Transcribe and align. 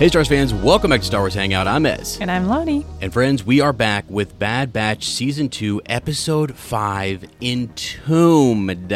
Hey, 0.00 0.08
Stars 0.08 0.28
fans, 0.28 0.54
welcome 0.54 0.88
back 0.88 1.00
to 1.00 1.06
Star 1.06 1.20
Wars 1.20 1.34
Hangout. 1.34 1.66
I'm 1.68 1.84
Ez. 1.84 2.16
And 2.22 2.30
I'm 2.30 2.46
Lottie. 2.46 2.86
And 3.02 3.12
friends, 3.12 3.44
we 3.44 3.60
are 3.60 3.74
back 3.74 4.06
with 4.08 4.38
Bad 4.38 4.72
Batch 4.72 5.04
Season 5.04 5.50
2, 5.50 5.82
Episode 5.84 6.56
5, 6.56 7.26
Entombed. 7.42 8.92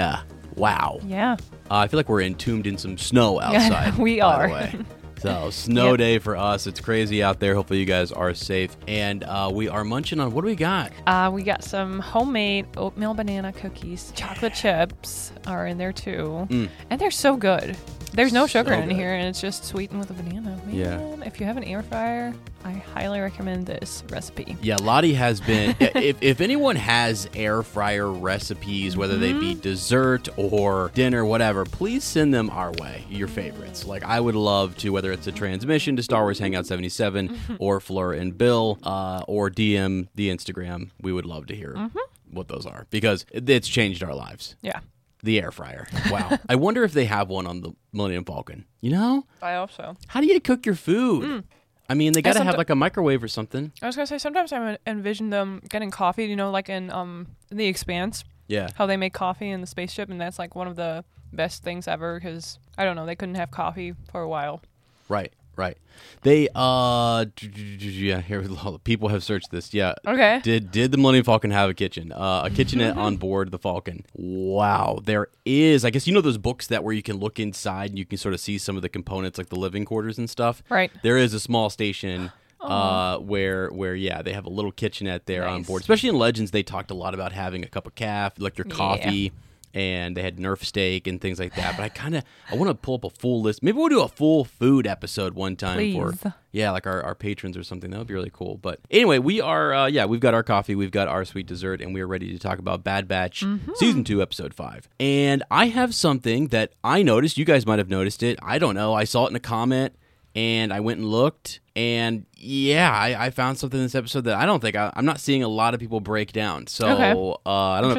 Wow. 0.56 1.00
Yeah. 1.04 1.36
Uh, 1.70 1.74
I 1.76 1.88
feel 1.88 1.98
like 1.98 2.08
we're 2.08 2.22
entombed 2.22 2.66
in 2.66 2.78
some 2.78 2.96
snow 2.96 3.38
outside. 3.42 3.96
we 3.98 4.20
are. 4.22 4.70
So, 5.18 5.48
snow 5.48 5.90
Yep. 5.92 5.98
day 5.98 6.18
for 6.18 6.36
us. 6.36 6.66
It's 6.66 6.80
crazy 6.80 7.22
out 7.22 7.40
there. 7.40 7.54
Hopefully, 7.54 7.78
you 7.78 7.86
guys 7.86 8.12
are 8.12 8.34
safe. 8.34 8.76
And 8.86 9.24
uh, 9.24 9.50
we 9.50 9.70
are 9.70 9.82
munching 9.82 10.20
on 10.20 10.32
what 10.34 10.42
do 10.42 10.48
we 10.48 10.54
got? 10.54 10.92
Uh, 11.06 11.30
we 11.32 11.42
got 11.42 11.64
some 11.64 11.98
homemade 11.98 12.66
oatmeal 12.76 13.14
banana 13.14 13.50
cookies. 13.54 14.12
Chocolate 14.14 14.52
chips 14.52 15.32
are 15.46 15.66
in 15.66 15.78
there 15.78 15.94
too. 15.94 16.46
And 16.90 17.00
they're 17.00 17.10
so 17.10 17.36
good. 17.38 17.74
There's 18.14 18.32
no 18.32 18.46
sugar. 18.46 18.70
So 18.72 18.78
in 18.78 18.88
good. 18.88 18.96
here, 18.96 19.12
and 19.12 19.28
it's 19.28 19.40
just 19.40 19.64
sweetened 19.64 19.98
with 20.00 20.10
a 20.10 20.14
banana. 20.14 20.50
Man, 20.66 20.74
Yeah. 20.74 21.00
If 21.26 21.40
you 21.40 21.46
have 21.46 21.56
an 21.56 21.64
air 21.64 21.82
fryer, 21.82 22.32
I 22.64 22.70
highly 22.72 23.18
recommend 23.20 23.66
this 23.66 24.04
recipe. 24.08 24.56
Yeah, 24.62 24.76
Lottie 24.80 25.14
has 25.14 25.40
been. 25.40 25.74
if, 25.80 26.16
if 26.22 26.40
anyone 26.40 26.76
has 26.76 27.28
air 27.34 27.62
fryer 27.62 28.10
recipes, 28.10 28.96
whether 28.96 29.16
they 29.18 29.30
Mm-hmm. 29.30 29.40
be 29.40 29.54
dessert 29.56 30.28
or 30.36 30.90
dinner, 30.94 31.24
whatever, 31.24 31.64
please 31.64 32.04
send 32.04 32.32
them 32.32 32.50
our 32.50 32.72
way. 32.72 33.04
Your 33.10 33.26
favorites. 33.28 33.84
Like 33.84 34.04
I 34.04 34.20
would 34.20 34.34
love 34.36 34.76
to, 34.78 34.90
whether 34.90 35.10
it's 35.12 35.26
a 35.26 35.32
transmission 35.32 35.96
to 35.96 36.02
Star 36.02 36.22
Wars 36.22 36.38
Hangout 36.38 36.66
77 36.66 37.28
Mm-hmm. 37.30 37.56
or 37.58 37.80
Fleur 37.80 38.12
and 38.12 38.36
Bill, 38.38 38.78
uh, 38.84 39.24
or 39.26 39.50
DM 39.50 40.08
the 40.14 40.30
Instagram. 40.30 40.90
We 41.00 41.12
would 41.12 41.26
love 41.26 41.46
to 41.46 41.56
hear 41.56 41.74
Mm-hmm. 41.76 41.98
what 42.30 42.48
those 42.48 42.64
are 42.66 42.86
because 42.90 43.26
it's 43.32 43.66
changed 43.68 44.02
our 44.04 44.14
lives. 44.14 44.54
Yeah. 44.62 44.80
The 45.24 45.40
air 45.40 45.50
fryer. 45.50 45.88
Wow. 46.10 46.38
I 46.48 46.54
wonder 46.54 46.84
if 46.84 46.92
they 46.92 47.06
have 47.06 47.28
one 47.28 47.46
on 47.46 47.62
the 47.62 47.72
Millennium 47.92 48.24
Falcon. 48.24 48.66
You 48.80 48.90
know, 48.92 49.26
I 49.42 49.54
hope 49.54 49.72
so. 49.72 49.96
how 50.06 50.20
do 50.20 50.26
you 50.26 50.38
cook 50.40 50.64
your 50.66 50.74
food? 50.76 51.42
I 51.88 51.94
mean, 51.94 52.12
they 52.12 52.22
got 52.22 52.34
to 52.34 52.44
have 52.44 52.56
like 52.58 52.70
a 52.70 52.74
microwave 52.74 53.22
or 53.24 53.28
something. 53.28 53.72
I 53.82 53.86
was 53.86 53.96
gonna 53.96 54.06
say 54.06 54.18
sometimes 54.18 54.52
I 54.52 54.78
envision 54.86 55.30
them 55.30 55.60
getting 55.68 55.90
coffee. 55.90 56.26
You 56.26 56.36
know, 56.36 56.50
like 56.50 56.68
in 56.68 56.90
um 56.90 57.26
in 57.50 57.56
the 57.56 57.66
Expanse, 57.66 58.24
Yeah. 58.48 58.68
how 58.76 58.86
they 58.86 58.96
make 58.98 59.12
coffee 59.14 59.50
in 59.50 59.60
the 59.60 59.66
spaceship, 59.66 60.08
and 60.10 60.20
that's 60.20 60.38
like 60.38 60.54
one 60.54 60.68
of 60.68 60.76
the 60.76 61.04
best 61.32 61.62
things 61.64 61.88
ever. 61.88 62.14
Because 62.20 62.58
I 62.78 62.84
don't 62.84 62.94
know, 62.96 63.06
they 63.06 63.16
couldn't 63.16 63.34
have 63.36 63.50
coffee 63.50 63.94
for 64.12 64.20
a 64.20 64.28
while. 64.28 64.62
Right, 65.08 65.32
right. 65.56 65.76
They 66.22 66.48
uh 66.54 67.26
yeah, 67.42 68.20
here 68.20 68.42
people 68.84 69.08
have 69.08 69.22
searched 69.22 69.50
this. 69.50 69.74
Yeah. 69.74 69.94
Okay. 70.06 70.40
Did 70.42 70.70
did 70.70 70.90
the 70.92 70.98
Millennium 70.98 71.24
Falcon 71.24 71.50
have 71.50 71.70
a 71.70 71.74
kitchen? 71.74 72.12
Uh, 72.12 72.42
a 72.44 72.50
kitchenette 72.50 72.96
on 73.06 73.16
board 73.16 73.50
the 73.50 73.58
Falcon. 73.58 74.04
Wow, 74.14 75.00
there 75.04 75.28
is. 75.44 75.84
I 75.84 75.90
guess 75.90 76.06
you 76.06 76.14
know 76.14 76.20
those 76.20 76.38
books 76.38 76.66
that 76.68 76.82
where 76.82 76.94
you 76.94 77.02
can 77.02 77.18
look 77.18 77.38
inside 77.38 77.90
and 77.90 77.98
you 77.98 78.06
can 78.06 78.18
sort 78.18 78.34
of 78.34 78.40
see 78.40 78.58
some 78.58 78.76
of 78.76 78.82
the 78.82 78.88
components 78.88 79.38
like 79.38 79.48
the 79.48 79.58
living 79.58 79.84
quarters 79.84 80.18
and 80.18 80.28
stuff. 80.28 80.62
Right. 80.70 80.90
There 81.02 81.18
is 81.18 81.34
a 81.34 81.40
small 81.40 81.70
station 81.70 82.32
uh 82.60 83.18
where 83.18 83.68
where 83.68 83.94
yeah, 83.94 84.22
they 84.22 84.32
have 84.32 84.46
a 84.46 84.50
little 84.50 84.72
kitchenette 84.72 85.26
there 85.26 85.46
on 85.46 85.62
board. 85.62 85.82
Especially 85.82 86.08
in 86.08 86.16
Legends 86.16 86.50
they 86.50 86.62
talked 86.62 86.90
a 86.90 86.94
lot 86.94 87.12
about 87.14 87.32
having 87.32 87.64
a 87.64 87.68
cup 87.68 87.86
of 87.86 87.94
caf, 87.94 88.34
like 88.38 88.56
your 88.56 88.64
coffee 88.66 89.32
Yeah. 89.34 89.40
And 89.74 90.16
they 90.16 90.22
had 90.22 90.36
Nerf 90.38 90.64
steak 90.64 91.06
and 91.06 91.20
things 91.20 91.38
like 91.38 91.54
that. 91.56 91.76
But 91.76 91.82
I 91.82 91.88
kind 91.90 92.14
of 92.14 92.24
I 92.50 92.54
want 92.56 92.70
to 92.70 92.74
pull 92.74 92.94
up 92.94 93.04
a 93.04 93.10
full 93.10 93.42
list. 93.42 93.62
Maybe 93.62 93.76
we'll 93.76 93.88
do 93.88 94.00
a 94.00 94.08
full 94.08 94.44
food 94.44 94.86
episode 94.86 95.34
one 95.34 95.56
time 95.56 95.76
Please. 95.76 95.94
for 96.20 96.34
yeah, 96.52 96.70
like 96.70 96.86
our, 96.86 97.02
our 97.02 97.14
patrons 97.16 97.56
or 97.56 97.64
something. 97.64 97.90
That 97.90 97.98
would 97.98 98.06
be 98.06 98.14
really 98.14 98.30
cool. 98.32 98.56
But 98.56 98.78
anyway, 98.90 99.18
we 99.18 99.40
are 99.40 99.74
uh, 99.74 99.86
yeah, 99.86 100.04
we've 100.06 100.20
got 100.20 100.32
our 100.34 100.42
coffee, 100.44 100.74
we've 100.74 100.90
got 100.92 101.08
our 101.08 101.24
sweet 101.24 101.46
dessert, 101.46 101.80
and 101.80 101.92
we 101.92 102.00
are 102.00 102.06
ready 102.06 102.30
to 102.32 102.38
talk 102.38 102.58
about 102.58 102.84
Bad 102.84 103.08
Batch 103.08 103.42
Mm-hmm. 103.42 103.72
season 103.74 104.04
two, 104.04 104.22
episode 104.22 104.54
five. 104.54 104.88
And 105.00 105.42
I 105.50 105.66
have 105.66 105.94
something 105.94 106.48
that 106.48 106.72
I 106.84 107.02
noticed. 107.02 107.36
You 107.36 107.44
guys 107.44 107.66
might 107.66 107.78
have 107.80 107.90
noticed 107.90 108.22
it. 108.22 108.38
I 108.42 108.58
don't 108.58 108.74
know. 108.76 108.94
I 108.94 109.04
saw 109.04 109.26
it 109.26 109.30
in 109.30 109.36
a 109.36 109.40
comment. 109.40 109.94
And 110.36 110.72
I 110.72 110.80
went 110.80 110.98
and 110.98 111.08
looked, 111.08 111.60
and 111.76 112.26
yeah, 112.36 112.90
I, 112.92 113.26
I 113.26 113.30
found 113.30 113.56
something 113.56 113.78
in 113.78 113.84
this 113.84 113.94
episode 113.94 114.22
that 114.24 114.34
I 114.34 114.46
don't 114.46 114.58
think 114.58 114.74
I, 114.74 114.92
I'm 114.96 115.04
not 115.04 115.20
seeing 115.20 115.44
a 115.44 115.48
lot 115.48 115.74
of 115.74 115.80
people 115.80 116.00
break 116.00 116.32
down. 116.32 116.66
So 116.66 116.88
Okay. 116.88 117.12
uh, 117.46 117.50
I 117.50 117.80
don't 117.80 117.90
know. 117.90 117.94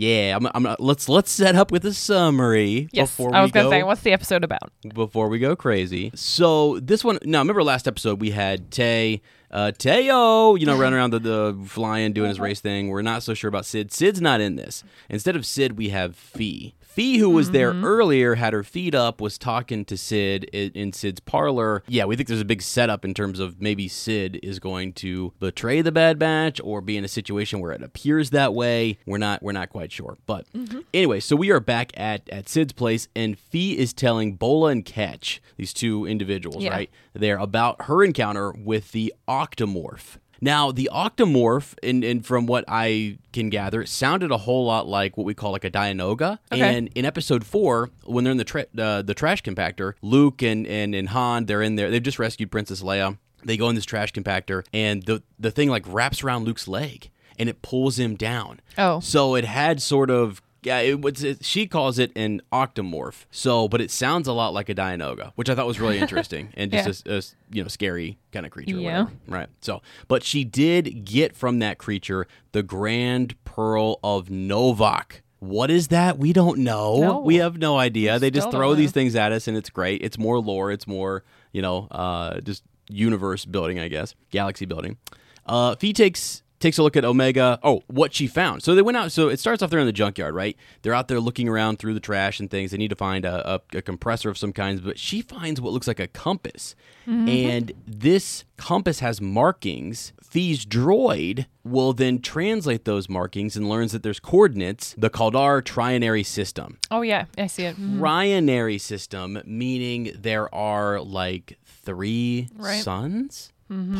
Yeah, 0.00 0.34
I'm, 0.34 0.48
I'm, 0.54 0.76
let's 0.78 1.10
let's 1.10 1.30
set 1.30 1.56
up 1.56 1.70
with 1.70 1.84
a 1.84 1.92
summary 1.92 2.88
Yes, 2.90 3.10
before 3.10 3.34
I 3.34 3.42
was 3.42 3.48
we 3.48 3.52
gonna 3.52 3.66
go 3.66 3.70
say, 3.70 3.82
what's 3.82 4.00
the 4.00 4.12
episode 4.12 4.42
about? 4.44 4.72
before 4.94 5.28
we 5.28 5.38
go 5.38 5.54
crazy. 5.54 6.10
So 6.14 6.80
this 6.80 7.04
one, 7.04 7.18
now 7.22 7.40
remember 7.40 7.62
last 7.62 7.86
episode 7.86 8.18
we 8.18 8.30
had 8.30 8.70
Tay, 8.70 9.20
uh, 9.50 9.72
Teo, 9.72 10.54
you 10.54 10.64
know, 10.64 10.78
running 10.78 10.94
around 10.96 11.10
the, 11.10 11.18
the 11.18 11.64
flying 11.66 12.14
doing 12.14 12.30
his 12.30 12.40
race 12.40 12.60
thing. 12.60 12.88
We're 12.88 13.02
not 13.02 13.22
so 13.22 13.34
sure 13.34 13.48
about 13.48 13.66
Cid. 13.66 13.92
Cid's 13.92 14.22
not 14.22 14.40
in 14.40 14.56
this. 14.56 14.84
Instead 15.10 15.36
of 15.36 15.44
Cid, 15.44 15.76
we 15.76 15.90
have 15.90 16.16
Phee. 16.16 16.72
Phee, 17.00 17.16
who 17.16 17.30
was 17.30 17.52
there 17.52 17.72
mm-hmm. 17.72 17.82
earlier, 17.82 18.34
had 18.34 18.52
her 18.52 18.62
feet 18.62 18.94
up, 18.94 19.22
was 19.22 19.38
talking 19.38 19.86
to 19.86 19.96
Cid 19.96 20.44
in, 20.52 20.70
in 20.72 20.92
Cid's 20.92 21.20
parlor. 21.20 21.82
Yeah, 21.88 22.04
we 22.04 22.14
think 22.14 22.28
there's 22.28 22.42
a 22.42 22.44
big 22.44 22.60
setup 22.60 23.06
in 23.06 23.14
terms 23.14 23.40
of 23.40 23.58
maybe 23.58 23.88
Cid 23.88 24.38
is 24.42 24.58
going 24.58 24.92
to 24.94 25.32
betray 25.40 25.80
the 25.80 25.92
Bad 25.92 26.18
Batch 26.18 26.60
or 26.62 26.82
be 26.82 26.98
in 26.98 27.04
a 27.06 27.08
situation 27.08 27.58
where 27.58 27.72
it 27.72 27.82
appears 27.82 28.28
that 28.30 28.52
way. 28.52 28.98
We're 29.06 29.16
not 29.16 29.42
we're 29.42 29.52
not 29.52 29.70
quite 29.70 29.90
sure. 29.92 30.18
But 30.26 30.52
mm-hmm. 30.52 30.80
anyway, 30.92 31.20
so 31.20 31.36
we 31.36 31.50
are 31.50 31.58
back 31.58 31.90
at 31.98 32.28
at 32.28 32.50
Cid's 32.50 32.74
place, 32.74 33.08
and 33.16 33.38
Phee 33.38 33.78
is 33.78 33.94
telling 33.94 34.34
Bola 34.34 34.68
and 34.68 34.84
Ketch, 34.84 35.40
these 35.56 35.72
two 35.72 36.04
individuals, 36.04 36.62
Yeah. 36.62 36.72
right? 36.72 36.90
They're 37.14 37.38
about 37.38 37.86
her 37.86 38.04
encounter 38.04 38.52
with 38.52 38.92
the 38.92 39.14
Octomorph. 39.26 40.18
Now, 40.40 40.72
the 40.72 40.88
Octomorph, 40.92 41.74
and, 41.82 42.02
and 42.02 42.24
from 42.24 42.46
what 42.46 42.64
I 42.66 43.18
can 43.32 43.50
gather, 43.50 43.84
sounded 43.84 44.30
a 44.30 44.38
whole 44.38 44.64
lot 44.64 44.88
like 44.88 45.16
what 45.16 45.24
we 45.24 45.34
call 45.34 45.52
like 45.52 45.64
a 45.64 45.70
Dianoga. 45.70 46.38
Okay. 46.50 46.76
And 46.76 46.90
in 46.94 47.04
episode 47.04 47.44
four, 47.44 47.90
when 48.04 48.24
they're 48.24 48.32
in 48.32 48.38
the 48.38 48.44
tra- 48.44 48.66
uh, 48.78 49.02
the 49.02 49.14
trash 49.14 49.42
compactor, 49.42 49.94
Luke 50.02 50.42
and, 50.42 50.66
and, 50.66 50.94
and 50.94 51.10
Han, 51.10 51.46
they're 51.46 51.62
in 51.62 51.76
there. 51.76 51.90
They've 51.90 52.02
just 52.02 52.18
rescued 52.18 52.50
Princess 52.50 52.82
Leia. 52.82 53.18
They 53.44 53.56
go 53.56 53.68
in 53.68 53.74
this 53.74 53.86
trash 53.86 54.12
compactor, 54.12 54.64
and 54.72 55.02
the, 55.04 55.22
the 55.38 55.50
thing 55.50 55.70
like 55.70 55.84
wraps 55.86 56.22
around 56.22 56.44
Luke's 56.44 56.68
leg 56.68 57.10
and 57.38 57.48
it 57.48 57.62
pulls 57.62 57.98
him 57.98 58.16
down. 58.16 58.60
Oh. 58.76 59.00
So 59.00 59.34
it 59.34 59.46
had 59.46 59.80
sort 59.80 60.10
of 60.10 60.42
yeah, 60.62 60.78
it 60.78 61.00
was. 61.00 61.22
It, 61.22 61.44
she 61.44 61.66
calls 61.66 61.98
it 61.98 62.12
an 62.16 62.42
octomorph. 62.52 63.24
So, 63.30 63.68
but 63.68 63.80
it 63.80 63.90
sounds 63.90 64.28
a 64.28 64.32
lot 64.32 64.52
like 64.52 64.68
a 64.68 64.74
Dianoga, 64.74 65.32
which 65.34 65.48
I 65.48 65.54
thought 65.54 65.66
was 65.66 65.80
really 65.80 65.98
interesting 66.00 66.52
and 66.54 66.70
just 66.70 67.06
a, 67.06 67.18
a, 67.18 67.22
you 67.50 67.62
know 67.62 67.68
scary 67.68 68.18
kind 68.32 68.46
of 68.46 68.52
creature. 68.52 68.76
Yeah. 68.76 69.06
right. 69.26 69.48
So, 69.60 69.82
but 70.08 70.22
she 70.22 70.44
did 70.44 71.04
get 71.04 71.36
from 71.36 71.58
that 71.60 71.78
creature 71.78 72.26
the 72.52 72.62
Grand 72.62 73.42
Pearl 73.44 73.98
of 74.04 74.30
Novak. 74.30 75.22
What 75.38 75.70
is 75.70 75.88
that? 75.88 76.18
We 76.18 76.34
don't 76.34 76.58
know. 76.58 77.00
No. 77.00 77.20
We 77.20 77.36
have 77.36 77.56
no 77.56 77.78
idea. 77.78 78.18
They 78.18 78.30
just 78.30 78.50
throw 78.50 78.74
these 78.74 78.92
things 78.92 79.16
at 79.16 79.32
us, 79.32 79.48
and 79.48 79.56
it's 79.56 79.70
great. 79.70 80.02
It's 80.02 80.18
more 80.18 80.38
lore. 80.38 80.70
It's 80.70 80.86
more 80.86 81.24
you 81.52 81.62
know, 81.62 81.88
uh, 81.90 82.40
just 82.40 82.62
universe 82.88 83.44
building, 83.44 83.78
I 83.78 83.88
guess, 83.88 84.14
galaxy 84.30 84.66
building. 84.66 84.98
Uh, 85.46 85.74
Phee 85.76 85.92
takes 85.92 86.42
takes 86.60 86.78
a 86.78 86.82
look 86.82 86.96
at 86.96 87.04
Omega. 87.04 87.58
Oh, 87.62 87.82
what 87.88 88.14
she 88.14 88.26
found. 88.26 88.62
So 88.62 88.74
they 88.74 88.82
went 88.82 88.96
out. 88.96 89.10
So 89.12 89.28
it 89.28 89.40
starts 89.40 89.62
off 89.62 89.70
there 89.70 89.80
in 89.80 89.86
the 89.86 89.92
junkyard, 89.92 90.34
right? 90.34 90.56
They're 90.82 90.94
out 90.94 91.08
there 91.08 91.18
looking 91.20 91.48
around 91.48 91.78
through 91.78 91.94
the 91.94 92.00
trash 92.00 92.38
and 92.38 92.50
things. 92.50 92.70
They 92.70 92.76
need 92.76 92.90
to 92.90 92.96
find 92.96 93.24
a, 93.24 93.54
a, 93.54 93.78
a 93.78 93.82
compressor 93.82 94.28
of 94.30 94.38
some 94.38 94.52
kinds, 94.52 94.80
but 94.80 94.98
she 94.98 95.22
finds 95.22 95.60
what 95.60 95.72
looks 95.72 95.88
like 95.88 95.98
a 96.00 96.06
compass. 96.06 96.74
And 97.06 97.72
this 97.88 98.44
compass 98.56 99.00
has 99.00 99.20
markings. 99.20 100.12
Phee's 100.22 100.64
droid 100.64 101.46
will 101.64 101.92
then 101.92 102.20
translate 102.20 102.84
those 102.84 103.08
markings 103.08 103.56
and 103.56 103.68
learns 103.68 103.90
that 103.90 104.04
there's 104.04 104.20
coordinates, 104.20 104.94
the 104.96 105.10
Kaldar 105.10 105.60
trinary 105.60 106.24
system. 106.24 106.78
Oh 106.88 107.02
yeah, 107.02 107.24
I 107.36 107.48
see 107.48 107.64
it. 107.64 107.76
Mhm. 107.76 107.98
Trinary 107.98 108.80
system, 108.80 109.42
meaning 109.44 110.12
there 110.16 110.54
are 110.54 111.00
like 111.00 111.58
three 111.64 112.48
Right. 112.54 112.80
suns, 112.80 113.50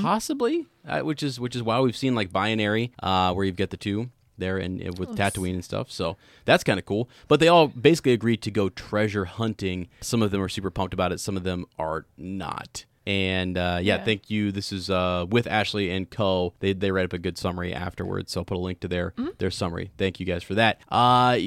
possibly, 0.02 0.66
uh, 0.86 1.00
which 1.00 1.22
is 1.22 1.38
which 1.40 1.54
is 1.56 1.62
why 1.62 1.80
we've 1.80 1.96
seen 1.96 2.14
like 2.14 2.32
binary, 2.32 2.92
uh, 3.02 3.32
where 3.32 3.44
you've 3.44 3.56
got 3.56 3.70
the 3.70 3.76
two 3.76 4.10
there 4.38 4.56
and 4.58 4.80
uh, 4.82 4.90
with 4.98 5.10
Tatooine 5.16 5.54
and 5.54 5.64
stuff. 5.64 5.90
So 5.90 6.16
that's 6.46 6.64
kind 6.64 6.78
of 6.78 6.86
cool. 6.86 7.08
But 7.28 7.40
they 7.40 7.48
all 7.48 7.68
basically 7.68 8.12
agreed 8.12 8.42
to 8.42 8.50
go 8.50 8.68
treasure 8.70 9.26
hunting. 9.26 9.88
Some 10.00 10.22
of 10.22 10.30
them 10.30 10.40
are 10.42 10.48
super 10.48 10.70
pumped 10.70 10.94
about 10.94 11.12
it. 11.12 11.20
Some 11.20 11.36
of 11.36 11.42
them 11.44 11.66
are 11.78 12.06
not. 12.16 12.86
And 13.06 13.56
uh, 13.58 13.78
yeah, 13.82 13.96
Yeah. 13.96 14.04
thank 14.04 14.30
you. 14.30 14.52
This 14.52 14.72
is 14.72 14.90
uh, 14.90 15.26
with 15.28 15.46
Ashley 15.46 15.90
and 15.90 16.08
Co. 16.08 16.54
They 16.60 16.72
they 16.72 16.90
write 16.90 17.04
up 17.06 17.12
a 17.12 17.18
good 17.18 17.38
summary 17.38 17.72
afterwards, 17.74 18.32
so 18.32 18.40
I'll 18.40 18.44
put 18.44 18.56
a 18.56 18.60
link 18.60 18.80
to 18.80 18.88
their 18.88 19.12
Mm-hmm. 19.12 19.28
their 19.38 19.50
summary. 19.50 19.90
Thank 19.98 20.20
you 20.20 20.26
guys 20.26 20.42
for 20.42 20.54
that. 20.54 20.80
Uh, 20.88 21.38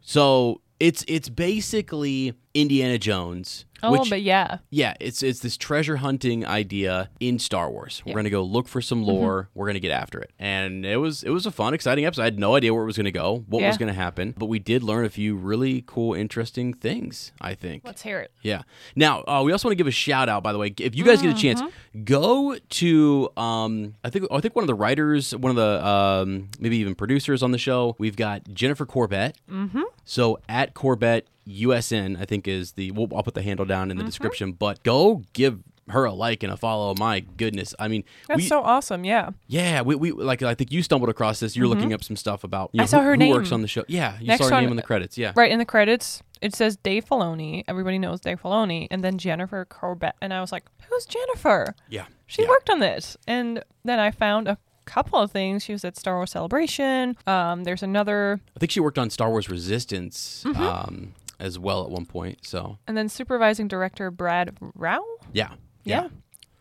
so 0.00 0.60
it's 0.80 1.04
it's 1.08 1.28
basically 1.28 2.34
Indiana 2.54 2.98
Jones. 2.98 3.64
Oh, 3.82 3.92
which, 3.92 4.08
but 4.08 4.22
yeah. 4.22 4.58
yeah, 4.70 4.94
it's 5.00 5.22
it's 5.22 5.40
this 5.40 5.58
treasure 5.58 5.96
hunting 5.96 6.46
idea 6.46 7.10
in 7.20 7.38
Star 7.38 7.70
Wars. 7.70 8.02
We're 8.06 8.14
gonna 8.14 8.30
go 8.30 8.42
look 8.42 8.68
for 8.68 8.80
some 8.80 9.00
Mm-hmm. 9.00 9.10
lore. 9.10 9.50
We're 9.54 9.66
gonna 9.66 9.80
get 9.80 9.90
after 9.90 10.18
it, 10.18 10.30
and 10.38 10.86
it 10.86 10.96
was 10.96 11.22
it 11.22 11.28
was 11.28 11.44
a 11.44 11.50
fun, 11.50 11.74
exciting 11.74 12.06
episode. 12.06 12.22
I 12.22 12.24
had 12.24 12.38
no 12.38 12.54
idea 12.56 12.72
where 12.72 12.82
it 12.82 12.86
was 12.86 12.96
gonna 12.96 13.10
go, 13.10 13.44
what 13.48 13.62
was 13.62 13.76
gonna 13.76 13.92
happen, 13.92 14.32
but 14.38 14.46
we 14.46 14.58
did 14.58 14.82
learn 14.82 15.04
a 15.04 15.10
few 15.10 15.36
really 15.36 15.84
cool, 15.86 16.14
interesting 16.14 16.72
things. 16.72 17.32
I 17.38 17.52
think. 17.54 17.82
Let's 17.84 18.00
hear 18.00 18.18
it. 18.20 18.32
Yeah. 18.40 18.62
Now 18.96 19.22
uh, 19.28 19.42
we 19.44 19.52
also 19.52 19.68
want 19.68 19.72
to 19.72 19.76
give 19.76 19.86
a 19.86 19.90
shout 19.90 20.30
out. 20.30 20.42
By 20.42 20.52
the 20.54 20.58
way, 20.58 20.74
if 20.78 20.94
you 20.96 21.04
guys 21.04 21.20
get 21.20 21.36
a 21.36 21.38
chance, 21.38 21.60
Mm-hmm. 21.60 22.04
go 22.04 22.56
to 22.56 23.30
um, 23.36 23.94
I 24.02 24.08
think 24.08 24.26
I 24.30 24.40
think 24.40 24.56
one 24.56 24.62
of 24.62 24.68
the 24.68 24.74
writers, 24.74 25.36
one 25.36 25.50
of 25.50 25.56
the 25.56 25.86
um, 25.86 26.48
maybe 26.58 26.78
even 26.78 26.94
producers 26.94 27.42
on 27.42 27.50
the 27.52 27.58
show. 27.58 27.94
We've 27.98 28.16
got 28.16 28.48
Jennifer 28.54 28.86
Corbett. 28.86 29.36
Mm-hmm. 29.50 29.82
So 30.06 30.38
at 30.48 30.72
Corbett 30.72 31.28
USN, 31.46 32.18
I 32.20 32.24
think 32.24 32.48
is 32.48 32.72
the. 32.72 32.90
We'll, 32.92 33.08
I'll 33.14 33.22
put 33.22 33.34
the 33.34 33.42
handle 33.42 33.66
down 33.66 33.84
Mm-hmm. 33.88 33.90
in 33.92 33.96
the 33.98 34.04
description. 34.04 34.52
But 34.52 34.82
go 34.82 35.22
give 35.34 35.60
her 35.88 36.04
a 36.04 36.12
like 36.12 36.42
and 36.42 36.52
a 36.52 36.56
follow. 36.56 36.94
My 36.98 37.20
goodness, 37.20 37.72
I 37.78 37.86
mean, 37.88 38.02
That's 38.26 38.38
we, 38.38 38.46
so 38.48 38.60
awesome. 38.62 39.04
Yeah. 39.04 39.30
yeah, 39.46 39.82
we, 39.82 39.94
we 39.94 40.10
like 40.12 40.42
I 40.42 40.54
think 40.54 40.72
you 40.72 40.82
stumbled 40.82 41.10
across 41.10 41.38
this. 41.38 41.54
You're 41.56 41.68
looking 41.68 41.92
up 41.92 42.02
some 42.02 42.16
stuff 42.16 42.42
about. 42.42 42.70
You 42.72 42.78
know, 42.78 42.84
Mm-hmm. 42.84 42.94
I 42.94 42.98
saw 42.98 43.00
who, 43.00 43.04
her 43.06 43.12
who 43.12 43.16
name. 43.18 43.32
works 43.34 43.52
on 43.52 43.62
the 43.62 43.68
show. 43.68 43.84
Yeah, 43.86 44.18
you 44.20 44.26
Next 44.28 44.42
saw 44.48 44.54
her 44.54 44.60
name 44.60 44.70
in 44.70 44.76
the 44.76 44.82
credits. 44.82 45.16
Yeah. 45.18 45.32
Right 45.36 45.50
in 45.52 45.58
the 45.60 45.64
credits, 45.64 46.22
it 46.40 46.54
says 46.54 46.76
Dave 46.76 47.04
Filoni. 47.04 47.62
Everybody 47.68 47.98
knows 47.98 48.20
Dave 48.20 48.40
Filoni, 48.42 48.88
and 48.90 49.04
then 49.04 49.18
Jennifer 49.18 49.64
Corbett. 49.64 50.14
And 50.20 50.32
I 50.34 50.40
was 50.40 50.50
like, 50.50 50.64
"Who's 50.88 51.06
Jennifer? 51.06 51.74
Yeah. 51.88 52.06
She 52.26 52.42
yeah. 52.42 52.48
worked 52.48 52.68
on 52.70 52.80
this." 52.80 53.16
And 53.28 53.62
then 53.84 54.00
I 54.00 54.10
found 54.10 54.48
a 54.48 54.58
couple 54.86 55.18
of 55.18 55.30
things. 55.30 55.62
She 55.64 55.72
was 55.72 55.84
at 55.84 55.96
Star 55.96 56.16
Wars 56.16 56.30
Celebration. 56.30 57.16
Um, 57.26 57.64
there's 57.64 57.82
another, 57.82 58.40
I 58.56 58.58
think 58.58 58.70
she 58.72 58.80
worked 58.80 58.98
on 58.98 59.10
Star 59.10 59.28
Wars 59.30 59.48
Resistance 59.50 60.42
Mm-hmm. 60.46 60.62
um, 60.62 61.12
as 61.38 61.58
well 61.58 61.84
at 61.84 61.90
one 61.90 62.06
point. 62.06 62.38
So 62.46 62.78
and 62.86 62.96
then 62.96 63.08
supervising 63.10 63.68
director 63.68 64.10
Brad 64.10 64.56
Rau. 64.74 65.00
yeah, 65.32 65.50
Yeah, 65.84 66.08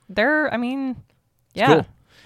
they're. 0.09 0.53
I 0.53 0.57
mean, 0.57 0.97
yeah, 1.53 1.67
cool. 1.67 1.75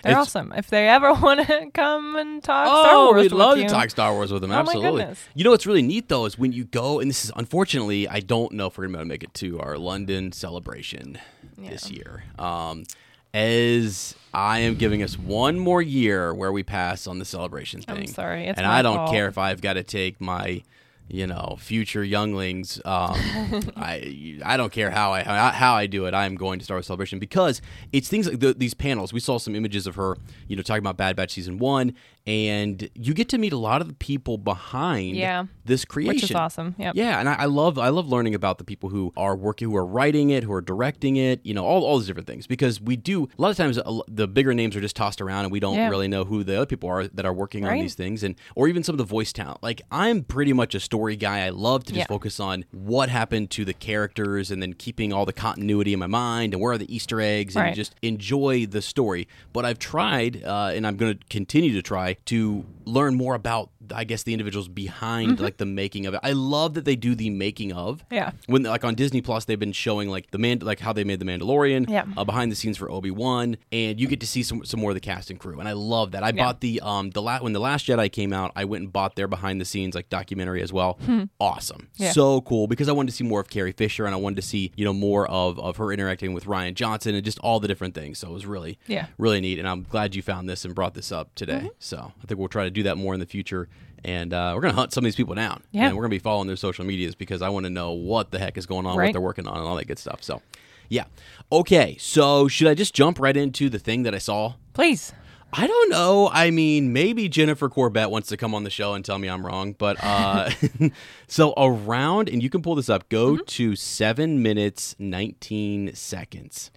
they're 0.01 0.11
It's- 0.13 0.27
awesome. 0.27 0.51
If 0.55 0.67
they 0.69 0.87
ever 0.89 1.13
want 1.21 1.45
to 1.45 1.69
come 1.73 2.15
and 2.15 2.43
talk 2.43 2.65
Star 2.67 2.95
Oh, 2.95 3.05
Wars 3.11 3.21
we'd 3.21 3.31
love 3.33 3.57
you, 3.59 3.65
to 3.65 3.69
talk 3.69 3.89
Star 3.91 4.13
Wars 4.13 4.31
with 4.31 4.41
them. 4.41 4.51
Oh 4.51 4.55
Absolutely. 4.55 5.05
You 5.35 5.43
know 5.43 5.51
what's 5.51 5.67
really 5.67 5.83
neat 5.83 6.09
though 6.09 6.25
is 6.25 6.39
when 6.39 6.51
you 6.51 6.63
go, 6.65 6.99
and 6.99 7.09
this 7.09 7.25
is 7.25 7.31
unfortunately, 7.35 8.07
I 8.07 8.19
don't 8.19 8.53
know 8.53 8.65
if 8.67 8.77
we're 8.79 8.87
gonna 8.87 9.05
make 9.05 9.23
it 9.23 9.33
to 9.35 9.59
our 9.59 9.77
London 9.77 10.31
celebration 10.31 11.19
this 11.57 11.91
year. 11.91 12.23
Um, 12.39 12.85
as 13.33 14.15
I 14.33 14.59
am 14.59 14.75
giving 14.75 15.03
us 15.03 15.17
one 15.17 15.59
more 15.59 15.81
year 15.81 16.33
where 16.33 16.51
we 16.51 16.63
pass 16.63 17.07
on 17.07 17.19
the 17.19 17.25
celebration 17.25 17.81
thing. 17.81 17.97
I'm 17.97 18.07
sorry, 18.07 18.45
and 18.45 18.65
I 18.65 18.81
don't 18.81 18.97
fault. 18.97 19.11
care 19.11 19.27
if 19.27 19.37
I've 19.37 19.61
got 19.61 19.73
to 19.73 19.83
take 19.83 20.19
my. 20.21 20.63
You 21.11 21.25
know, 21.25 21.57
future 21.59 22.03
younglings. 22.03 22.79
Um, 22.85 23.15
I 23.75 24.39
I 24.45 24.57
don't 24.57 24.71
care 24.71 24.91
how 24.91 25.11
I 25.11 25.23
how, 25.23 25.49
how 25.49 25.73
I 25.73 25.87
do 25.87 26.05
it. 26.05 26.13
I 26.13 26.27
am 26.27 26.35
going 26.35 26.59
to 26.59 26.65
Star 26.65 26.75
Wars 26.77 26.85
Celebration 26.85 27.17
because 27.17 27.63
it's 27.91 28.07
things 28.07 28.27
like 28.27 28.39
the, 28.39 28.53
these 28.53 28.75
panels. 28.75 29.11
We 29.11 29.19
saw 29.19 29.39
some 29.39 29.55
images 29.55 29.87
of 29.87 29.95
her, 29.95 30.17
you 30.47 30.55
know, 30.55 30.61
talking 30.61 30.83
about 30.83 30.97
Bad 30.97 31.15
Batch 31.15 31.31
season 31.31 31.57
one, 31.57 31.95
and 32.27 32.89
you 32.93 33.13
get 33.13 33.29
to 33.29 33.37
meet 33.37 33.53
a 33.53 33.57
lot 33.57 33.81
of 33.81 33.87
the 33.87 33.93
people 33.95 34.37
behind 34.37 35.15
Yeah. 35.15 35.45
this 35.65 35.85
creation, 35.85 36.15
which 36.15 36.23
is 36.23 36.31
awesome. 36.35 36.75
Yep. 36.77 36.95
Yeah, 36.95 37.19
and 37.19 37.27
I, 37.29 37.33
I 37.35 37.45
love 37.45 37.77
I 37.77 37.89
love 37.89 38.07
learning 38.07 38.35
about 38.35 38.57
the 38.57 38.63
people 38.63 38.89
who 38.89 39.11
are 39.17 39.35
working, 39.35 39.69
who 39.69 39.75
are 39.77 39.85
writing 39.85 40.29
it, 40.29 40.43
who 40.43 40.51
are 40.53 40.61
directing 40.61 41.15
it. 41.15 41.39
You 41.43 41.53
know, 41.53 41.65
all 41.65 41.83
all 41.83 41.97
these 41.97 42.07
different 42.07 42.27
things 42.27 42.45
because 42.47 42.79
we 42.81 42.95
do 42.95 43.23
a 43.37 43.41
lot 43.41 43.49
of 43.51 43.57
times 43.57 43.79
the 44.07 44.27
bigger 44.27 44.53
names 44.53 44.75
are 44.75 44.81
just 44.81 44.95
tossed 44.95 45.21
around 45.21 45.45
and 45.45 45.51
we 45.51 45.59
don't 45.59 45.75
Yeah. 45.75 45.89
really 45.89 46.07
know 46.07 46.23
who 46.25 46.43
the 46.43 46.55
other 46.57 46.65
people 46.65 46.89
are 46.89 47.07
that 47.07 47.25
are 47.25 47.33
working 47.33 47.65
on 47.65 47.79
these 47.79 47.95
things, 47.95 48.23
and 48.23 48.35
or 48.55 48.67
even 48.67 48.83
some 48.83 48.93
of 48.93 48.97
the 48.97 49.03
voice 49.05 49.33
talent. 49.33 49.63
Like 49.63 49.81
I'm 49.91 50.23
pretty 50.23 50.53
much 50.53 50.75
a 50.75 50.79
story 50.79 51.15
guy. 51.15 51.39
I 51.45 51.49
love 51.49 51.83
to 51.85 51.93
just 51.93 51.99
Yeah. 51.99 52.05
focus 52.07 52.39
on 52.39 52.65
what 52.71 53.09
happened 53.09 53.49
to 53.51 53.65
the 53.65 53.73
characters 53.73 54.51
and 54.51 54.61
then 54.61 54.73
keeping 54.73 55.11
all 55.13 55.25
the 55.25 55.33
continuity 55.33 55.93
in 55.93 55.99
my 55.99 56.07
mind 56.07 56.53
and 56.53 56.61
where 56.61 56.73
are 56.73 56.77
the 56.77 56.93
Easter 56.93 57.21
eggs 57.21 57.55
and 57.55 57.63
Right. 57.63 57.75
just 57.75 57.95
enjoy 58.01 58.65
the 58.65 58.81
story. 58.81 59.27
But 59.53 59.65
I've 59.65 59.79
tried, 59.79 60.43
uh, 60.43 60.71
and 60.73 60.85
I'm 60.85 60.95
going 60.97 61.17
to 61.17 61.25
continue 61.29 61.73
to 61.73 61.81
try 61.81 62.08
to 62.25 62.65
learn 62.85 63.15
more 63.15 63.35
about, 63.35 63.69
I 63.93 64.03
guess, 64.03 64.23
the 64.23 64.33
individuals 64.33 64.67
behind 64.67 65.39
like 65.39 65.57
the 65.57 65.65
making 65.65 66.05
of 66.07 66.13
it. 66.15 66.19
I 66.23 66.31
love 66.31 66.73
that 66.73 66.85
they 66.85 66.95
do 66.95 67.13
the 67.15 67.29
making 67.29 67.71
of. 67.73 67.99
Mm-hmm. 68.05 68.13
Yeah. 68.15 68.31
When 68.47 68.63
like 68.63 68.83
on 68.83 68.95
Disney 68.95 69.21
Plus, 69.21 69.45
they've 69.45 69.59
been 69.59 69.71
showing 69.73 70.09
like 70.09 70.31
the 70.31 70.37
man, 70.37 70.59
like 70.59 70.79
how 70.79 70.93
they 70.93 71.03
made 71.03 71.19
the 71.19 71.25
Mandalorian, 71.25 71.89
Yeah. 71.89 72.05
uh, 72.17 72.23
behind 72.23 72.51
the 72.51 72.55
scenes 72.55 72.77
for 72.77 72.89
Obi 72.91 73.11
Wan, 73.11 73.57
and 73.71 73.99
you 73.99 74.07
get 74.07 74.19
to 74.21 74.27
see 74.27 74.41
some 74.43 74.65
some 74.65 74.79
more 74.79 74.91
of 74.91 74.95
the 74.95 74.99
cast 75.01 75.29
and 75.29 75.39
crew, 75.39 75.59
and 75.59 75.67
I 75.69 75.73
love 75.73 76.11
that. 76.11 76.23
I 76.23 76.29
Yeah. 76.29 76.43
bought 76.45 76.61
the 76.61 76.81
um 76.81 77.11
the 77.11 77.21
la- 77.21 77.39
when 77.39 77.53
the 77.53 77.59
Last 77.59 77.85
Jedi 77.87 78.11
came 78.11 78.33
out, 78.33 78.51
I 78.55 78.65
went 78.65 78.83
and 78.83 78.91
bought 78.93 79.15
their 79.15 79.27
behind 79.27 79.61
the 79.61 79.65
scenes 79.65 79.93
like 79.95 80.09
documentary 80.09 80.61
as 80.61 80.73
well. 80.73 80.97
Awesome, 81.39 81.87
Hmm. 81.97 82.03
Yeah. 82.03 82.11
so 82.11 82.41
cool 82.41 82.67
because 82.67 82.89
I 82.89 82.91
wanted 82.91 83.11
to 83.11 83.15
see 83.15 83.23
more 83.23 83.39
of 83.41 83.49
Carrie 83.49 83.71
Fisher, 83.71 84.05
and 84.05 84.13
I 84.15 84.17
wanted 84.17 84.37
to 84.37 84.41
see 84.41 84.71
you 84.75 84.85
know 84.85 84.93
more 84.93 85.27
of 85.29 85.59
of 85.59 85.77
her 85.77 85.91
interacting 85.91 86.33
with 86.33 86.45
Rian 86.45 86.73
Johnson 86.73 87.15
and 87.15 87.23
just 87.23 87.39
all 87.39 87.59
the 87.59 87.67
different 87.67 87.93
things. 87.95 88.17
So 88.19 88.29
it 88.29 88.33
was 88.33 88.45
really 88.45 88.77
Yeah. 88.87 89.07
really 89.17 89.41
neat, 89.41 89.59
and 89.59 89.67
I'm 89.67 89.83
glad 89.83 90.15
you 90.15 90.21
found 90.21 90.49
this 90.49 90.65
and 90.65 90.73
brought 90.73 90.93
this 90.93 91.11
up 91.11 91.33
today. 91.35 91.53
Mm-hmm. 91.59 91.67
So 91.79 91.98
I 92.01 92.25
think 92.27 92.39
we'll 92.39 92.47
try 92.49 92.63
to 92.65 92.69
do 92.71 92.83
that 92.83 92.97
more 92.97 93.13
in 93.13 93.19
the 93.19 93.25
future. 93.25 93.67
And 94.05 94.33
uh, 94.33 94.53
we're 94.55 94.61
gonna 94.61 94.73
hunt 94.73 94.93
some 94.93 95.03
of 95.03 95.05
these 95.05 95.15
people 95.15 95.35
down. 95.35 95.63
Yeah. 95.71 95.87
And 95.87 95.95
we're 95.95 96.03
gonna 96.03 96.09
be 96.11 96.19
following 96.19 96.47
their 96.47 96.55
social 96.55 96.85
medias 96.85 97.15
because 97.15 97.41
I 97.41 97.49
want 97.49 97.65
to 97.65 97.69
know 97.69 97.91
what 97.91 98.31
the 98.31 98.39
heck 98.39 98.57
is 98.57 98.65
going 98.65 98.85
on, 98.85 98.95
what 98.95 99.11
they're 99.11 99.21
working 99.21 99.47
on, 99.47 99.57
and 99.57 99.67
all 99.67 99.75
that 99.75 99.87
good 99.87 99.99
stuff. 99.99 100.23
So, 100.23 100.41
yeah. 100.87 101.05
Okay. 101.51 101.97
So 101.99 102.47
should 102.47 102.67
I 102.67 102.73
just 102.75 102.93
jump 102.93 103.19
right 103.19 103.35
into 103.35 103.69
the 103.69 103.79
thing 103.79 104.03
that 104.03 104.15
I 104.15 104.19
saw? 104.19 104.53
Please. 104.73 105.11
I 105.51 105.65
don't 105.65 105.89
know. 105.89 106.29
I 106.31 106.51
mean, 106.51 106.93
maybe 106.93 107.27
Jennifer 107.27 107.69
Corbett 107.69 108.11
wants 108.11 108.27
to 108.29 108.37
come 108.37 108.53
on 108.53 108.63
the 108.63 108.69
show 108.69 108.93
and 108.93 109.03
tell 109.03 109.17
me 109.17 109.27
I'm 109.27 109.43
wrong, 109.43 109.73
but 109.73 109.97
uh, 110.03 110.51
so 111.27 111.53
around, 111.57 112.29
and 112.29 112.43
you 112.43 112.51
can 112.51 112.61
pull 112.61 112.75
this 112.75 112.87
up. 112.87 113.09
Go 113.09 113.33
Mm-hmm. 113.33 113.45
to 113.45 113.75
seven 113.75 114.43
minutes 114.43 114.95
nineteen 114.99 115.95
seconds. 115.95 116.69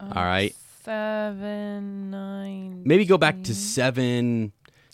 Um, 0.00 0.12
All 0.12 0.24
right. 0.24 0.54
Seven 0.82 2.10
nine. 2.10 2.82
Maybe 2.84 3.04
go 3.04 3.16
back 3.18 3.42
to 3.44 3.54
seven. 3.54 4.52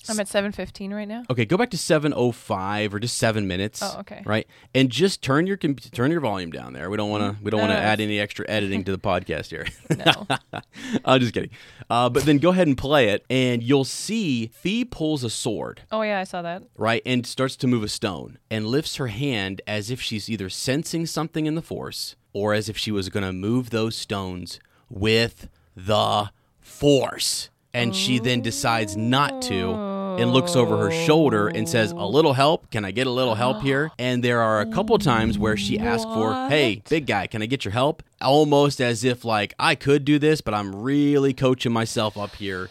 I'm 0.09 0.19
at 0.21 0.29
seven 0.29 0.53
fifteen 0.53 0.93
right 0.93 1.07
now. 1.09 1.23
Okay, 1.31 1.45
go 1.45 1.57
back 1.57 1.71
to 1.71 1.79
seven 1.79 2.13
oh 2.17 2.33
five 2.33 2.93
or 2.95 2.99
just 3.01 3.17
seven 3.19 3.47
minutes. 3.47 3.81
Oh, 3.83 3.97
okay. 4.01 4.23
Right, 4.25 4.47
and 4.75 4.91
just 4.91 5.23
turn 5.23 5.47
your 5.47 5.57
turn 5.57 6.11
your 6.11 6.21
volume 6.21 6.51
down 6.51 6.73
there. 6.73 6.91
We 6.91 6.97
don't 6.97 7.11
want 7.11 7.39
to 7.39 7.43
we 7.45 7.51
don't 7.51 7.59
No, 7.61 7.67
want 7.67 7.77
to 7.77 7.81
no, 7.81 7.87
add 7.87 8.01
any 8.01 8.19
extra 8.19 8.45
editing 8.49 8.85
to 8.85 8.93
the 8.93 8.99
podcast 8.99 9.51
here. 9.51 9.67
No. 9.97 10.27
I'm 11.05 11.21
just 11.21 11.35
kidding. 11.35 11.51
Uh, 11.91 12.09
but 12.09 12.25
then 12.25 12.39
go 12.39 12.51
ahead 12.51 12.67
and 12.67 12.77
play 12.77 13.09
it, 13.11 13.25
and 13.31 13.63
you'll 13.63 13.85
see 13.85 14.49
Phee 14.49 14.85
pulls 14.85 15.25
a 15.25 15.31
sword, 15.31 15.83
oh 15.93 16.03
yeah, 16.03 16.19
I 16.21 16.25
saw 16.25 16.43
that. 16.43 16.63
right, 16.77 17.03
and 17.07 17.27
starts 17.27 17.57
to 17.57 17.67
move 17.67 17.83
a 17.83 17.89
stone, 17.89 18.39
and 18.51 18.67
lifts 18.67 18.97
her 18.97 19.09
hand 19.09 19.61
as 19.67 19.91
if 19.91 20.01
she's 20.01 20.29
either 20.31 20.49
sensing 20.49 21.07
something 21.07 21.47
in 21.47 21.55
the 21.55 21.63
Force 21.63 22.17
or 22.33 22.55
as 22.55 22.69
if 22.69 22.77
she 22.79 22.91
was 22.91 23.09
going 23.09 23.25
to 23.25 23.33
move 23.33 23.71
those 23.71 23.95
stones 23.95 24.59
with 24.89 25.49
the 25.77 26.31
Force. 26.61 27.51
And 27.75 27.95
she 27.95 28.19
then 28.19 28.43
decides 28.43 28.97
not 28.97 29.43
to 29.43 29.93
and 30.19 30.31
looks 30.33 30.57
over 30.57 30.77
her 30.77 30.91
shoulder 30.91 31.49
and 31.49 31.69
says, 31.69 31.93
A 31.93 32.07
little 32.07 32.35
help? 32.35 32.71
Can 32.71 32.85
I 32.85 32.91
get 32.91 33.07
a 33.07 33.11
little 33.11 33.35
help 33.35 33.63
here? 33.63 33.91
And 33.99 34.23
there 34.23 34.41
are 34.43 34.61
a 34.61 34.67
couple 34.67 34.99
times 34.99 35.39
where 35.39 35.57
she 35.57 35.79
asks 35.79 36.05
for, 36.05 36.35
Hey, 36.49 36.83
big 36.89 37.07
guy, 37.07 37.27
can 37.27 37.43
I 37.43 37.47
get 37.47 37.65
your 37.65 37.73
help? 37.73 38.03
Almost 38.21 38.81
as 38.81 39.05
if, 39.05 39.25
like, 39.25 39.55
I 39.59 39.75
could 39.75 40.05
do 40.05 40.19
this, 40.19 40.41
but 40.41 40.55
I'm 40.55 40.75
really 40.83 41.33
coaching 41.33 41.73
myself 41.73 42.17
up 42.17 42.35
here 42.37 42.69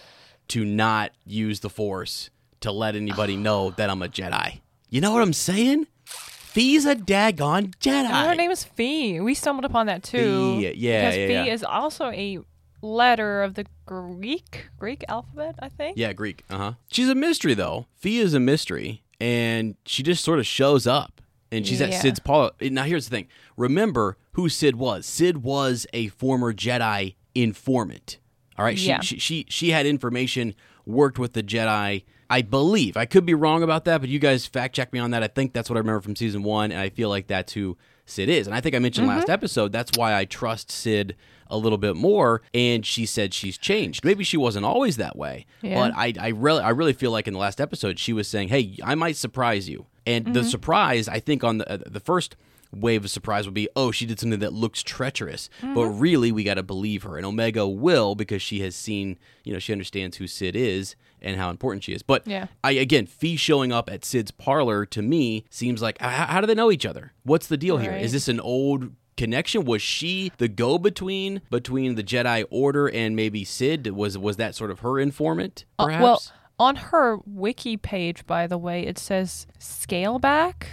to 0.50 0.66
not 0.66 1.12
use 1.26 1.62
the 1.62 1.70
Force 1.70 2.30
to 2.62 2.72
let 2.72 2.96
anybody 2.96 3.36
know 3.38 3.72
that 3.72 3.90
I'm 3.90 4.02
a 4.02 4.08
Jedi. 4.08 4.62
You 4.90 5.02
know 5.02 5.12
what 5.12 5.22
I'm 5.22 5.34
saying? 5.34 5.88
Phee's 6.06 6.86
a 6.86 6.96
daggone 6.96 7.74
Jedi. 7.78 8.10
Her 8.10 8.36
name 8.36 8.52
is 8.52 8.66
Phee. 8.66 9.22
We 9.22 9.34
stumbled 9.34 9.64
upon 9.64 9.86
that 9.86 10.04
too. 10.04 10.58
Phee, 10.58 10.74
yeah, 10.76 11.02
because 11.02 11.18
yeah, 11.18 11.28
Phee 11.28 11.34
yeah. 11.34 11.54
is 11.54 11.64
also 11.64 12.10
a 12.10 12.40
letter 12.82 13.42
of 13.44 13.54
the 13.56 13.66
Greek 13.86 14.68
Greek 14.78 15.04
alphabet, 15.08 15.56
I 15.60 15.70
think. 15.70 15.98
Yeah, 15.98 16.14
Greek. 16.14 16.44
Uh 16.50 16.58
huh. 16.58 16.74
She's 16.92 17.10
a 17.10 17.16
mystery 17.16 17.54
though. 17.54 17.88
Phee 17.96 18.20
is 18.20 18.34
a 18.34 18.40
mystery, 18.40 19.04
and 19.20 19.76
she 19.86 20.04
just 20.04 20.24
sort 20.24 20.40
of 20.40 20.46
shows 20.46 20.88
up, 20.88 21.22
and 21.52 21.66
she's 21.68 21.82
at 21.82 21.94
Cid's 21.94 22.20
paw. 22.20 22.52
Now 22.62 22.84
here's 22.84 23.08
the 23.10 23.16
thing. 23.16 23.28
Remember 23.58 24.18
who 24.34 24.50
Cid 24.50 24.76
was. 24.78 25.06
Cid 25.06 25.44
was 25.44 25.86
a 25.94 26.08
former 26.10 26.54
Jedi 26.54 27.16
informant. 27.36 28.18
All 28.58 28.66
right. 28.66 28.78
She 28.78 28.88
Yeah. 28.88 29.02
she, 29.02 29.20
she 29.20 29.46
she 29.50 29.70
had 29.70 29.86
information. 29.86 30.56
Worked 30.86 31.20
with 31.20 31.34
the 31.34 31.44
Jedi. 31.44 32.04
I 32.30 32.42
believe. 32.42 32.98
I 32.98 33.06
could 33.06 33.26
be 33.26 33.34
wrong 33.36 33.62
about 33.62 33.86
that, 33.86 34.02
but 34.02 34.10
you 34.10 34.18
guys 34.18 34.46
fact 34.48 34.74
check 34.76 34.92
me 34.94 35.00
on 35.00 35.12
that. 35.12 35.22
I 35.22 35.28
think 35.28 35.54
that's 35.54 35.70
what 35.70 35.76
I 35.76 35.80
remember 35.80 36.02
from 36.02 36.16
season 36.16 36.42
one, 36.44 36.72
and 36.72 36.80
I 36.82 36.90
feel 36.90 37.08
like 37.10 37.28
that's 37.28 37.54
who 37.54 37.78
Cid 38.12 38.30
is. 38.30 38.46
And 38.48 38.56
I 38.56 38.62
think 38.62 38.76
I 38.76 38.80
mentioned 38.80 39.08
last 39.08 39.24
Mm-hmm. 39.24 39.32
episode 39.32 39.72
that's 39.72 39.92
why 39.98 40.14
I 40.16 40.26
trust 40.26 40.70
Cid 40.72 41.16
a 41.48 41.58
little 41.58 41.78
bit 41.78 41.96
more. 41.96 42.42
And 42.54 42.86
she 42.86 43.06
said 43.06 43.34
she's 43.34 43.58
changed. 43.58 44.06
Maybe 44.06 44.24
she 44.24 44.38
wasn't 44.38 44.66
always 44.66 44.98
that 44.98 45.16
way, 45.18 45.46
Yeah. 45.62 45.76
but 45.90 45.94
I, 45.98 46.14
I 46.20 46.28
really, 46.30 46.62
I 46.62 46.70
really 46.70 46.94
feel 46.94 47.12
like 47.12 47.28
in 47.28 47.34
the 47.34 47.40
last 47.40 47.60
episode 47.60 48.00
she 48.00 48.14
was 48.14 48.28
saying, 48.28 48.50
"Hey, 48.50 48.78
I 48.84 48.96
might 48.96 49.16
surprise 49.18 49.68
you." 49.70 49.86
And 50.06 50.26
Mm-hmm. 50.26 50.34
the 50.34 50.44
surprise, 50.46 51.08
I 51.08 51.20
think, 51.20 51.44
on 51.44 51.58
the 51.60 51.72
uh, 51.72 51.78
the 51.86 52.00
first 52.00 52.36
wave 52.74 53.04
of 53.04 53.12
surprise 53.12 53.44
would 53.46 53.54
be, 53.54 53.68
oh, 53.76 53.92
she 53.92 54.06
did 54.06 54.18
something 54.18 54.40
that 54.40 54.54
looks 54.54 54.82
treacherous. 54.82 55.50
But 55.62 55.68
Mm-hmm. 55.76 56.00
really, 56.00 56.32
we 56.32 56.44
got 56.46 56.54
to 56.54 56.64
believe 56.64 57.04
her. 57.04 57.18
And 57.18 57.26
Omega 57.26 57.68
will 57.68 58.16
because 58.16 58.42
she 58.42 58.62
has 58.62 58.76
seen, 58.78 59.18
you 59.44 59.52
know, 59.52 59.60
she 59.60 59.74
understands 59.74 60.18
who 60.18 60.26
Cid 60.28 60.56
is 60.56 60.96
and 61.22 61.38
how 61.38 61.50
important 61.50 61.84
she 61.84 61.94
is. 61.94 62.02
But 62.04 62.28
Yeah. 62.28 62.48
I 62.64 62.72
again, 62.72 63.06
Phee 63.06 63.36
showing 63.36 63.72
up 63.72 63.90
at 63.90 64.04
Cid's 64.06 64.32
parlor 64.32 64.86
to 64.88 65.02
me 65.02 65.46
seems 65.50 65.82
like, 65.82 65.98
how, 66.00 66.26
how 66.26 66.42
do 66.42 66.48
they 66.48 66.56
know 66.56 66.72
each 66.72 66.86
other? 66.86 67.14
What's 67.24 67.48
the 67.48 67.58
deal 67.58 67.78
here? 67.78 67.92
Right. 67.92 68.02
Is 68.02 68.12
this 68.12 68.28
an 68.28 68.40
old 68.40 68.92
connection? 69.18 69.66
Was 69.66 69.82
she 69.82 70.32
the 70.38 70.48
go 70.48 70.78
between 70.78 71.42
between 71.50 71.96
the 71.96 72.04
Jedi 72.04 72.46
Order 72.50 72.88
and 72.90 73.16
maybe 73.16 73.44
Cid? 73.44 73.88
Was 73.88 74.18
was 74.18 74.38
that 74.38 74.56
sort 74.56 74.72
of 74.72 74.80
her 74.80 75.00
informant? 75.00 75.66
Uh, 75.78 75.86
Perhaps. 75.86 76.02
well, 76.04 76.22
on 76.60 76.76
her 76.76 77.18
wiki 77.26 77.76
page, 77.78 78.26
by 78.28 78.46
the 78.48 78.58
way, 78.58 78.86
it 78.86 78.98
says 79.00 79.48
Scaleback 79.60 80.64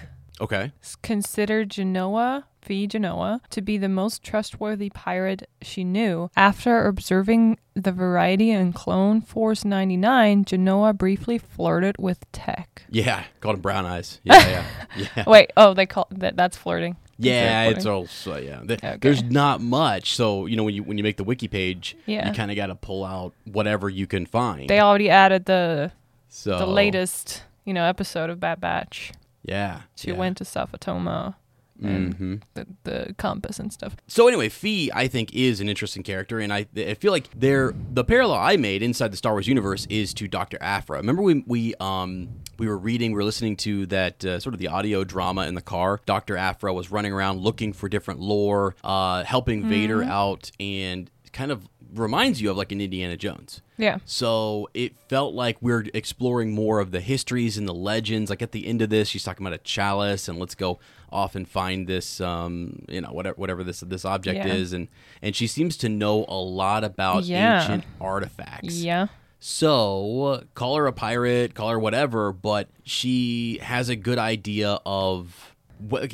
okay. 0.41 0.73
considered 1.03 1.71
Genoa, 1.71 2.47
Phee 2.63 2.87
Genoa, 2.87 3.41
to 3.51 3.61
be 3.63 3.79
the 3.79 3.89
most 3.89 4.23
trustworthy 4.23 4.91
pirate 4.91 5.49
she 5.63 5.85
knew. 5.85 6.31
After 6.37 6.87
observing 6.87 7.59
the 7.75 7.93
variety 7.93 8.51
in 8.51 8.73
Clone 8.73 9.21
Force 9.21 9.65
99, 9.65 10.45
Genoa 10.45 10.93
briefly 10.93 11.39
flirted 11.39 11.97
with 11.99 12.31
Tech. 12.33 12.83
Yeah, 12.91 13.25
called 13.41 13.57
him 13.57 13.61
Brown 13.63 13.87
Eyes. 13.87 14.21
Yeah, 14.25 14.65
yeah, 14.97 15.07
yeah. 15.17 15.25
Wait, 15.27 15.53
oh, 15.57 15.75
they 15.75 15.87
call 15.87 16.09
that 16.11 16.37
that's 16.37 16.57
flirting. 16.57 16.97
Yeah, 17.21 17.65
it's 17.71 17.85
also 17.87 18.37
yeah. 18.37 18.61
Th- 18.61 18.79
Okay. 18.79 18.97
There's 19.01 19.25
not 19.25 19.61
much, 19.61 20.15
so 20.15 20.47
you 20.47 20.57
know 20.57 20.63
when 20.63 20.75
you 20.75 20.85
when 20.85 20.99
you 20.99 21.03
make 21.05 21.17
the 21.17 21.25
wiki 21.25 21.49
page, 21.49 21.97
Yeah. 22.07 22.29
you 22.29 22.33
kind 22.35 22.51
of 22.51 22.57
got 22.57 22.67
to 22.67 22.77
pull 22.77 23.05
out 23.05 23.33
whatever 23.45 23.89
you 23.89 24.07
can 24.07 24.25
find. 24.25 24.69
They 24.71 24.79
already 24.81 25.11
added 25.11 25.47
the 25.47 25.91
so 26.29 26.59
the 26.59 26.67
latest, 26.67 27.43
you 27.65 27.75
know, 27.75 27.85
episode 27.85 28.31
of 28.31 28.39
Bad 28.39 28.61
Batch. 28.61 29.13
Yeah, 29.49 29.83
She 29.97 30.09
yeah. 30.09 30.17
went 30.17 30.37
to 30.39 30.45
Safatoma 30.45 31.35
and 31.81 32.15
hmm 32.15 32.35
the, 32.55 32.67
the 32.83 33.15
compass 33.19 33.61
and 33.61 33.73
stuff. 33.73 33.95
So 34.09 34.27
anyway, 34.27 34.49
Phee 34.49 34.91
I 34.93 35.07
think 35.07 35.33
is 35.33 35.61
an 35.61 35.69
interesting 35.69 36.03
character, 36.03 36.41
and 36.41 36.53
I 36.53 36.67
I 36.77 36.95
feel 36.95 37.13
like 37.13 37.29
they're 37.35 37.73
the 37.93 38.05
parallel 38.05 38.39
I 38.39 38.57
made 38.57 38.83
inside 38.83 39.13
the 39.13 39.17
Star 39.17 39.33
Wars 39.33 39.47
universe 39.47 39.87
is 39.89 40.13
to 40.15 40.27
Doctor 40.27 40.59
Aphra. 40.61 40.97
Remember 40.99 41.23
we 41.23 41.45
we 41.47 41.75
um 41.79 42.29
we 42.59 42.67
were 42.67 42.77
reading, 42.77 43.13
we 43.13 43.17
were 43.17 43.25
listening 43.25 43.55
to 43.59 43.87
that 43.87 44.25
uh, 44.25 44.41
sort 44.41 44.53
of 44.55 44.59
the 44.59 44.67
audio 44.67 45.05
drama 45.05 45.47
in 45.47 45.55
the 45.55 45.63
car. 45.63 46.01
Doctor 46.07 46.37
Aphra 46.37 46.75
was 46.75 46.91
running 46.91 47.13
around 47.13 47.39
looking 47.41 47.73
for 47.73 47.89
different 47.89 48.19
lore, 48.19 48.75
uh, 48.83 49.23
helping 49.23 49.69
Vader 49.69 50.03
out, 50.03 50.51
and 50.59 51.09
kind 51.33 51.51
of 51.51 51.69
reminds 51.95 52.41
you 52.43 52.51
of 52.51 52.57
like 52.57 52.71
an 52.73 52.81
Indiana 52.81 53.17
Jones. 53.17 53.63
Yeah. 53.79 53.99
So 54.05 54.69
it 54.75 54.95
felt 55.09 55.35
like 55.35 55.57
we're 55.61 55.87
exploring 55.95 56.53
more 56.55 56.81
of 56.81 56.91
the 56.91 57.01
histories 57.01 57.57
and 57.57 57.67
the 57.67 57.75
legends. 57.75 58.29
Like 58.31 58.43
at 58.43 58.53
the 58.53 58.67
end 58.67 58.83
of 58.83 58.91
this, 58.91 59.09
she's 59.09 59.25
talking 59.25 59.47
about 59.47 59.59
a 59.59 59.63
chalice, 59.63 60.29
and 60.29 60.39
let's 60.39 60.55
go 60.55 60.79
off 61.11 61.35
and 61.35 61.49
find 61.49 61.87
this, 61.87 62.21
um, 62.21 62.85
you 62.89 63.01
know, 63.01 63.09
whatever 63.13 63.37
whatever 63.37 63.65
this 63.65 63.81
this 63.81 64.05
object 64.05 64.37
Yeah. 64.45 64.53
is, 64.53 64.73
and 64.73 64.89
and 65.23 65.35
she 65.35 65.47
seems 65.47 65.77
to 65.79 65.89
know 65.89 66.25
a 66.29 66.37
lot 66.39 66.85
about 66.85 67.25
Yeah. 67.25 67.63
ancient 67.63 67.85
artifacts. 68.01 68.83
Yeah. 68.83 69.07
So 69.41 70.45
call 70.55 70.77
her 70.77 70.87
a 70.87 70.93
pirate, 70.93 71.55
call 71.55 71.71
her 71.71 71.79
whatever, 71.79 72.33
but 72.33 72.69
she 72.85 73.59
has 73.63 73.89
a 73.89 73.97
good 73.97 74.19
idea 74.19 74.79
of. 74.85 75.55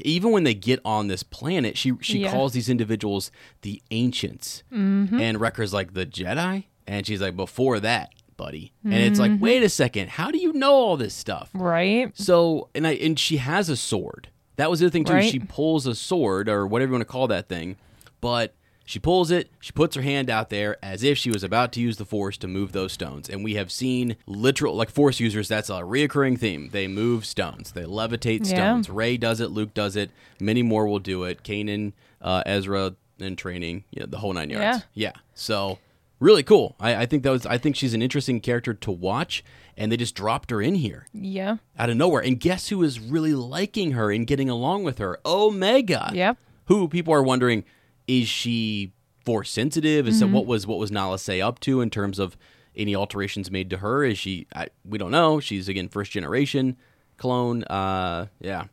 Even 0.04 0.30
when 0.32 0.44
they 0.44 0.54
get 0.54 0.80
on 0.84 1.08
this 1.08 1.22
planet, 1.22 1.76
she 1.78 1.92
she 2.00 2.20
Yeah. 2.20 2.30
calls 2.32 2.52
these 2.52 2.68
individuals 2.68 3.30
the 3.62 3.82
ancients, 3.90 4.62
Mm-hmm. 4.72 5.18
and 5.20 5.40
Wrecker's 5.40 5.72
like 5.72 5.94
the 5.94 6.06
Jedi, 6.06 6.64
and 6.86 7.06
she's 7.06 7.20
like 7.20 7.36
before 7.36 7.80
that, 7.80 8.10
buddy, 8.36 8.72
and 8.84 8.94
it's 8.94 9.18
like 9.18 9.32
wait 9.40 9.62
a 9.62 9.68
second, 9.68 10.10
how 10.10 10.30
do 10.30 10.38
you 10.38 10.52
know 10.52 10.72
all 10.72 10.96
this 10.96 11.14
stuff? 11.14 11.50
Right. 11.54 12.10
So 12.16 12.68
and 12.74 12.86
I 12.86 12.92
and 12.94 13.18
she 13.18 13.38
has 13.38 13.68
a 13.68 13.76
sword. 13.76 14.28
That 14.56 14.70
was 14.70 14.80
the 14.80 14.86
other 14.86 14.90
thing 14.92 15.04
too. 15.04 15.14
Right. 15.14 15.30
She 15.30 15.38
pulls 15.40 15.86
a 15.86 15.94
sword 15.94 16.48
or 16.48 16.66
whatever 16.66 16.90
you 16.90 16.94
want 16.94 17.02
to 17.02 17.12
call 17.12 17.26
that 17.28 17.48
thing, 17.48 17.76
but 18.20 18.54
she 18.84 18.98
pulls 18.98 19.30
it. 19.30 19.50
She 19.60 19.72
puts 19.72 19.96
her 19.96 20.02
hand 20.02 20.28
out 20.30 20.50
there 20.50 20.76
as 20.82 21.02
if 21.02 21.16
she 21.18 21.30
was 21.30 21.42
about 21.42 21.72
to 21.72 21.80
use 21.80 21.96
the 21.96 22.04
force 22.04 22.36
to 22.38 22.48
move 22.48 22.72
those 22.72 22.92
stones. 22.92 23.28
And 23.30 23.42
we 23.42 23.54
have 23.54 23.72
seen 23.72 24.16
literal 24.26 24.74
like 24.76 24.90
force 24.90 25.20
users. 25.20 25.48
That's 25.48 25.70
a 25.70 25.80
reoccurring 25.80 26.38
theme. 26.38 26.68
They 26.72 26.86
move 26.86 27.24
stones. 27.24 27.72
They 27.72 27.84
levitate 27.84 28.40
Yeah. 28.50 28.56
stones. 28.56 28.90
Rey 28.90 29.16
does 29.16 29.40
it. 29.40 29.50
Luke 29.50 29.72
does 29.74 29.96
it. 29.96 30.10
Many 30.40 30.62
more 30.62 30.86
will 30.86 30.98
do 30.98 31.24
it. 31.24 31.42
Kanan, 31.42 31.92
uh, 32.20 32.42
Ezra 32.46 32.94
in 33.18 33.36
training. 33.36 33.84
Yeah, 33.90 34.04
the 34.08 34.18
whole 34.18 34.32
nine 34.32 34.50
yards. 34.50 34.84
Yeah. 34.92 35.12
So 35.34 35.78
really 36.20 36.42
cool. 36.42 36.76
I, 36.78 36.94
I 36.96 37.06
think 37.06 37.22
that 37.22 37.30
was. 37.30 37.46
I 37.46 37.58
think 37.58 37.76
she's 37.76 37.94
an 37.94 38.02
interesting 38.02 38.40
character 38.40 38.74
to 38.74 38.90
watch. 38.90 39.42
And 39.76 39.90
they 39.90 39.96
just 39.96 40.14
dropped 40.14 40.50
her 40.52 40.62
in 40.62 40.76
here 40.76 41.06
Yeah. 41.12 41.56
out 41.76 41.90
of 41.90 41.96
nowhere. 41.96 42.22
And 42.22 42.38
guess 42.38 42.68
who 42.68 42.80
is 42.84 43.00
really 43.00 43.34
liking 43.34 43.90
her 43.92 44.12
and 44.12 44.24
getting 44.24 44.48
along 44.48 44.84
with 44.84 44.98
her? 44.98 45.18
Omega. 45.26 46.12
Yep. 46.14 46.36
Who 46.66 46.86
people 46.86 47.12
are 47.12 47.24
wondering, 47.24 47.64
is 48.06 48.28
she 48.28 48.92
force 49.24 49.50
sensitive? 49.50 50.06
Is 50.06 50.20
that 50.20 50.26
Mm-hmm. 50.26 50.34
what 50.34 50.46
was 50.46 50.66
what 50.66 50.78
was 50.78 50.90
Nala 50.90 51.18
Se 51.18 51.40
up 51.40 51.60
to 51.60 51.80
in 51.80 51.90
terms 51.90 52.18
of 52.18 52.36
any 52.76 52.94
alterations 52.94 53.50
made 53.50 53.70
to 53.70 53.78
her? 53.78 54.04
Is 54.04 54.18
she? 54.18 54.46
I, 54.54 54.66
we 54.84 54.98
don't 54.98 55.10
know. 55.10 55.40
She's 55.40 55.68
again 55.68 55.88
first 55.88 56.10
generation 56.12 56.76
clone. 57.16 57.62
Uh, 57.64 58.26
yeah. 58.40 58.64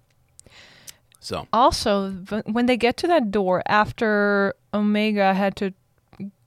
So 1.20 1.48
Also, 1.54 2.10
when 2.46 2.66
they 2.66 2.78
get 2.78 2.98
to 2.98 3.08
that 3.08 3.30
door 3.32 3.62
after 3.68 4.56
Omega 4.74 5.34
had 5.36 5.56
to 5.58 5.72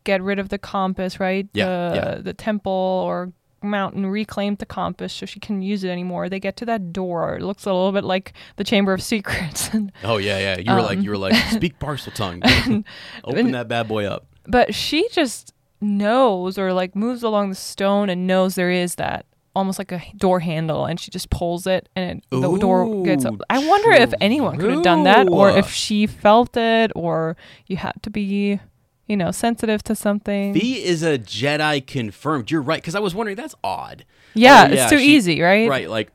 get 0.03 0.21
rid 0.21 0.39
of 0.41 0.49
the 0.49 0.59
compass, 0.59 1.21
right? 1.21 1.49
Yeah, 1.55 1.65
The 1.91 1.95
yeah. 1.97 2.15
the 2.23 2.35
temple 2.35 2.73
or 2.73 3.33
mountain 3.65 4.07
reclaimed 4.07 4.59
the 4.59 4.67
compass 4.67 5.13
so 5.13 5.27
she 5.27 5.41
can't 5.41 5.63
use 5.63 5.85
it 5.85 5.91
anymore. 5.91 6.29
They 6.29 6.41
get 6.41 6.57
to 6.59 6.67
that 6.67 6.93
door. 6.93 7.37
It 7.37 7.43
looks 7.43 7.65
a 7.65 7.73
little 7.73 7.93
bit 7.93 8.05
like 8.05 8.33
the 8.57 8.65
Chamber 8.65 8.93
of 8.93 9.03
Secrets. 9.03 9.71
oh 10.05 10.19
yeah 10.19 10.39
yeah 10.39 10.59
you 10.59 10.73
were 10.73 10.83
like 10.83 11.01
you 11.01 11.11
were 11.11 11.19
like 11.19 11.35
um, 11.35 11.57
speak 11.57 11.79
Parseltongue. 11.79 12.85
Open 13.25 13.51
that 13.53 13.69
bad 13.69 13.89
boy 13.89 14.05
up. 14.07 14.27
but 14.47 14.75
she 14.75 15.09
just 15.11 15.53
knows 15.81 16.57
or 16.59 16.73
like 16.73 16.97
moves 16.97 17.23
along 17.23 17.51
the 17.51 17.55
stone 17.55 18.09
and 18.09 18.27
knows 18.27 18.55
there 18.55 18.71
is 18.71 18.95
that 18.95 19.27
almost 19.57 19.79
like 19.79 19.93
a 19.93 20.03
door 20.17 20.41
handle 20.41 20.85
and 20.85 20.99
she 20.99 21.11
just 21.11 21.31
pulls 21.31 21.67
it 21.67 21.89
and 21.95 22.19
it, 22.19 22.25
the 22.31 22.59
door 22.59 23.05
gets 23.05 23.25
up. 23.25 23.35
I 23.49 23.65
wonder 23.67 23.93
if 23.93 24.13
anyone 24.21 24.59
could 24.59 24.71
have 24.71 24.83
done 24.83 25.05
that 25.05 25.29
or 25.29 25.51
if 25.51 25.71
she 25.71 26.07
felt 26.07 26.57
it 26.57 26.91
or 26.97 27.37
you 27.67 27.77
had 27.77 27.93
to 28.03 28.11
be, 28.11 28.61
you 29.07 29.17
know, 29.17 29.31
sensitive 29.31 29.83
to 29.85 29.95
something. 29.95 30.55
Phee 30.55 30.83
is 30.85 31.03
a 31.03 31.19
Jedi 31.19 31.87
confirmed. 31.87 32.51
You're 32.51 32.63
right 32.63 32.81
because 32.81 32.95
I 32.95 33.01
was 33.01 33.15
wondering 33.15 33.37
that's 33.37 33.55
odd. 33.63 34.05
yeah, 34.35 34.67
Oh, 34.69 34.73
it's 34.73 34.91
too 34.91 34.99
she- 34.99 35.17
easy, 35.17 35.41
right? 35.41 35.69
Right, 35.69 35.89
like 35.91 36.11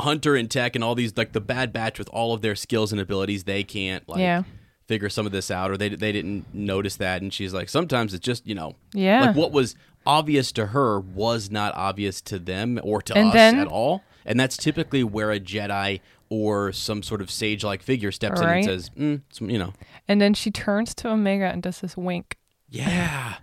Hunter 0.00 0.36
and 0.36 0.50
Tech 0.50 0.74
and 0.76 0.84
all 0.84 0.94
these 0.94 1.16
like 1.16 1.32
the 1.32 1.40
Bad 1.40 1.72
Batch 1.72 1.98
with 1.98 2.08
all 2.10 2.32
of 2.32 2.40
their 2.42 2.54
skills 2.54 2.92
and 2.92 3.00
abilities, 3.00 3.44
they 3.44 3.64
can't 3.64 4.08
like 4.08 4.20
Yeah. 4.20 4.42
figure 4.86 5.08
some 5.08 5.26
of 5.26 5.32
this 5.32 5.50
out, 5.50 5.70
or 5.70 5.76
they 5.76 5.88
they 5.88 6.12
didn't 6.12 6.46
notice 6.54 6.96
that. 6.96 7.20
And 7.22 7.32
she's 7.32 7.52
like, 7.52 7.68
sometimes 7.68 8.14
it's 8.14 8.24
just 8.24 8.46
you 8.46 8.54
know, 8.54 8.76
Yeah. 8.94 9.26
like 9.26 9.36
what 9.36 9.50
was 9.52 9.74
obvious 10.06 10.52
to 10.52 10.66
her 10.66 11.00
was 11.00 11.50
not 11.50 11.74
obvious 11.74 12.20
to 12.22 12.38
them 12.38 12.78
or 12.82 13.02
to 13.02 13.16
And 13.18 13.28
us 13.28 13.34
then- 13.34 13.58
at 13.58 13.66
all. 13.66 14.02
And 14.24 14.38
that's 14.38 14.56
typically 14.58 15.02
where 15.02 15.30
a 15.32 15.40
Jedi 15.40 16.00
or 16.28 16.70
some 16.72 17.02
sort 17.02 17.22
of 17.22 17.30
sage-like 17.30 17.82
figure 17.82 18.12
steps 18.12 18.40
in 18.42 18.46
and 18.46 18.64
says, 18.64 18.90
mm, 18.90 19.22
you 19.40 19.58
know, 19.58 19.72
And 20.08 20.20
then 20.20 20.34
she 20.34 20.50
turns 20.50 20.94
to 20.96 21.08
Omega 21.10 21.44
and 21.46 21.62
does 21.62 21.80
this 21.80 21.96
wink. 21.96 22.36
yeah, 22.68 23.34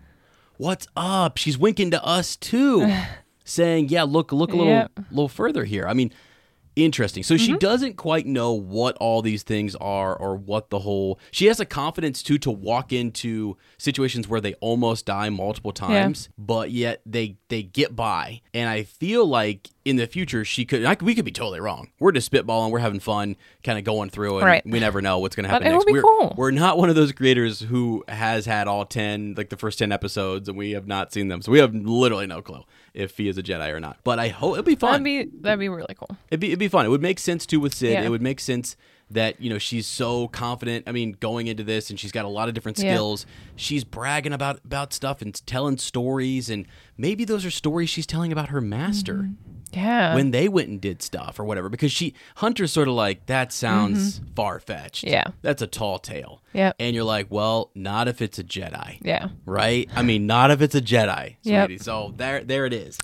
what's 0.58 0.88
up? 0.96 1.38
She's 1.38 1.58
winking 1.58 1.92
to 1.92 2.04
us 2.04 2.36
too, 2.36 2.92
saying, 3.46 3.90
yeah, 3.90 4.04
look, 4.04 4.32
look 4.32 4.52
a 4.54 4.56
little, 4.56 4.74
Yep. 4.74 4.92
little 5.12 5.30
further 5.30 5.64
here. 5.66 5.88
I 5.88 5.94
mean, 5.94 6.12
interesting. 6.76 7.24
So 7.24 7.36
Mm-hmm. 7.36 7.46
she 7.46 7.58
doesn't 7.58 7.96
quite 7.98 8.26
know 8.26 8.54
what 8.54 8.98
all 8.98 9.22
these 9.22 9.44
things 9.44 9.76
are 9.76 10.16
or 10.16 10.36
what 10.36 10.70
the 10.70 10.80
whole. 10.80 11.20
She 11.32 11.46
has 11.48 11.60
a 11.60 11.66
confidence 11.66 12.22
too 12.24 12.38
to 12.40 12.52
walk 12.52 12.92
into 12.92 13.58
situations 13.78 14.28
where 14.28 14.42
they 14.42 14.54
almost 14.56 15.06
die 15.06 15.30
multiple 15.30 15.72
times, 15.72 16.30
but 16.38 16.72
yet 16.72 17.02
they 17.06 17.38
they 17.50 17.64
get 17.64 17.96
by. 17.96 18.42
And 18.54 18.68
I 18.70 18.84
feel 18.84 19.26
like 19.26 19.70
in 19.86 19.98
the 19.98 20.08
future 20.08 20.44
she 20.44 20.66
could. 20.66 20.84
I, 20.84 20.98
we 21.00 21.14
could 21.14 21.26
be 21.26 21.32
totally 21.32 21.60
wrong. 21.60 21.92
We're 22.00 22.12
just 22.12 22.32
spitballing. 22.32 22.72
We're 22.72 22.80
having 22.80 23.00
fun, 23.00 23.38
kind 23.64 23.78
of 23.78 23.86
going 23.86 24.10
through, 24.10 24.40
and 24.40 24.46
Right. 24.46 24.66
we 24.66 24.80
never 24.80 25.00
know 25.02 25.20
what's 25.20 25.36
going 25.36 25.44
to 25.44 25.50
happen 25.50 25.68
it 25.68 25.72
next. 25.72 25.86
we're, 25.90 26.02
cool. 26.02 26.34
we're 26.36 26.52
not 26.52 26.78
one 26.80 26.90
of 26.90 26.96
those 26.96 27.12
creators 27.12 27.60
who 27.62 28.04
has 28.08 28.48
had 28.48 28.68
all 28.68 28.86
ten, 28.86 29.36
like 29.38 29.50
the 29.50 29.58
first 29.58 29.78
ten 29.78 29.92
episodes, 29.92 30.50
and 30.50 30.58
we 30.58 30.72
have 30.72 30.88
not 30.88 31.14
seen 31.14 31.28
them, 31.28 31.42
so 31.44 31.52
we 31.52 31.60
have 31.60 31.74
literally 31.74 32.26
no 32.26 32.42
clue 32.42 32.64
if 32.96 33.16
he 33.18 33.28
is 33.28 33.38
a 33.38 33.44
Jedi 33.44 33.72
or 33.72 33.80
not. 33.80 33.98
But 34.04 34.18
I 34.18 34.30
hope 34.30 34.54
it'll 34.54 34.64
be 34.64 34.76
fun. 34.76 35.04
That'd 35.04 35.04
be 35.32 35.38
that'd 35.42 35.60
be 35.60 35.70
really 35.70 35.96
cool. 35.96 36.18
It'd 36.30 36.40
be 36.40 36.48
it'd 36.48 36.60
be 36.60 36.68
fun. 36.68 36.86
It 36.86 36.90
would 36.90 37.02
make 37.04 37.20
sense 37.20 37.46
too 37.46 37.60
with 37.60 37.74
Cid. 37.74 37.92
Yeah. 37.92 38.04
It 38.04 38.10
would 38.10 38.24
make 38.24 38.40
sense 38.40 38.76
that 39.12 39.40
you 39.40 39.52
know 39.52 39.60
she's 39.60 39.86
so 39.86 40.28
confident. 40.30 40.86
I 40.88 40.92
mean, 40.92 41.16
going 41.20 41.46
into 41.46 41.64
this, 41.64 41.92
and 41.92 42.00
she's 42.00 42.12
got 42.12 42.26
a 42.26 42.30
lot 42.30 42.48
of 42.48 42.56
different 42.56 42.80
Yeah. 42.80 42.96
skills. 42.96 43.26
She's 43.56 43.84
bragging 43.84 44.34
about 44.34 44.62
about 44.66 44.94
stuff 44.94 45.22
and 45.22 45.46
telling 45.46 45.78
stories, 45.78 46.50
and 46.50 46.66
maybe 46.98 47.24
those 47.24 47.46
are 47.46 47.52
stories 47.52 47.90
she's 47.92 48.08
telling 48.08 48.32
about 48.32 48.50
her 48.50 48.62
master 48.62 49.14
mm-hmm. 49.14 49.55
Yeah. 49.76 50.16
when 50.16 50.32
they 50.32 50.48
went 50.48 50.70
and 50.70 50.80
did 50.82 51.02
stuff 51.02 51.40
or 51.40 51.44
whatever. 51.44 51.70
Because 51.70 51.92
she 51.92 52.14
Hunter's 52.38 52.72
sort 52.72 52.88
of 52.88 52.94
like 52.94 53.26
that 53.28 53.52
sounds 53.52 54.22
far 54.36 54.60
fetched. 54.60 55.04
Mm-hmm. 55.06 55.14
Yeah. 55.14 55.28
that's 55.42 55.62
a 55.62 55.68
tall 55.68 56.00
tale. 56.00 56.42
Yep. 56.54 56.76
and 56.80 56.96
you're 56.96 57.04
like, 57.04 57.28
well, 57.30 57.72
not 57.76 58.08
if 58.08 58.22
it's 58.22 58.40
a 58.40 58.44
Jedi 58.44 58.98
yeah. 59.02 59.28
right? 59.46 59.90
I 59.94 60.02
mean, 60.04 60.26
not 60.26 60.52
if 60.52 60.62
it's 60.62 60.76
a 60.76 60.82
Jedi, 60.82 61.36
Yep. 61.44 61.72
So 61.82 62.14
there, 62.16 62.44
there 62.44 62.66
it 62.66 62.72
is. 62.74 62.98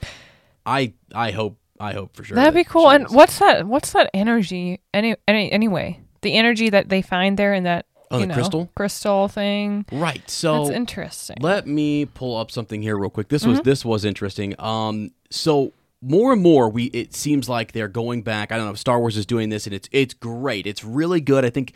I, 0.65 0.93
I 1.13 1.31
hope, 1.31 1.57
I 1.79 1.93
hope 1.93 2.15
for 2.15 2.23
sure. 2.23 2.35
That'd 2.35 2.53
that 2.53 2.57
be 2.57 2.63
cool. 2.63 2.89
And 2.89 3.07
what's 3.09 3.39
that? 3.39 3.65
What's 3.67 3.91
that 3.93 4.09
energy? 4.13 4.79
Any, 4.93 5.15
any, 5.27 5.51
anyway, 5.51 5.99
the 6.21 6.33
energy 6.35 6.69
that 6.69 6.87
they 6.89 7.01
find 7.01 7.37
there 7.37 7.53
in 7.53 7.63
that 7.63 7.85
Oh, 8.13 8.17
you 8.19 8.25
know, 8.27 8.33
crystal? 8.33 8.69
crystal 8.75 9.27
thing. 9.29 9.85
Right. 9.89 10.29
So 10.29 10.65
That's 10.65 10.75
interesting. 10.75 11.37
Let 11.39 11.65
me 11.65 12.05
pull 12.05 12.35
up 12.37 12.51
something 12.51 12.81
here 12.81 12.97
real 12.97 13.09
quick. 13.09 13.29
This 13.29 13.43
Mm-hmm. 13.43 13.51
was 13.51 13.61
this 13.61 13.85
was 13.85 14.03
interesting. 14.03 14.53
Um, 14.59 15.11
so 15.29 15.71
more 16.01 16.33
and 16.33 16.41
more, 16.41 16.69
we 16.69 16.85
it 16.85 17.13
seems 17.13 17.47
like 17.47 17.71
they're 17.73 17.87
going 17.87 18.23
back. 18.23 18.51
I 18.51 18.57
don't 18.57 18.65
know. 18.65 18.71
if 18.71 18.77
Star 18.79 18.99
Wars 18.99 19.17
is 19.17 19.25
doing 19.25 19.49
this, 19.49 19.65
and 19.65 19.73
it's 19.73 19.87
it's 19.91 20.13
great. 20.13 20.65
It's 20.67 20.83
really 20.83 21.21
good. 21.21 21.45
I 21.45 21.49
think 21.49 21.73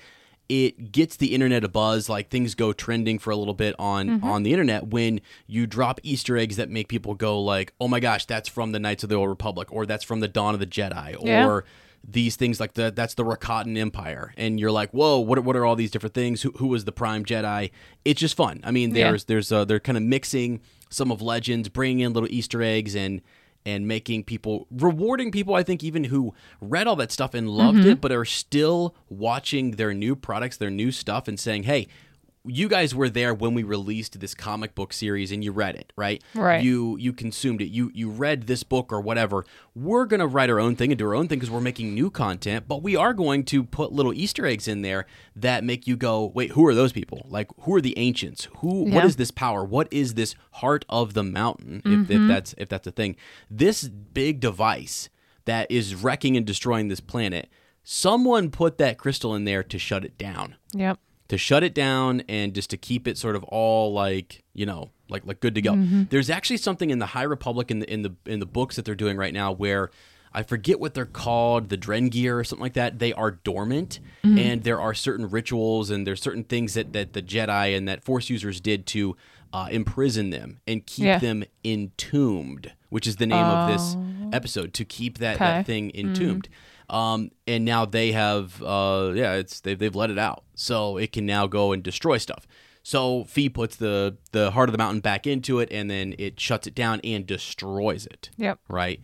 it 0.48 0.92
gets 0.92 1.16
the 1.18 1.34
internet 1.34 1.64
a 1.64 1.68
buzz. 1.68 2.08
Like 2.10 2.30
things 2.30 2.54
go 2.56 2.72
trending 2.74 3.18
for 3.20 3.32
a 3.32 3.36
little 3.36 3.54
bit 3.54 3.76
on 3.80 4.08
Mm-hmm. 4.10 4.26
on 4.28 4.44
the 4.44 4.52
internet 4.54 4.88
when 4.88 5.22
you 5.48 5.66
drop 5.68 6.00
Easter 6.04 6.38
eggs 6.38 6.56
that 6.58 6.70
make 6.70 6.88
people 6.88 7.14
go 7.16 7.40
like, 7.40 7.74
"Oh 7.80 7.88
my 7.88 8.00
gosh, 8.00 8.26
that's 8.26 8.50
from 8.50 8.72
the 8.72 8.80
Knights 8.80 9.04
of 9.04 9.10
the 9.10 9.16
Old 9.16 9.30
Republic," 9.30 9.68
or 9.72 9.86
"That's 9.86 10.04
from 10.04 10.20
the 10.20 10.28
Dawn 10.28 10.54
of 10.54 10.60
the 10.60 10.68
Jedi," 10.68 11.16
Yeah. 11.24 11.48
or 11.48 11.66
these 12.08 12.36
things 12.36 12.60
like 12.60 12.74
the 12.74 12.92
that's 12.96 13.16
the 13.16 13.24
Rakatan 13.24 13.76
Empire, 13.78 14.32
and 14.38 14.60
you're 14.60 14.72
like, 14.72 14.92
whoa, 14.92 15.18
what 15.20 15.40
are, 15.40 15.42
what 15.42 15.56
are 15.56 15.66
all 15.66 15.76
these 15.76 15.90
different 15.90 16.14
things? 16.14 16.44
Who, 16.44 16.52
who 16.58 16.68
was 16.68 16.86
the 16.86 16.92
Prime 16.92 17.26
Jedi? 17.26 17.72
It's 18.06 18.22
just 18.22 18.38
fun. 18.38 18.62
I 18.64 18.70
mean, 18.70 18.94
Yeah. 18.94 19.10
there's 19.10 19.24
there's 19.26 19.52
uh, 19.52 19.66
they're 19.66 19.80
kind 19.80 19.98
of 19.98 20.04
mixing 20.04 20.62
some 20.92 21.12
of 21.12 21.22
legends, 21.24 21.68
bringing 21.70 22.02
in 22.02 22.14
little 22.14 22.30
Easter 22.32 22.62
eggs, 22.62 22.96
and 22.96 23.22
and 23.66 23.88
making 23.88 24.24
people 24.24 24.68
rewarding 24.72 25.32
people. 25.32 25.56
I 25.56 25.64
think 25.64 25.84
even 25.84 26.06
who 26.06 26.34
read 26.62 26.88
all 26.88 26.96
that 26.98 27.12
stuff 27.12 27.34
and 27.34 27.50
loved 27.50 27.80
Mm-hmm. 27.80 27.90
it, 27.90 28.02
but 28.02 28.12
are 28.12 28.26
still 28.26 28.96
watching 29.10 29.72
their 29.72 29.94
new 29.94 30.16
products, 30.16 30.58
their 30.58 30.70
new 30.70 30.92
stuff, 30.92 31.28
and 31.28 31.40
saying, 31.40 31.64
hey. 31.64 31.88
You 32.48 32.68
guys 32.68 32.94
were 32.94 33.10
there 33.10 33.34
when 33.34 33.54
we 33.54 33.64
released 33.64 34.20
this 34.20 34.34
comic 34.34 34.76
book 34.76 34.94
series, 34.94 35.32
and 35.32 35.44
you 35.44 35.52
read 35.52 35.76
it, 35.76 35.92
right? 35.96 36.24
Right. 36.34 36.64
You 36.64 36.98
you 36.98 37.14
consumed 37.14 37.62
it. 37.62 37.68
You 37.68 37.92
you 37.94 38.10
read 38.10 38.48
this 38.48 38.64
book 38.64 38.92
or 38.92 39.02
whatever. 39.02 39.46
We're 39.74 40.06
gonna 40.06 40.28
write 40.28 40.50
our 40.50 40.60
own 40.60 40.76
thing 40.76 40.92
and 40.92 41.00
do 41.00 41.06
our 41.06 41.16
own 41.16 41.28
thing 41.28 41.40
because 41.40 41.52
we're 41.52 41.62
making 41.62 41.94
new 41.94 42.10
content. 42.10 42.68
But 42.68 42.84
we 42.84 42.96
are 42.96 43.14
going 43.14 43.44
to 43.46 43.64
put 43.64 43.92
little 43.92 44.14
Easter 44.14 44.46
eggs 44.46 44.68
in 44.68 44.82
there 44.82 45.06
that 45.36 45.64
make 45.64 45.88
you 45.88 45.96
go, 45.96 46.26
wait, 46.26 46.52
who 46.52 46.66
are 46.66 46.76
those 46.76 46.92
people? 46.92 47.26
Like, 47.30 47.50
who 47.62 47.76
are 47.76 47.82
the 47.82 47.98
ancients? 47.98 48.48
Who? 48.58 48.84
What 48.84 48.94
Yeah. 48.94 49.06
is 49.06 49.16
this 49.16 49.32
power? 49.32 49.64
What 49.64 49.88
is 49.92 50.14
this 50.14 50.36
heart 50.54 50.86
of 50.90 51.14
the 51.14 51.24
mountain? 51.24 51.82
If, 51.86 52.10
if 52.10 52.18
mm-hmm. 52.18 52.28
that's 52.28 52.56
if 52.58 52.70
that's 52.70 52.88
a 52.88 52.92
thing, 52.92 53.16
this 53.50 53.88
big 53.88 54.40
device 54.40 55.10
that 55.46 55.70
is 55.72 55.96
wrecking 55.96 56.36
and 56.36 56.46
destroying 56.46 56.88
this 56.90 57.00
planet. 57.00 57.50
Someone 57.88 58.50
put 58.50 58.80
that 58.80 58.98
crystal 58.98 59.36
in 59.36 59.46
there 59.46 59.62
to 59.62 59.78
shut 59.78 60.04
it 60.04 60.18
down 60.18 60.56
yep. 60.74 60.98
To 61.28 61.38
shut 61.38 61.64
it 61.64 61.74
down 61.74 62.22
and 62.30 62.54
just 62.54 62.70
to 62.70 62.78
keep 62.78 63.08
it 63.08 63.18
sort 63.18 63.36
of 63.36 63.44
all 63.46 63.94
like 63.94 64.44
you 64.54 64.66
know 64.66 64.90
like 65.10 65.26
like 65.26 65.40
good 65.40 65.56
to 65.56 65.62
go. 65.62 65.74
Mm-hmm. 65.74 66.04
There's 66.10 66.30
actually 66.30 66.58
something 66.58 66.90
in 66.90 67.00
the 67.00 67.08
High 67.08 67.24
Republic 67.24 67.72
in 67.72 67.80
the 67.80 67.92
in 67.92 68.02
the 68.02 68.16
in 68.26 68.40
the 68.40 68.46
books 68.46 68.76
that 68.76 68.86
they're 68.86 68.96
doing 68.96 69.18
right 69.18 69.34
now 69.34 69.52
where 69.52 69.92
I 70.34 70.44
forget 70.44 70.82
what 70.82 70.94
they're 70.94 71.06
called, 71.06 71.70
the 71.70 71.78
Drengir 71.78 72.38
or 72.38 72.44
something 72.44 72.64
like 72.64 72.74
that. 72.74 73.00
They 73.00 73.14
are 73.14 73.32
dormant, 73.32 74.00
mm-hmm. 74.24 74.38
and 74.38 74.64
there 74.64 74.82
are 74.82 74.94
certain 74.94 75.30
rituals 75.30 75.90
and 75.90 76.06
there's 76.06 76.22
certain 76.22 76.44
things 76.44 76.74
that 76.74 76.94
that 76.94 77.14
the 77.14 77.22
Jedi 77.22 77.76
and 77.76 77.88
that 77.88 78.04
Force 78.04 78.30
users 78.30 78.60
did 78.60 78.86
to 78.88 79.16
uh, 79.54 79.70
imprison 79.72 80.32
them 80.32 80.60
and 80.68 80.86
keep 80.86 81.06
Yeah. 81.06 81.20
them 81.20 81.46
entombed, 81.64 82.74
which 82.90 83.08
is 83.08 83.16
the 83.16 83.26
name 83.26 83.46
of 83.46 83.72
this 83.72 83.96
oh. 83.98 84.30
episode 84.34 84.74
to 84.74 84.84
keep 84.84 85.20
that, 85.20 85.36
Okay. 85.36 85.46
that 85.46 85.66
thing 85.66 85.92
mm. 85.92 86.00
entombed. 86.00 86.50
Um, 86.90 87.32
and 87.48 87.66
now 87.66 87.86
they 87.86 88.12
have, 88.12 88.62
uh, 88.62 89.12
yeah, 89.16 89.34
it's 89.34 89.60
they've, 89.62 89.78
they've 89.78 89.96
let 89.96 90.12
it 90.12 90.20
out, 90.20 90.44
so 90.54 90.98
it 90.98 91.12
can 91.12 91.26
now 91.26 91.48
go 91.48 91.72
and 91.72 91.82
destroy 91.82 92.18
stuff. 92.18 92.46
So 92.84 93.24
Phee 93.24 93.50
puts 93.50 93.76
the 93.78 94.18
the 94.32 94.52
heart 94.52 94.70
of 94.70 94.72
the 94.74 94.78
mountain 94.78 95.00
back 95.02 95.26
into 95.26 95.60
it, 95.60 95.70
and 95.72 95.90
then 95.90 96.14
it 96.20 96.40
shuts 96.40 96.68
it 96.68 96.76
down 96.76 97.02
and 97.04 97.26
destroys 97.26 98.06
it. 98.06 98.30
Yep. 98.38 98.60
Right. 98.70 99.02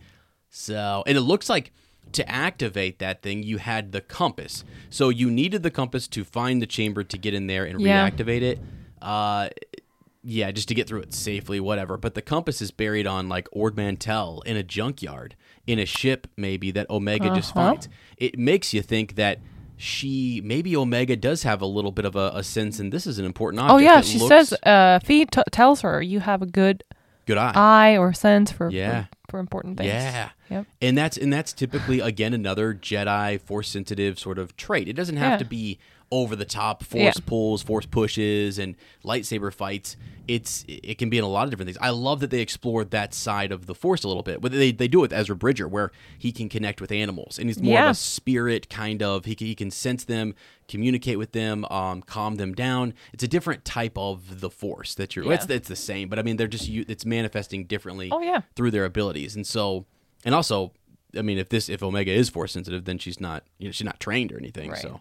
So, 0.50 1.02
and 1.06 1.16
it 1.18 1.22
looks 1.22 1.48
like 1.48 1.72
to 2.12 2.28
activate 2.30 2.98
that 2.98 3.22
thing, 3.22 3.42
you 3.42 3.56
had 3.58 3.92
the 3.92 4.00
compass. 4.02 4.64
So 4.90 5.08
you 5.08 5.30
needed 5.30 5.62
the 5.62 5.70
compass 5.70 6.06
to 6.08 6.24
find 6.24 6.60
the 6.60 6.66
chamber 6.66 7.02
to 7.04 7.16
get 7.18 7.32
in 7.34 7.46
there 7.46 7.64
and 7.64 7.80
Yeah. 7.80 8.08
reactivate 8.10 8.42
it. 8.42 8.60
Uh, 9.00 9.48
yeah, 10.22 10.50
just 10.52 10.68
to 10.68 10.74
get 10.74 10.86
through 10.86 11.00
it 11.00 11.14
safely, 11.14 11.58
whatever. 11.58 11.96
But 11.96 12.14
the 12.14 12.22
compass 12.22 12.60
is 12.62 12.70
buried 12.70 13.06
on 13.06 13.28
like 13.28 13.48
Ord 13.50 13.76
Mantell 13.76 14.42
in 14.46 14.56
a 14.56 14.62
junkyard, 14.62 15.34
in 15.66 15.78
a 15.78 15.86
ship 15.86 16.26
maybe 16.36 16.70
that 16.72 16.88
Omega 16.90 17.28
just 17.34 17.56
Uh-huh. 17.56 17.70
finds. 17.72 17.88
It 18.16 18.38
makes 18.38 18.72
you 18.74 18.82
think 18.82 19.14
that 19.16 19.38
she 19.76 20.40
maybe 20.44 20.76
Omega 20.76 21.16
does 21.16 21.42
have 21.42 21.60
a 21.60 21.66
little 21.66 21.90
bit 21.92 22.04
of 22.04 22.14
a, 22.16 22.30
a 22.34 22.42
sense, 22.42 22.78
and 22.78 22.92
this 22.92 23.06
is 23.06 23.18
an 23.18 23.24
important 23.24 23.60
object. 23.62 23.74
Oh 23.74 23.78
yeah, 23.78 24.00
she 24.00 24.18
looks- 24.18 24.48
says. 24.50 24.58
Uh, 24.62 24.98
Phee 25.04 25.24
t- 25.26 25.42
tells 25.50 25.80
her 25.80 26.00
you 26.02 26.20
have 26.20 26.42
a 26.42 26.46
good 26.46 26.84
good 27.26 27.38
eye. 27.38 27.52
eye 27.54 27.96
or 27.96 28.12
sense 28.12 28.50
for 28.52 28.70
Yeah. 28.70 29.04
for, 29.26 29.30
for 29.32 29.38
important 29.40 29.78
things. 29.78 29.88
Yeah. 29.88 30.30
Yep. 30.50 30.66
And 30.82 30.98
that's 30.98 31.16
and 31.16 31.32
that's 31.32 31.52
typically 31.52 32.00
again 32.00 32.34
another 32.34 32.74
Jedi 32.74 33.40
force 33.40 33.68
sensitive 33.68 34.18
sort 34.18 34.38
of 34.38 34.56
trait. 34.56 34.88
It 34.88 34.92
doesn't 34.94 35.16
have 35.16 35.32
Yeah. 35.32 35.36
to 35.38 35.44
be 35.44 35.78
over 36.12 36.36
the 36.36 36.44
top 36.44 36.84
force 36.84 37.16
Yeah. 37.16 37.24
pulls, 37.26 37.62
force 37.62 37.86
pushes 37.86 38.58
and 38.58 38.76
lightsaber 39.04 39.52
fights. 39.52 39.96
It's 40.28 40.64
it 40.68 40.98
can 40.98 41.10
be 41.10 41.18
in 41.18 41.24
a 41.24 41.28
lot 41.28 41.44
of 41.44 41.50
different 41.50 41.66
things. 41.66 41.78
I 41.80 41.90
love 41.90 42.20
that 42.20 42.30
they 42.30 42.40
explored 42.40 42.92
that 42.92 43.12
side 43.14 43.50
of 43.50 43.66
the 43.66 43.74
force 43.74 44.04
a 44.04 44.08
little 44.08 44.22
bit. 44.22 44.40
But 44.40 44.52
they 44.52 44.70
they 44.70 44.86
do 44.86 44.98
it 44.98 45.02
with 45.02 45.12
Ezra 45.12 45.34
Bridger 45.34 45.66
where 45.66 45.90
he 46.16 46.30
can 46.30 46.48
connect 46.48 46.80
with 46.80 46.92
animals 46.92 47.38
and 47.38 47.48
he's 47.48 47.60
more 47.60 47.80
of 47.80 47.90
a 47.90 47.94
spirit 47.94 48.68
kind 48.70 49.02
of 49.02 49.24
he 49.24 49.34
can, 49.34 49.46
he 49.48 49.54
can 49.56 49.70
sense 49.72 50.04
them, 50.04 50.34
communicate 50.68 51.18
with 51.18 51.32
them, 51.32 51.64
um, 51.70 52.02
calm 52.02 52.36
them 52.36 52.52
down. 52.54 52.94
It's 53.12 53.24
a 53.24 53.28
different 53.28 53.64
type 53.64 53.96
of 53.96 54.40
the 54.40 54.50
force 54.50 54.94
that 54.94 55.16
you're. 55.16 55.24
Yeah. 55.24 55.32
It's 55.34 55.46
it's 55.48 55.68
the 55.68 55.76
same, 55.76 56.08
but 56.08 56.18
I 56.18 56.22
mean 56.22 56.36
they're 56.36 56.46
just 56.46 56.68
you- 56.68 56.84
it's 56.88 57.04
manifesting 57.06 57.64
differently 57.64 58.10
Oh, 58.12 58.20
yeah. 58.20 58.42
through 58.54 58.70
their 58.70 58.84
abilities. 58.84 59.34
And 59.34 59.46
so, 59.46 59.86
and 60.24 60.34
also, 60.36 60.72
I 61.18 61.22
mean, 61.22 61.38
if 61.38 61.48
this 61.48 61.68
if 61.68 61.82
Omega 61.82 62.12
is 62.12 62.28
force 62.28 62.52
sensitive, 62.52 62.84
then 62.84 62.98
she's 62.98 63.18
not 63.18 63.44
you 63.58 63.66
know 63.66 63.72
she's 63.72 63.84
not 63.86 63.98
trained 63.98 64.30
or 64.30 64.38
anything. 64.38 64.70
Right. 64.70 64.78
So, 64.80 65.00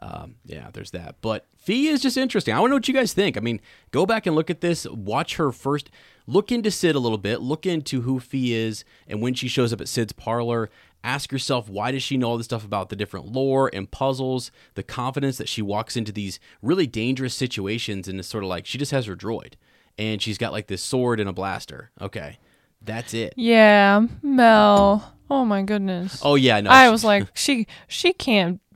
um, 0.00 0.36
yeah, 0.44 0.70
there's 0.72 0.90
that. 0.92 1.16
But 1.20 1.46
Phee 1.56 1.88
is 1.88 2.00
just 2.00 2.16
interesting. 2.16 2.54
I 2.54 2.60
want 2.60 2.68
to 2.68 2.72
know 2.72 2.76
what 2.76 2.88
you 2.88 2.94
guys 2.94 3.12
think. 3.12 3.36
I 3.36 3.40
mean, 3.40 3.60
go 3.90 4.06
back 4.06 4.26
and 4.26 4.34
look 4.34 4.50
at 4.50 4.60
this. 4.60 4.86
Watch 4.86 5.36
her 5.36 5.52
first. 5.52 5.90
Look 6.26 6.50
into 6.52 6.70
Cid 6.70 6.94
a 6.94 7.00
little 7.00 7.18
bit. 7.18 7.40
Look 7.40 7.66
into 7.66 8.02
who 8.02 8.20
Phee 8.20 8.54
is, 8.54 8.84
and 9.06 9.20
when 9.20 9.34
she 9.34 9.48
shows 9.48 9.72
up 9.72 9.80
at 9.80 9.88
Cid's 9.88 10.12
parlor. 10.12 10.70
Ask 11.02 11.32
yourself 11.32 11.70
why 11.70 11.92
does 11.92 12.02
she 12.02 12.18
know 12.18 12.28
all 12.28 12.36
this 12.36 12.44
stuff 12.44 12.62
about 12.62 12.90
the 12.90 12.96
different 12.96 13.32
lore 13.32 13.70
and 13.72 13.90
puzzles, 13.90 14.50
the 14.74 14.82
confidence 14.82 15.38
that 15.38 15.48
she 15.48 15.62
walks 15.62 15.96
into 15.96 16.12
these 16.12 16.38
really 16.60 16.86
dangerous 16.86 17.34
situations 17.34 18.06
and 18.06 18.18
it's 18.18 18.28
sort 18.28 18.44
of 18.44 18.50
like 18.50 18.66
she 18.66 18.76
just 18.76 18.92
has 18.92 19.06
her 19.06 19.16
droid 19.16 19.54
and 19.96 20.20
she's 20.20 20.36
got 20.36 20.52
like 20.52 20.66
this 20.66 20.82
sword 20.82 21.18
and 21.18 21.26
a 21.28 21.32
blaster. 21.32 21.90
Okay. 22.02 22.38
That's 22.82 23.14
it. 23.14 23.34
Yeah, 23.36 24.06
Mel. 24.22 25.14
Oh 25.28 25.44
my 25.44 25.62
goodness. 25.62 26.20
Oh 26.24 26.34
yeah, 26.34 26.60
no. 26.60 26.70
I 26.70 26.88
was 26.90 27.04
like, 27.04 27.28
she 27.34 27.66
she 27.86 28.12
can't 28.12 28.60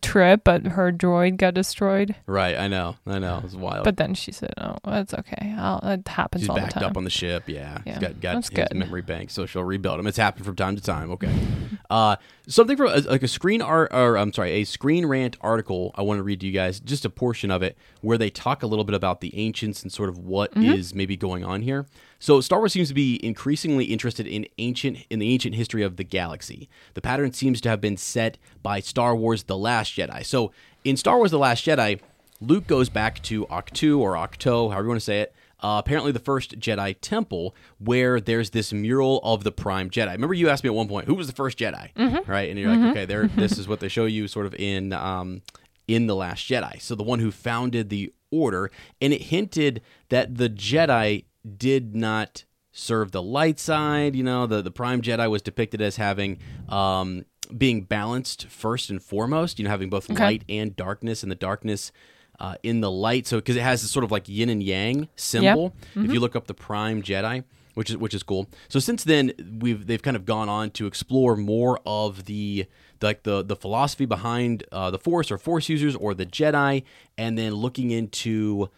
Trip, 0.00 0.42
but 0.44 0.66
her 0.68 0.90
droid 0.92 1.36
got 1.36 1.54
destroyed. 1.54 2.14
right. 2.26 2.56
I 2.56 2.68
know. 2.68 2.96
I 3.06 3.18
know. 3.18 3.42
It's 3.44 3.54
wild. 3.54 3.84
But 3.84 3.96
then 3.96 4.14
she 4.14 4.32
said, 4.32 4.54
"Oh, 4.58 4.76
that's 4.84 5.12
okay. 5.14 5.54
I'll, 5.58 5.80
it 5.82 6.06
happens 6.08 6.42
she's 6.42 6.48
all 6.48 6.56
backed 6.56 6.74
the 6.74 6.80
time." 6.80 6.90
up 6.90 6.96
on 6.96 7.04
the 7.04 7.10
ship. 7.10 7.44
Yeah. 7.48 7.82
Yeah, 7.84 7.94
She's 7.94 8.00
got 8.00 8.20
got 8.20 8.34
that's 8.34 8.48
his 8.48 8.56
good. 8.56 8.74
memory 8.76 9.02
bank, 9.02 9.30
so 9.30 9.46
she'll 9.46 9.64
rebuild 9.64 10.00
him. 10.00 10.06
It's 10.06 10.16
happened 10.18 10.44
from 10.46 10.56
time 10.56 10.76
to 10.76 10.82
time. 10.82 11.10
Okay. 11.12 11.32
uh, 11.90 12.16
something 12.46 12.76
from 12.76 12.88
like 13.04 13.22
a 13.22 13.28
screen 13.28 13.60
art, 13.62 13.90
or 13.92 14.16
I'm 14.16 14.32
sorry, 14.32 14.52
a 14.52 14.64
screen 14.64 15.06
rant 15.06 15.36
article. 15.40 15.92
I 15.94 16.02
want 16.02 16.18
to 16.18 16.22
read 16.22 16.40
to 16.40 16.46
you 16.46 16.52
guys 16.52 16.80
just 16.80 17.04
a 17.04 17.10
portion 17.10 17.50
of 17.50 17.62
it 17.62 17.76
where 18.00 18.16
they 18.18 18.30
talk 18.30 18.62
a 18.62 18.66
little 18.66 18.84
bit 18.84 18.94
about 18.94 19.20
the 19.20 19.36
ancients 19.38 19.82
and 19.82 19.92
sort 19.92 20.08
of 20.08 20.18
what 20.18 20.50
is 20.56 20.88
Mm-hmm. 20.90 20.98
maybe 20.98 21.16
going 21.16 21.44
on 21.44 21.62
here. 21.62 21.86
So 22.22 22.40
Star 22.40 22.60
Wars 22.60 22.72
seems 22.72 22.86
to 22.86 22.94
be 22.94 23.18
increasingly 23.26 23.86
interested 23.86 24.28
in 24.28 24.46
ancient 24.58 24.98
in 25.10 25.18
the 25.18 25.32
ancient 25.32 25.56
history 25.56 25.82
of 25.82 25.96
the 25.96 26.04
galaxy. 26.04 26.68
The 26.94 27.00
pattern 27.00 27.32
seems 27.32 27.60
to 27.62 27.68
have 27.68 27.80
been 27.80 27.96
set 27.96 28.38
by 28.62 28.78
Star 28.78 29.16
Wars: 29.16 29.42
The 29.42 29.56
Last 29.56 29.96
Jedi. 29.96 30.24
So 30.24 30.52
in 30.84 30.96
Star 30.96 31.18
Wars: 31.18 31.32
The 31.32 31.38
Last 31.40 31.66
Jedi, 31.66 31.98
Luke 32.40 32.68
goes 32.68 32.88
back 32.88 33.20
to 33.24 33.44
Octu 33.46 33.98
or 33.98 34.16
Octo, 34.16 34.68
however 34.68 34.84
you 34.84 34.88
want 34.90 35.00
to 35.00 35.04
say 35.04 35.22
it. 35.22 35.34
Uh, 35.58 35.82
apparently, 35.84 36.12
the 36.12 36.20
first 36.20 36.60
Jedi 36.60 36.94
temple 37.00 37.56
where 37.78 38.20
there's 38.20 38.50
this 38.50 38.72
mural 38.72 39.18
of 39.24 39.42
the 39.42 39.50
Prime 39.50 39.90
Jedi. 39.90 40.12
Remember, 40.12 40.34
you 40.34 40.48
asked 40.48 40.62
me 40.62 40.68
at 40.68 40.74
one 40.74 40.86
point, 40.86 41.08
who 41.08 41.14
was 41.14 41.26
the 41.26 41.32
first 41.32 41.58
Jedi, 41.58 41.90
right? 42.28 42.48
And 42.48 42.56
you're 42.56 42.70
like, 42.70 42.90
okay, 42.92 43.04
there. 43.04 43.26
This 43.26 43.58
is 43.58 43.66
what 43.66 43.80
they 43.80 43.88
show 43.88 44.04
you, 44.04 44.28
sort 44.28 44.46
of 44.46 44.54
in 44.54 44.92
um, 44.92 45.42
in 45.88 46.06
the 46.06 46.14
Last 46.14 46.48
Jedi. 46.48 46.80
So 46.80 46.94
the 46.94 47.02
one 47.02 47.18
who 47.18 47.32
founded 47.32 47.88
the 47.88 48.12
Order, 48.30 48.70
and 49.00 49.12
it 49.12 49.22
hinted 49.22 49.82
that 50.08 50.36
the 50.36 50.48
Jedi 50.48 51.24
did 51.56 51.94
not 51.94 52.44
serve 52.72 53.12
the 53.12 53.22
light 53.22 53.58
side. 53.58 54.14
You 54.16 54.22
know, 54.24 54.46
the 54.46 54.62
the 54.62 54.70
Prime 54.70 55.02
Jedi 55.02 55.30
was 55.30 55.42
depicted 55.42 55.80
as 55.80 55.96
having 55.96 56.38
um, 56.68 57.24
being 57.56 57.82
balanced 57.82 58.46
first 58.48 58.90
and 58.90 59.02
foremost. 59.02 59.58
You 59.58 59.64
know, 59.64 59.70
having 59.70 59.90
both 59.90 60.10
Okay. 60.10 60.22
light 60.22 60.44
and 60.48 60.74
darkness, 60.76 61.22
and 61.22 61.30
the 61.30 61.36
darkness 61.36 61.92
uh, 62.40 62.54
in 62.62 62.80
the 62.80 62.90
light. 62.90 63.26
So 63.26 63.36
because 63.38 63.56
it 63.56 63.62
has 63.62 63.82
this 63.82 63.90
sort 63.90 64.04
of 64.04 64.10
like 64.10 64.28
yin 64.28 64.48
and 64.48 64.62
yang 64.62 65.08
symbol. 65.16 65.74
If 65.94 66.12
you 66.12 66.20
look 66.20 66.34
up 66.36 66.46
the 66.46 66.54
Prime 66.54 67.02
Jedi, 67.02 67.44
which 67.74 67.90
is 67.90 67.96
which 67.96 68.14
is 68.14 68.22
cool. 68.22 68.48
So 68.68 68.78
since 68.78 69.04
then, 69.04 69.32
we've 69.60 69.86
they've 69.86 70.02
kind 70.02 70.16
of 70.16 70.24
gone 70.24 70.48
on 70.48 70.70
to 70.72 70.86
explore 70.86 71.36
more 71.36 71.78
of 71.84 72.24
the 72.24 72.66
like 73.02 73.24
the 73.24 73.42
the 73.42 73.56
philosophy 73.56 74.06
behind 74.06 74.64
uh, 74.72 74.90
the 74.90 74.98
Force 74.98 75.30
or 75.30 75.36
Force 75.38 75.68
users 75.68 75.94
or 75.96 76.14
the 76.14 76.24
Jedi, 76.26 76.84
and 77.18 77.36
then 77.36 77.52
looking 77.54 77.90
into 77.90 78.70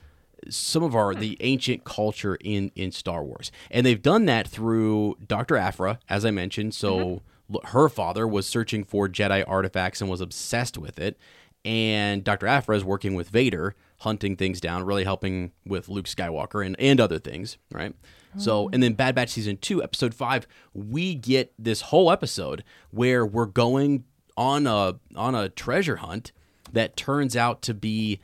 some 0.49 0.83
of 0.83 0.95
our 0.95 1.15
the 1.15 1.31
hmm. 1.31 1.41
ancient 1.41 1.85
culture 1.85 2.37
in 2.37 2.71
in 2.75 2.93
Star 2.93 3.23
Wars, 3.25 3.51
and 3.71 3.85
they've 3.85 4.01
done 4.01 4.27
that 4.27 4.49
through 4.49 5.17
Dr. 5.27 5.57
Aphra, 5.57 5.99
as 6.09 6.25
I 6.25 6.31
mentioned. 6.31 6.75
So 6.75 6.99
mm-hmm. 6.99 7.55
l- 7.57 7.61
her 7.67 7.89
father 7.89 8.27
was 8.27 8.47
searching 8.47 8.85
for 8.85 9.09
Jedi 9.09 9.45
artifacts 9.47 10.01
and 10.01 10.11
was 10.11 10.21
obsessed 10.21 10.79
with 10.79 10.99
it, 10.99 11.19
and 11.65 12.25
Dr. 12.25 12.47
Aphra 12.47 12.77
is 12.77 12.85
working 12.85 13.15
with 13.15 13.29
Vader, 13.29 13.75
hunting 13.99 14.37
things 14.37 14.61
down, 14.61 14.85
really 14.85 15.05
helping 15.05 15.53
with 15.67 15.89
Luke 15.89 16.07
Skywalker 16.07 16.65
and 16.65 16.77
and 16.79 17.01
other 17.01 17.19
things, 17.19 17.59
right? 17.73 17.95
So, 18.37 18.65
oh. 18.65 18.71
and 18.73 18.83
then 18.83 18.95
Bad 18.95 19.15
Batch 19.15 19.31
season 19.31 19.57
two, 19.57 19.83
episode 19.83 20.15
five, 20.15 20.47
we 20.73 21.15
get 21.15 21.53
this 21.59 21.83
whole 21.83 22.11
episode 22.11 22.65
where 22.91 23.25
we're 23.25 23.47
going 23.47 24.05
on 24.37 24.67
a 24.67 24.97
on 25.15 25.35
a 25.35 25.49
treasure 25.49 25.97
hunt 25.97 26.33
that 26.73 26.97
turns 26.97 27.37
out 27.37 27.63
to 27.63 27.75
be 27.75 28.21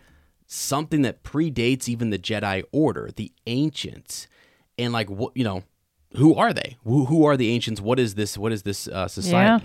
something 0.52 1.02
that 1.02 1.22
predates 1.22 1.88
even 1.88 2.10
the 2.10 2.18
Jedi 2.18 2.64
Order, 2.72 3.10
the 3.14 3.32
ancients, 3.46 4.26
and 4.76 4.92
like 4.92 5.08
what 5.08 5.36
you 5.36 5.44
know, 5.44 5.62
who 6.16 6.34
are 6.34 6.52
they? 6.52 6.76
Who, 6.84 7.04
who 7.06 7.24
are 7.24 7.36
the 7.36 7.50
ancients? 7.50 7.80
What 7.80 8.00
is 8.00 8.16
this? 8.16 8.36
What 8.36 8.52
is 8.52 8.64
this 8.64 8.88
uh, 8.88 9.06
society? 9.08 9.64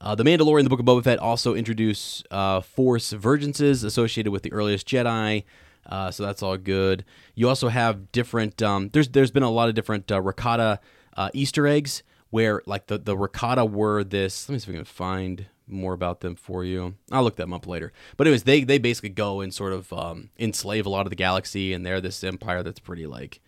Uh, 0.00 0.14
the 0.14 0.24
Mandalorian, 0.24 0.62
the 0.62 0.70
Book 0.70 0.80
of 0.80 0.86
Boba 0.86 1.04
Fett, 1.04 1.18
also 1.18 1.54
introduce 1.54 2.22
uh, 2.30 2.60
Force 2.60 3.12
vergences 3.12 3.84
associated 3.84 4.30
with 4.30 4.42
the 4.42 4.52
earliest 4.52 4.86
Jedi. 4.88 5.44
Uh, 5.84 6.10
so 6.10 6.24
that's 6.24 6.42
all 6.42 6.56
good. 6.56 7.04
You 7.34 7.48
also 7.48 7.68
have 7.68 8.12
different. 8.12 8.62
Um, 8.62 8.90
there's 8.92 9.08
there's 9.08 9.32
been 9.32 9.42
a 9.42 9.50
lot 9.50 9.68
of 9.68 9.74
different 9.74 10.10
uh, 10.12 10.20
Rakata 10.20 10.78
uh, 11.16 11.30
Easter 11.34 11.66
eggs 11.66 12.02
where 12.30 12.62
like 12.66 12.86
the 12.86 12.98
the 12.98 13.16
Rakata 13.16 13.68
were 13.68 14.04
this. 14.04 14.48
Let 14.48 14.54
me 14.54 14.58
see 14.60 14.64
if 14.64 14.68
we 14.68 14.74
can 14.74 14.84
find 14.84 15.46
more 15.70 15.92
about 15.92 16.20
them 16.20 16.34
for 16.34 16.64
you. 16.64 16.94
I'll 17.10 17.22
look 17.22 17.36
them 17.36 17.52
up 17.52 17.66
later. 17.66 17.92
But 18.16 18.26
anyways, 18.26 18.42
they 18.44 18.64
they 18.64 18.78
basically 18.78 19.10
go 19.10 19.40
and 19.40 19.52
sort 19.54 19.72
of 19.72 19.92
um, 19.92 20.30
enslave 20.38 20.86
a 20.86 20.88
lot 20.90 21.06
of 21.06 21.10
the 21.10 21.16
galaxy, 21.16 21.72
and 21.72 21.84
they're 21.84 22.00
this 22.00 22.22
empire 22.24 22.62
that's 22.62 22.80
pretty 22.80 23.06
like 23.06 23.40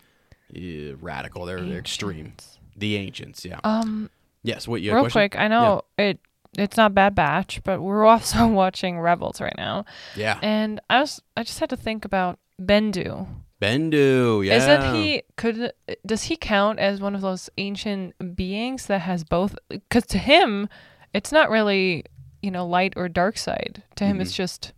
eh, 0.55 0.93
radical. 1.01 1.45
They're, 1.45 1.61
they're 1.61 1.79
extreme. 1.79 2.35
The 2.77 2.97
ancients, 2.97 3.45
yeah. 3.45 3.61
Um, 3.65 4.09
yes. 4.43 4.67
What 4.67 4.81
you 4.81 4.91
had 4.91 4.97
real 4.97 5.05
question? 5.05 5.21
quick, 5.21 5.39
I 5.39 5.49
know 5.49 5.83
it. 5.99 6.19
It's 6.59 6.77
not 6.77 6.95
Bad 6.95 7.15
Batch, 7.15 7.63
but 7.65 7.81
we're 7.81 8.05
also 8.13 8.47
watching 8.47 8.99
Rebels 9.01 9.41
right 9.41 9.55
now, 9.57 9.85
Yeah. 10.17 10.39
and 10.43 10.81
I 10.91 11.01
was 11.01 11.23
I 11.37 11.43
just 11.45 11.59
had 11.61 11.71
to 11.71 11.77
think 11.77 12.05
about 12.05 12.39
Bendu. 12.61 13.27
Bendu, 13.61 14.45
yeah. 14.45 14.57
Isn't 14.57 14.95
he? 14.95 15.23
Could 15.37 15.73
does 16.05 16.25
he 16.25 16.37
count 16.37 16.79
as 16.81 17.01
one 17.01 17.15
of 17.15 17.21
those 17.21 17.49
ancient 17.59 18.37
beings 18.37 18.87
that 18.87 19.03
has 19.03 19.23
both? 19.23 19.57
Because 19.69 20.05
to 20.07 20.19
him, 20.19 20.69
it's 21.15 21.33
not 21.33 21.51
really 21.51 22.05
you 22.43 22.51
know 22.51 22.67
light 22.67 22.95
or 22.97 23.09
dark 23.09 23.39
side. 23.39 23.83
To 23.97 24.05
him, 24.05 24.21
it's 24.21 24.33
mm-hmm. 24.33 24.37
just 24.37 24.73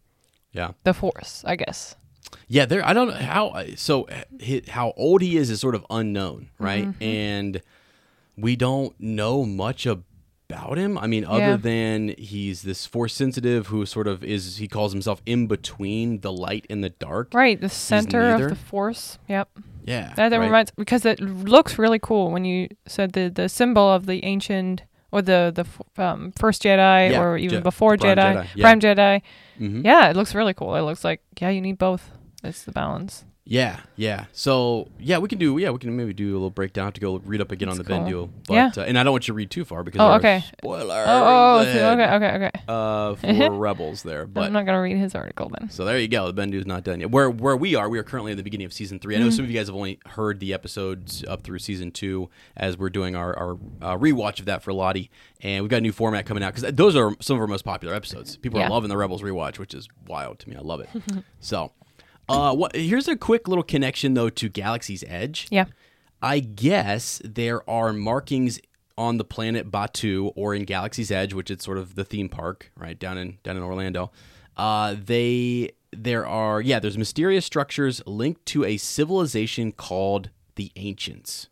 Yeah. 0.52 0.72
the 0.84 0.94
Force, 0.94 1.42
I 1.46 1.56
guess. 1.56 1.96
Yeah, 2.48 2.66
there. 2.66 2.84
I 2.84 2.92
don't 2.92 3.08
know 3.08 3.14
how. 3.14 3.48
Uh, 3.48 3.66
so, 3.76 4.04
uh, 4.04 4.60
how 4.68 4.92
old 4.96 5.22
he 5.22 5.36
is 5.36 5.50
is 5.50 5.60
sort 5.60 5.74
of 5.74 5.84
unknown, 5.90 6.50
right? 6.58 6.86
Mm-hmm. 6.86 7.02
And 7.02 7.62
we 8.36 8.56
don't 8.56 8.98
know 9.00 9.44
much 9.44 9.86
about 9.86 10.76
him. 10.76 10.98
I 10.98 11.06
mean, 11.06 11.24
other 11.24 11.40
Yeah. 11.40 11.56
than 11.56 12.14
he's 12.18 12.62
this 12.62 12.86
force 12.86 13.14
sensitive 13.14 13.68
who 13.68 13.86
sort 13.86 14.06
of 14.06 14.22
is. 14.24 14.58
He 14.58 14.68
calls 14.68 14.92
himself 14.92 15.22
in 15.26 15.46
between 15.46 16.20
the 16.20 16.32
light 16.32 16.66
and 16.68 16.82
the 16.82 16.90
dark. 16.90 17.32
Right, 17.32 17.60
the 17.60 17.68
center 17.68 18.34
of 18.34 18.48
the 18.50 18.56
Force. 18.56 19.18
Yep. 19.28 19.48
Yeah. 19.84 20.12
That, 20.16 20.30
that 20.30 20.38
right? 20.38 20.44
reminds 20.44 20.70
because 20.72 21.04
it 21.04 21.20
looks 21.20 21.78
really 21.78 21.98
cool 21.98 22.30
when 22.30 22.44
you 22.44 22.68
said 22.86 23.12
the 23.12 23.28
the 23.28 23.48
symbol 23.48 23.90
of 23.90 24.06
the 24.06 24.24
ancient 24.24 24.82
or 25.14 25.22
the 25.22 25.52
the 25.54 25.62
f- 25.62 25.98
um, 25.98 26.32
first 26.36 26.62
Jedi 26.64 27.10
Yeah, 27.12 27.20
or 27.22 27.38
even 27.38 27.58
Je- 27.58 27.62
before 27.62 27.96
Prime 27.96 28.16
Jedi, 28.16 28.34
Jedi, 28.34 28.46
yeah. 28.56 28.62
Prime 28.64 28.80
Jedi. 28.80 29.22
Mhm. 29.60 29.84
Yeah, 29.84 30.10
it 30.10 30.16
looks 30.16 30.34
really 30.34 30.54
cool. 30.54 30.74
It 30.74 30.82
looks 30.82 31.04
like 31.04 31.20
yeah, 31.40 31.50
you 31.50 31.60
need 31.60 31.78
both. 31.78 32.10
It's 32.42 32.64
the 32.64 32.72
balance. 32.72 33.24
Yeah, 33.46 33.80
yeah. 33.96 34.24
So 34.32 34.88
yeah, 34.98 35.18
we 35.18 35.28
can 35.28 35.38
do. 35.38 35.58
Yeah, 35.58 35.68
we 35.70 35.78
can 35.78 35.94
maybe 35.94 36.14
do 36.14 36.32
a 36.32 36.32
little 36.32 36.48
breakdown. 36.50 36.92
To 36.92 37.00
go 37.00 37.20
read 37.26 37.42
up 37.42 37.52
again 37.52 37.68
on 37.68 37.76
the 37.76 37.82
That's 37.82 38.08
Bendu. 38.08 38.10
cool. 38.10 38.30
But, 38.48 38.54
Yeah. 38.54 38.70
Uh, 38.74 38.80
and 38.80 38.98
I 38.98 39.02
don't 39.02 39.12
want 39.12 39.28
you 39.28 39.32
to 39.32 39.36
read 39.36 39.50
too 39.50 39.66
far 39.66 39.82
because 39.82 40.00
Oh, 40.00 40.12
okay. 40.14 40.42
spoilers. 40.58 40.90
Oh, 41.06 41.24
oh, 41.24 41.58
okay, 41.60 41.70
ahead, 41.78 42.00
okay, 42.00 42.26
okay, 42.36 42.46
okay. 42.46 42.62
Uh, 42.66 43.14
for 43.16 43.50
rebels 43.58 44.02
there, 44.02 44.26
but 44.26 44.44
I'm 44.44 44.54
not 44.54 44.64
gonna 44.64 44.80
read 44.80 44.96
his 44.96 45.14
article 45.14 45.50
then. 45.58 45.68
So 45.68 45.84
there 45.84 45.98
you 45.98 46.08
go. 46.08 46.32
The 46.32 46.42
Bendu's 46.42 46.64
not 46.66 46.84
done 46.84 47.00
yet. 47.00 47.10
Where 47.10 47.28
where 47.28 47.54
we 47.56 47.74
are, 47.74 47.86
we 47.90 47.98
are 47.98 48.02
currently 48.02 48.30
in 48.32 48.38
the 48.38 48.42
beginning 48.44 48.64
of 48.64 48.72
season 48.72 48.98
three. 48.98 49.14
I 49.14 49.18
Mm-hmm. 49.18 49.26
know 49.26 49.30
some 49.30 49.44
of 49.44 49.50
you 49.50 49.58
guys 49.58 49.66
have 49.66 49.76
only 49.76 49.98
heard 50.06 50.40
the 50.40 50.54
episodes 50.54 51.22
up 51.28 51.42
through 51.42 51.58
season 51.58 51.90
two 51.90 52.30
as 52.56 52.78
we're 52.78 52.88
doing 52.90 53.14
our 53.14 53.38
our 53.38 53.52
uh, 53.82 53.98
rewatch 53.98 54.40
of 54.40 54.46
that 54.46 54.62
for 54.62 54.72
Lottie, 54.72 55.10
and 55.42 55.62
we've 55.62 55.70
got 55.70 55.78
a 55.78 55.80
new 55.82 55.92
format 55.92 56.24
coming 56.24 56.42
out 56.42 56.54
because 56.54 56.72
those 56.72 56.96
are 56.96 57.14
some 57.20 57.36
of 57.36 57.42
our 57.42 57.46
most 57.46 57.66
popular 57.66 57.92
episodes. 57.94 58.38
People 58.38 58.58
Yeah. 58.60 58.68
are 58.68 58.70
loving 58.70 58.88
the 58.88 58.96
Rebels 58.96 59.20
rewatch, 59.20 59.58
which 59.58 59.74
is 59.74 59.86
wild 60.06 60.38
to 60.38 60.48
me. 60.48 60.56
I 60.56 60.60
love 60.60 60.80
it. 60.80 60.88
so, 61.40 61.72
uh, 62.28 62.54
what? 62.54 62.74
Here's 62.74 63.08
a 63.08 63.16
quick 63.16 63.48
little 63.48 63.64
connection 63.64 64.14
though 64.14 64.30
to 64.30 64.48
Galaxy's 64.48 65.04
Edge. 65.06 65.46
Yeah. 65.50 65.66
I 66.22 66.40
guess 66.40 67.20
there 67.24 67.68
are 67.68 67.92
markings 67.92 68.58
on 68.96 69.18
the 69.18 69.24
planet 69.24 69.70
Batuu 69.70 70.32
or 70.36 70.54
in 70.54 70.64
Galaxy's 70.64 71.10
Edge, 71.10 71.34
which 71.34 71.50
is 71.50 71.62
sort 71.62 71.78
of 71.78 71.96
the 71.96 72.04
theme 72.04 72.28
park, 72.28 72.70
right 72.76 72.98
down 72.98 73.18
in 73.18 73.38
down 73.42 73.56
in 73.56 73.62
Orlando. 73.62 74.10
Uh, 74.56 74.96
they 75.04 75.70
there 75.92 76.26
are 76.26 76.60
yeah, 76.60 76.78
there's 76.78 76.98
mysterious 76.98 77.44
structures 77.44 78.02
linked 78.06 78.46
to 78.46 78.64
a 78.64 78.76
civilization 78.76 79.72
called 79.72 80.30
the 80.56 80.70
Ancients. 80.76 81.48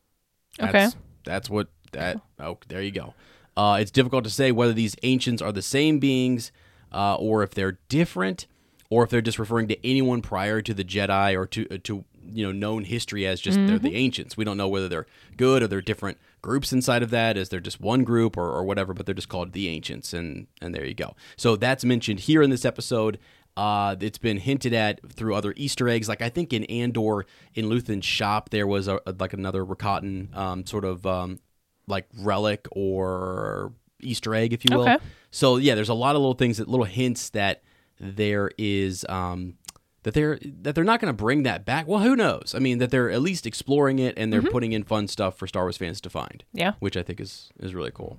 Okay. 0.61 0.73
That's, 0.73 0.97
that's 1.25 1.51
what 1.51 1.69
that. 1.93 2.21
Oh, 2.39 2.59
there 2.69 2.83
you 2.83 2.93
go. 2.93 3.15
Uh, 3.57 3.79
it's 3.81 3.91
difficult 3.91 4.25
to 4.25 4.31
say 4.31 4.51
whether 4.51 4.73
these 4.73 4.97
ancients 5.03 5.43
are 5.43 5.53
the 5.53 5.63
same 5.63 5.99
beings, 5.99 6.53
uh, 6.91 7.17
or 7.17 7.43
if 7.43 7.51
they're 7.51 7.79
different, 7.89 8.47
or 8.93 9.05
if 9.05 9.09
they're 9.09 9.23
just 9.23 9.39
referring 9.39 9.69
to 9.69 9.87
anyone 9.87 10.21
prior 10.21 10.61
to 10.61 10.75
the 10.75 10.85
Jedi 10.85 11.35
or 11.35 11.47
to 11.47 11.67
uh, 11.71 11.79
to 11.85 12.05
you 12.31 12.45
know 12.45 12.53
known 12.53 12.85
history 12.85 13.27
as 13.27 13.41
just 13.41 13.57
they're 13.67 13.79
the 13.79 13.97
ancients. 13.97 14.37
We 14.37 14.45
don't 14.45 14.59
know 14.59 14.69
whether 14.69 14.87
they're 14.87 15.07
good 15.39 15.63
or 15.63 15.67
they're 15.67 15.81
different 15.81 16.19
groups 16.43 16.75
inside 16.75 17.03
of 17.03 17.09
that. 17.09 17.39
Is 17.39 17.49
they're 17.49 17.59
just 17.59 17.81
one 17.81 18.05
group 18.05 18.37
or, 18.37 18.51
or 18.51 18.65
whatever, 18.65 18.93
but 18.93 19.07
they're 19.07 19.15
just 19.15 19.31
called 19.31 19.53
the 19.53 19.69
ancients, 19.69 20.13
and 20.13 20.47
and 20.61 20.75
there 20.75 20.85
you 20.85 20.93
go. 20.93 21.17
So 21.39 21.57
that's 21.57 21.87
mentioned 21.87 22.21
here 22.21 22.43
in 22.43 22.51
this 22.51 22.67
episode. 22.67 23.19
Uh, 23.57 23.97
it's 23.99 24.19
been 24.19 24.37
hinted 24.37 24.75
at 24.75 25.01
through 25.11 25.35
other 25.35 25.55
Easter 25.57 25.89
eggs. 25.89 26.07
Like 26.07 26.21
I 26.21 26.29
think 26.29 26.53
in 26.53 26.65
Andor, 26.65 27.25
in 27.55 27.71
Luthen's 27.71 28.05
shop, 28.05 28.51
there 28.51 28.67
was 28.67 28.89
a, 28.89 29.01
like 29.19 29.33
another 29.33 29.65
Rakatan 29.65 30.37
um, 30.37 30.67
sort 30.67 30.85
of 30.85 31.07
um, 31.07 31.41
like 31.87 32.07
relic 32.19 32.69
or 32.73 33.73
Easter 34.01 34.35
egg, 34.35 34.53
if 34.53 34.67
you 34.67 34.77
will. 34.77 34.83
Okay. 34.83 34.99
So 35.31 35.57
yeah, 35.57 35.75
there's 35.75 35.89
a 35.89 35.95
lot 35.95 36.15
of 36.15 36.21
little 36.21 36.35
things, 36.35 36.59
that 36.59 36.69
little 36.69 36.85
hints 36.85 37.31
that 37.31 37.63
there 38.03 38.51
is 38.59 39.07
um, 39.09 39.55
that 40.03 40.13
they're 40.15 40.39
that 40.63 40.75
they're 40.75 40.85
not 40.85 41.01
going 41.01 41.13
to 41.15 41.17
bring 41.17 41.45
that 41.45 41.65
back. 41.65 41.87
Well, 41.87 42.01
who 42.01 42.17
knows? 42.17 42.53
I 42.55 42.59
mean, 42.59 42.79
that 42.79 42.91
they're 42.91 43.11
at 43.11 43.23
least 43.23 43.47
exploring 43.47 43.99
it 44.01 44.15
and 44.19 44.33
they're 44.33 44.43
putting 44.43 44.73
in 44.73 44.83
fun 44.83 45.07
stuff 45.09 45.39
for 45.39 45.47
Star 45.47 45.63
Wars 45.65 45.77
fans 45.77 46.01
to 46.03 46.11
find, 46.11 46.45
Yeah. 46.53 46.73
which 46.81 46.97
I 46.97 47.03
think 47.03 47.21
is 47.21 47.51
is 47.61 47.75
really 47.75 47.93
cool. 47.93 48.19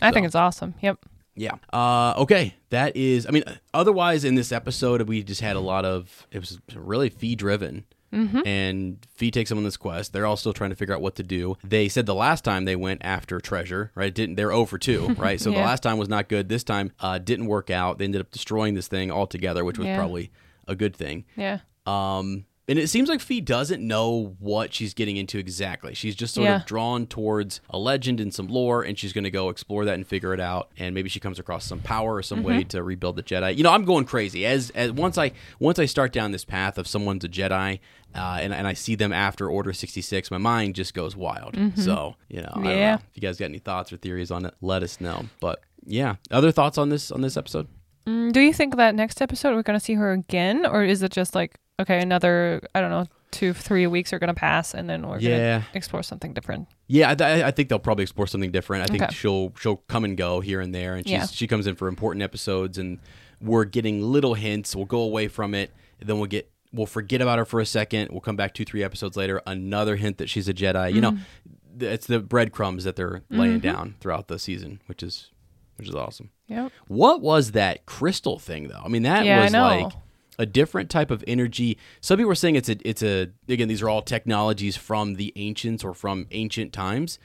I 0.00 0.10
think 0.10 0.26
it's 0.26 0.34
awesome. 0.34 0.74
Yep. 0.80 1.04
Yeah. 1.36 1.56
Uh, 1.72 2.14
okay. 2.18 2.54
That 2.70 2.96
is. 2.96 3.26
I 3.26 3.30
mean, 3.30 3.44
otherwise 3.74 4.24
in 4.24 4.34
this 4.34 4.50
episode 4.50 5.02
we 5.02 5.22
just 5.22 5.40
had 5.40 5.54
a 5.56 5.60
lot 5.60 5.84
of. 5.84 6.26
It 6.32 6.38
was 6.40 6.58
really 6.74 7.10
Phee 7.10 7.34
driven. 7.36 7.84
Mm-hmm. 8.12 8.46
And 8.46 9.06
Phee 9.14 9.30
takes 9.30 9.50
them 9.50 9.58
on 9.58 9.64
this 9.64 9.76
quest. 9.76 10.12
They're 10.12 10.26
all 10.26 10.36
still 10.36 10.52
trying 10.54 10.70
to 10.70 10.76
figure 10.76 10.94
out 10.94 11.02
what 11.02 11.16
to 11.16 11.22
do. 11.22 11.56
They 11.62 11.88
said 11.88 12.06
the 12.06 12.14
last 12.14 12.42
time 12.44 12.64
they 12.64 12.76
went 12.76 13.02
after 13.04 13.38
treasure, 13.40 13.92
right? 13.94 14.14
Didn't 14.14 14.36
they're 14.36 14.52
over 14.52 14.78
two, 14.78 15.08
right? 15.18 15.40
So 15.40 15.50
the 15.50 15.58
last 15.58 15.82
time 15.82 15.98
was 15.98 16.08
not 16.08 16.28
good. 16.28 16.48
This 16.48 16.64
time 16.64 16.92
uh, 17.00 17.18
didn't 17.18 17.46
work 17.46 17.68
out. 17.70 17.98
They 17.98 18.04
ended 18.06 18.20
up 18.22 18.30
destroying 18.30 18.74
this 18.74 18.88
thing 18.88 19.10
altogether, 19.10 19.64
which 19.64 19.78
was 19.78 19.86
Yeah. 19.86 19.96
probably 19.96 20.30
a 20.66 20.74
good 20.74 20.96
thing. 20.96 21.24
Yeah. 21.36 21.58
Um, 21.86 22.44
and 22.68 22.78
it 22.78 22.88
seems 22.88 23.08
like 23.08 23.20
Phee 23.20 23.40
doesn't 23.40 23.86
know 23.86 24.36
what 24.38 24.74
she's 24.74 24.92
getting 24.94 25.16
into 25.16 25.38
exactly. 25.38 25.94
She's 25.94 26.14
just 26.14 26.34
sort 26.34 26.44
Yeah. 26.46 26.56
of 26.56 26.66
drawn 26.66 27.06
towards 27.06 27.60
a 27.70 27.78
legend 27.78 28.20
and 28.20 28.32
some 28.34 28.46
lore, 28.48 28.82
and 28.82 28.98
she's 28.98 29.12
going 29.12 29.24
to 29.24 29.30
go 29.30 29.48
explore 29.48 29.84
that 29.86 29.94
and 29.94 30.06
figure 30.06 30.34
it 30.34 30.40
out. 30.40 30.70
And 30.78 30.94
maybe 30.94 31.08
she 31.08 31.18
comes 31.20 31.38
across 31.38 31.64
some 31.64 31.80
power 31.80 32.14
or 32.16 32.22
some 32.22 32.42
way 32.42 32.64
to 32.64 32.82
rebuild 32.82 33.16
the 33.16 33.22
Jedi. 33.22 33.56
You 33.56 33.62
know, 33.64 33.72
I'm 33.72 33.84
going 33.84 34.04
crazy 34.04 34.44
as 34.46 34.70
as 34.70 34.92
once 34.92 35.16
I 35.18 35.32
once 35.58 35.78
I 35.78 35.86
start 35.86 36.12
down 36.12 36.32
this 36.32 36.44
path 36.44 36.78
of 36.78 36.86
someone's 36.86 37.24
a 37.24 37.28
Jedi. 37.28 37.80
Uh, 38.14 38.38
and, 38.40 38.54
and 38.54 38.66
I 38.66 38.72
see 38.72 38.94
them 38.94 39.12
after 39.12 39.50
Order 39.50 39.74
66, 39.74 40.30
my 40.30 40.38
mind 40.38 40.74
just 40.74 40.94
goes 40.94 41.14
wild. 41.14 41.54
So, 41.76 42.14
you 42.30 42.40
know, 42.40 42.50
I 42.54 42.62
don't 42.62 42.64
Yeah. 42.64 42.90
know. 42.96 43.02
if 43.10 43.16
you 43.16 43.20
guys 43.20 43.38
got 43.38 43.44
any 43.46 43.58
thoughts 43.58 43.92
or 43.92 43.98
theories 43.98 44.30
on 44.30 44.46
it, 44.46 44.54
let 44.62 44.82
us 44.82 44.98
know. 44.98 45.26
But 45.40 45.60
yeah, 45.84 46.16
other 46.30 46.50
thoughts 46.50 46.78
on 46.78 46.88
this 46.88 47.10
on 47.10 47.20
this 47.20 47.36
episode? 47.36 47.66
Mm, 48.06 48.32
do 48.32 48.40
you 48.40 48.54
think 48.54 48.76
that 48.76 48.94
next 48.94 49.20
episode 49.20 49.54
we're 49.54 49.62
gonna 49.62 49.78
see 49.78 49.92
her 49.94 50.12
again, 50.12 50.64
or 50.64 50.84
is 50.84 51.02
it 51.02 51.12
just 51.12 51.34
like 51.34 51.58
okay, 51.80 52.00
another 52.00 52.60
I 52.74 52.80
don't 52.80 52.90
know 52.90 53.06
two, 53.30 53.52
three 53.52 53.86
weeks 53.86 54.12
are 54.12 54.18
gonna 54.18 54.34
pass, 54.34 54.74
and 54.74 54.88
then 54.88 55.06
we're 55.06 55.18
Yeah. 55.20 55.58
gonna 55.58 55.66
explore 55.74 56.02
something 56.02 56.32
different. 56.32 56.66
Yeah, 56.86 57.10
I, 57.18 57.24
I- 57.42 57.46
I 57.48 57.50
think 57.50 57.68
they'll 57.68 57.78
probably 57.78 58.02
explore 58.02 58.26
something 58.26 58.50
different. 58.50 58.84
I 58.84 58.86
think 58.86 59.02
Okay. 59.02 59.14
she'll 59.14 59.52
she'll 59.60 59.76
come 59.88 60.04
and 60.04 60.16
go 60.16 60.40
here 60.40 60.60
and 60.60 60.74
there, 60.74 60.94
and 60.94 61.06
she's, 61.06 61.12
Yeah. 61.12 61.26
she 61.26 61.46
comes 61.46 61.66
in 61.66 61.74
for 61.74 61.88
important 61.88 62.22
episodes, 62.22 62.78
and 62.78 62.98
we're 63.40 63.64
getting 63.64 64.02
little 64.02 64.34
hints. 64.34 64.74
We'll 64.74 64.86
go 64.86 65.00
away 65.02 65.28
from 65.28 65.54
it, 65.54 65.70
then 66.00 66.16
we'll 66.18 66.26
get 66.26 66.50
we'll 66.72 66.86
forget 66.86 67.20
about 67.22 67.38
her 67.38 67.44
for 67.46 67.60
a 67.60 67.66
second. 67.66 68.10
We'll 68.10 68.20
come 68.20 68.36
back 68.36 68.52
two 68.54 68.64
three 68.64 68.82
episodes 68.84 69.16
later, 69.16 69.40
another 69.46 69.96
hint 69.96 70.18
that 70.18 70.28
she's 70.28 70.48
a 70.48 70.54
Jedi. 70.54 70.92
You 70.94 71.00
know, 71.00 71.12
Mm-hmm. 71.12 71.84
it's 71.84 72.06
the 72.06 72.18
breadcrumbs 72.20 72.84
that 72.84 72.96
they're 72.96 73.22
laying 73.30 73.60
down 73.60 73.94
throughout 74.00 74.28
the 74.28 74.38
season, 74.38 74.80
which 74.86 75.02
is 75.02 75.30
which 75.76 75.88
is 75.88 75.94
awesome. 75.94 76.30
Yep. 76.48 76.72
What 76.88 77.20
was 77.22 77.52
that 77.52 77.86
crystal 77.86 78.38
thing 78.38 78.68
though? 78.68 78.82
I 78.84 78.88
mean, 78.88 79.02
that 79.04 79.24
Yeah, 79.24 79.40
I 79.40 79.44
was 79.44 79.52
know. 79.52 79.62
like 79.62 79.92
a 80.38 80.46
different 80.46 80.88
type 80.90 81.10
of 81.10 81.24
energy. 81.26 81.76
Some 82.00 82.18
people 82.18 82.30
are 82.32 82.36
saying 82.36 82.56
it's 82.56 82.68
a 82.68 82.76
it's 82.88 83.02
a 83.02 83.28
again 83.48 83.68
these 83.68 83.82
are 83.82 83.88
all 83.88 84.02
technologies 84.02 84.76
from 84.76 85.14
the 85.14 85.32
ancients 85.36 85.82
or 85.84 85.94
from 85.94 86.26
ancient 86.30 86.72
times, 86.72 87.18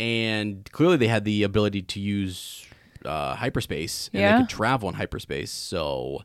and 0.00 0.70
clearly 0.72 0.96
they 0.96 1.08
had 1.08 1.24
the 1.24 1.42
ability 1.42 1.82
to 1.82 2.00
use 2.00 2.64
uh, 3.04 3.34
hyperspace 3.36 4.10
and 4.12 4.22
Yeah. 4.22 4.32
they 4.32 4.42
could 4.42 4.48
travel 4.48 4.88
in 4.88 4.94
hyperspace. 4.96 5.50
So 5.50 6.22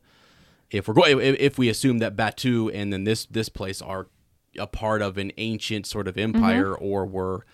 if 0.72 0.88
we're 0.88 0.94
going 0.94 1.20
if, 1.20 1.36
if 1.40 1.58
we 1.58 1.70
assume 1.70 2.00
that 2.00 2.16
Batuu 2.16 2.72
and 2.74 2.92
then 2.94 3.04
this 3.04 3.26
this 3.26 3.50
place 3.50 3.82
are 3.82 4.08
a 4.58 4.68
part 4.68 5.02
of 5.02 5.18
an 5.18 5.32
ancient 5.38 5.86
sort 5.86 6.08
of 6.08 6.18
empire 6.18 6.74
or 6.76 7.06
were 7.06 7.46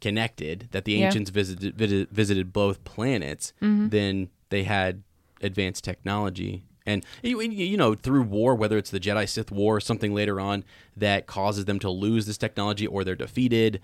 connected 0.00 0.68
that 0.72 0.84
the 0.84 0.92
Mm-hmm. 0.92 1.00
Yeah. 1.00 1.06
ancients 1.06 1.30
visited 1.30 1.76
visited, 1.76 2.10
visited 2.10 2.52
both 2.52 2.84
planets 2.84 3.52
Mm-hmm. 3.62 3.88
then 3.88 4.28
they 4.50 4.64
had 4.64 5.02
advanced 5.40 5.82
technology 5.84 6.64
and 6.86 7.04
you, 7.22 7.40
you 7.40 7.76
know 7.76 7.94
through 7.94 8.22
war 8.22 8.54
whether 8.54 8.76
it's 8.78 8.90
the 8.90 9.00
Jedi 9.00 9.28
Sith 9.28 9.50
war 9.50 9.76
or 9.76 9.80
something 9.80 10.14
later 10.14 10.40
on 10.40 10.64
that 10.96 11.26
causes 11.26 11.64
them 11.64 11.78
to 11.80 11.90
lose 11.90 12.26
this 12.26 12.38
technology 12.38 12.86
or 12.86 13.04
they're 13.04 13.14
defeated 13.16 13.80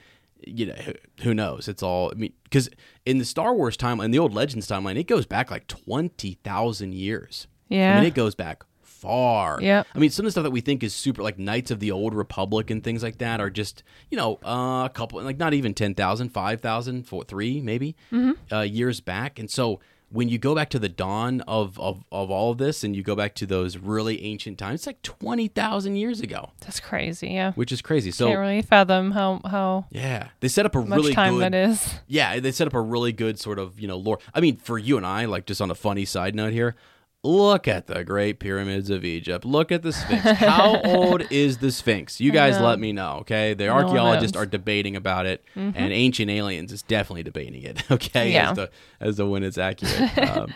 you 0.46 0.66
know 0.66 0.74
who- 1.22 1.34
knows? 1.34 1.68
It's 1.68 1.82
all 1.82 2.10
I 2.12 2.14
mean 2.14 2.32
cuz 2.50 2.70
in 3.04 3.18
the 3.18 3.24
Star 3.24 3.54
Wars 3.54 3.76
timeline 3.76 4.06
in 4.06 4.10
the 4.10 4.18
old 4.18 4.32
Legends 4.34 4.66
timeline 4.66 4.96
it 4.98 5.06
goes 5.06 5.26
back 5.26 5.50
like 5.50 5.66
20,000 5.66 6.94
years. 6.94 7.46
Yeah, 7.68 7.92
I 7.92 7.94
mean 7.96 8.04
it 8.08 8.14
goes 8.14 8.34
back 8.34 8.64
far. 8.82 9.58
Yeah, 9.62 9.84
I 9.94 9.98
mean, 9.98 10.10
some 10.10 10.24
of 10.24 10.28
the 10.28 10.32
stuff 10.32 10.42
that 10.44 10.50
we 10.50 10.60
think 10.60 10.82
is 10.82 10.92
super, 10.92 11.22
like 11.22 11.38
Knights 11.38 11.70
of 11.70 11.78
the 11.80 11.90
Old 11.90 12.12
Republic 12.14 12.70
and 12.70 12.82
things 12.84 13.02
like 13.02 13.16
that, 13.18 13.40
are 13.40 13.48
just 13.48 13.82
you 14.10 14.16
know 14.18 14.38
uh, 14.44 14.84
a 14.84 14.90
couple, 14.92 15.22
like 15.22 15.38
not 15.38 15.54
even 15.54 15.72
10,000, 15.72 16.28
5,000, 16.30 17.04
four, 17.04 17.24
three 17.24 17.60
maybe 17.62 17.96
Mm-hmm. 18.12 18.54
uh, 18.54 18.60
years 18.62 19.00
back. 19.00 19.38
And 19.38 19.50
so 19.50 19.80
when 20.12 20.28
you 20.28 20.38
go 20.38 20.54
back 20.54 20.70
to 20.70 20.78
the 20.78 20.88
dawn 20.88 21.40
of, 21.42 21.78
of 21.78 22.04
of 22.10 22.30
all 22.30 22.50
of 22.50 22.58
this, 22.58 22.82
and 22.84 22.96
you 22.96 23.02
go 23.02 23.14
back 23.14 23.34
to 23.36 23.46
those 23.46 23.76
really 23.76 24.22
ancient 24.24 24.58
times, 24.58 24.80
it's 24.80 24.86
like 24.86 25.02
twenty 25.02 25.48
thousand 25.48 25.96
years 25.96 26.20
ago, 26.20 26.50
That's 26.60 26.80
crazy. 26.80 27.28
Yeah. 27.28 27.52
which 27.52 27.70
is 27.72 27.80
crazy. 27.80 28.10
So 28.10 28.26
Can't 28.26 28.38
really 28.40 28.62
fathom 28.62 29.12
how 29.12 29.40
how 29.44 29.86
yeah, 29.90 30.28
they 30.40 30.48
set 30.48 30.66
up 30.66 30.74
a 30.74 30.80
much 30.82 30.96
really 30.98 31.14
time 31.14 31.34
good 31.34 31.52
that 31.52 31.54
is. 31.54 31.94
yeah, 32.06 32.40
they 32.40 32.52
set 32.52 32.66
up 32.66 32.74
a 32.74 32.80
really 32.80 33.12
good 33.12 33.38
sort 33.38 33.58
of, 33.58 33.78
you 33.78 33.86
know, 33.88 33.96
lore. 33.96 34.18
I 34.34 34.40
mean, 34.40 34.56
for 34.56 34.78
you 34.78 34.96
and 34.96 35.06
I, 35.06 35.26
like 35.26 35.46
just 35.46 35.60
on 35.60 35.70
a 35.70 35.74
funny 35.74 36.04
side 36.04 36.34
note 36.34 36.52
here, 36.52 36.74
look 37.22 37.68
at 37.68 37.86
the 37.86 38.04
Great 38.04 38.38
Pyramids 38.38 38.90
of 38.90 39.04
Egypt. 39.04 39.44
Look 39.44 39.70
at 39.70 39.82
the 39.82 39.92
Sphinx. 39.92 40.22
How 40.24 40.80
old 40.84 41.30
is 41.30 41.58
the 41.58 41.70
Sphinx? 41.70 42.20
You 42.20 42.32
guys 42.32 42.58
let 42.60 42.78
me 42.78 42.92
know, 42.92 43.18
okay? 43.20 43.54
The 43.54 43.68
archaeologists 43.68 44.34
knows. 44.34 44.44
are 44.44 44.46
debating 44.46 44.96
about 44.96 45.26
it, 45.26 45.44
and 45.54 45.76
Ancient 45.76 46.30
Aliens 46.30 46.72
is 46.72 46.82
definitely 46.82 47.22
debating 47.22 47.62
it, 47.62 47.82
okay? 47.90 48.32
Yeah. 48.32 48.50
As 48.50 48.56
to, 48.56 48.70
as 49.00 49.16
to 49.16 49.26
when 49.26 49.42
it's 49.42 49.58
accurate. 49.58 50.10
Um, 50.20 50.54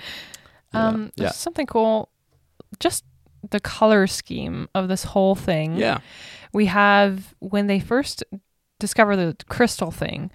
yeah. 0.72 0.88
Um, 0.88 1.12
yeah. 1.14 1.30
something 1.30 1.66
cool. 1.66 2.08
Just 2.80 3.04
the 3.48 3.60
color 3.60 4.08
scheme 4.08 4.68
of 4.74 4.88
this 4.88 5.04
whole 5.04 5.36
thing. 5.36 5.76
Yeah. 5.76 5.98
We 6.52 6.66
have 6.66 7.32
when 7.38 7.68
they 7.68 7.78
first 7.78 8.24
discover 8.80 9.14
the 9.14 9.36
crystal 9.48 9.92
thing, 9.92 10.32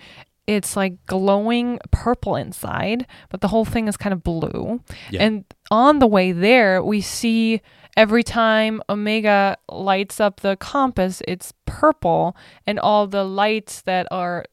it's 0.55 0.75
like 0.75 1.05
glowing 1.05 1.79
purple 1.91 2.35
inside, 2.35 3.05
but 3.29 3.41
the 3.41 3.49
whole 3.49 3.65
thing 3.65 3.87
is 3.87 3.97
kind 3.97 4.13
of 4.13 4.23
blue. 4.23 4.81
Yeah. 5.11 5.23
And 5.23 5.45
on 5.69 5.99
the 5.99 6.07
way 6.07 6.31
there, 6.31 6.81
we 6.83 7.01
see 7.01 7.61
every 7.95 8.23
time 8.23 8.81
Omega 8.89 9.57
lights 9.69 10.19
up 10.19 10.39
the 10.39 10.55
compass, 10.57 11.21
it's 11.27 11.53
purple, 11.65 12.35
and 12.65 12.79
all 12.79 13.05
the 13.07 13.23
lights 13.23 13.81
that 13.81 14.07
are, 14.11 14.45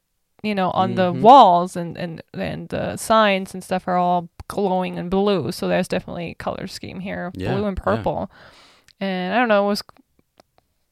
you 0.42 0.54
know, 0.54 0.70
on 0.72 0.96
the 0.96 1.12
Mhm. 1.12 1.20
walls 1.22 1.76
and 1.76 1.96
and 1.96 2.22
and 2.34 2.68
the 2.68 2.96
signs 2.96 3.54
and 3.54 3.64
stuff 3.64 3.88
are 3.88 3.96
all 3.96 4.28
glowing 4.48 4.96
in 4.98 5.08
blue. 5.08 5.50
So 5.50 5.66
there's 5.66 5.88
definitely 5.88 6.30
a 6.32 6.34
color 6.34 6.66
scheme 6.66 7.00
here, 7.00 7.32
Yeah, 7.34 7.54
blue 7.54 7.64
and 7.66 7.76
yeah. 7.78 7.82
purple. 7.84 8.30
And 9.00 9.34
I 9.34 9.38
don't 9.38 9.48
know, 9.48 9.64
it 9.64 9.68
was 9.68 9.82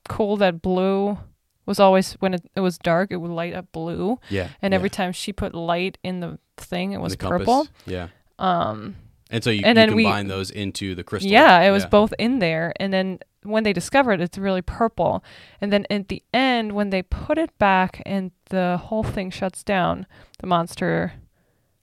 cool 0.09 0.37
that 0.38 0.61
blue 0.62 1.19
was 1.66 1.81
always 1.81 2.12
when 2.14 2.35
it, 2.35 2.42
it 2.57 2.61
was 2.61 2.79
dark, 2.79 3.11
it 3.11 3.16
would 3.16 3.31
light 3.31 3.55
up 3.55 3.72
blue, 3.72 4.18
Yeah. 4.29 4.48
and 4.62 4.74
every 4.74 4.88
yeah. 4.88 4.96
time 4.96 5.12
she 5.12 5.33
put 5.33 5.55
light 5.55 5.98
in 6.03 6.20
the 6.20 6.38
thing, 6.57 6.92
it 6.92 7.00
was 7.00 7.16
purple. 7.16 7.68
Yeah. 7.87 8.09
Um, 8.38 8.96
And 9.31 9.42
so 9.42 9.50
you, 9.50 9.62
And 9.64 9.77
you 9.79 9.87
then 9.87 9.94
we- 9.96 10.05
combine 10.05 10.29
those 10.29 10.50
into 10.50 10.94
the 10.94 11.03
crystal. 11.05 11.31
yeah, 11.31 11.61
it 11.62 11.70
was 11.70 11.87
both 11.87 12.12
in 12.18 12.38
there, 12.40 12.72
and 12.79 12.92
then 12.92 13.18
when 13.42 13.62
they 13.64 13.72
discover 13.72 14.12
it, 14.12 14.20
it's 14.20 14.38
really 14.38 14.62
purple. 14.62 15.22
And 15.61 15.70
then 15.72 15.85
at 15.90 16.09
the 16.09 16.22
end, 16.33 16.72
when 16.72 16.90
they 16.90 17.03
put 17.03 17.37
it 17.38 17.57
back 17.59 18.03
and 18.07 18.31
the 18.50 18.79
whole 18.83 19.03
thing 19.03 19.31
shuts 19.31 19.62
down, 19.62 20.07
the 20.38 20.46
monster 20.46 21.12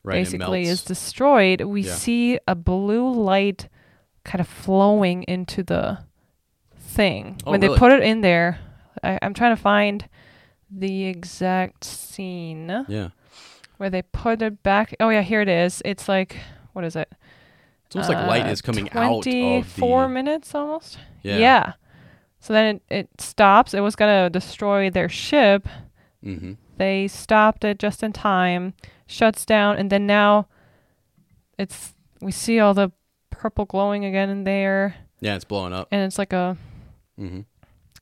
right, 0.03 0.15
basically 0.15 0.63
is 0.63 0.83
destroyed. 0.83 1.61
We 1.61 1.81
Yeah. 1.83 1.93
see 1.93 2.39
a 2.47 2.55
blue 2.55 3.11
light 3.13 3.69
kind 4.23 4.41
of 4.41 4.47
flowing 4.47 5.21
into 5.23 5.61
the 5.63 5.99
thing. 6.77 7.37
Oh, 7.45 7.51
when 7.51 7.61
really? 7.61 7.75
they 7.75 7.79
put 7.79 7.91
it 7.91 8.03
in 8.03 8.21
there, 8.21 8.59
I, 9.03 9.19
I'm 9.21 9.33
trying 9.33 9.55
to 9.55 9.61
find 9.61 10.07
the 10.69 11.05
exact 11.05 11.83
scene 11.83 12.85
Yeah. 12.87 13.09
where 13.77 13.89
they 13.89 14.01
put 14.01 14.41
it 14.41 14.63
back. 14.63 14.95
Oh 14.99 15.09
yeah, 15.09 15.21
here 15.21 15.41
it 15.41 15.49
is. 15.49 15.81
It's 15.85 16.07
like 16.07 16.37
what 16.73 16.85
is 16.85 16.95
it? 16.95 17.11
It's 17.87 17.95
almost 17.95 18.09
like 18.09 18.27
light 18.27 18.45
Uh, 18.45 18.49
is 18.51 18.61
coming 18.61 18.89
out 18.91 19.17
of. 19.17 19.23
Twenty-four 19.23 20.07
minutes 20.07 20.55
almost. 20.55 20.97
Yeah. 21.23 21.73
So 22.39 22.53
then 22.53 22.75
it, 22.75 22.81
it 22.89 23.21
stops. 23.21 23.73
It 23.73 23.81
was 23.81 23.95
gonna 23.95 24.29
destroy 24.29 24.89
their 24.89 25.09
ship. 25.09 25.67
Mm-hmm. 26.25 26.53
They 26.77 27.07
stopped 27.07 27.63
it 27.65 27.77
just 27.79 28.01
in 28.01 28.13
time. 28.13 28.73
Shuts 29.07 29.45
down, 29.45 29.75
and 29.77 29.89
then 29.91 30.07
now 30.07 30.47
it's 31.57 31.93
we 32.21 32.31
see 32.31 32.59
all 32.59 32.73
the 32.73 32.91
purple 33.29 33.65
glowing 33.65 34.05
again 34.05 34.29
in 34.29 34.43
there, 34.45 34.95
Yeah, 35.19 35.35
it's 35.35 35.43
blowing 35.45 35.73
up. 35.73 35.87
and 35.91 36.01
it's 36.03 36.17
like 36.17 36.31
a 36.33 36.55
Mm-hmm. 37.19 37.41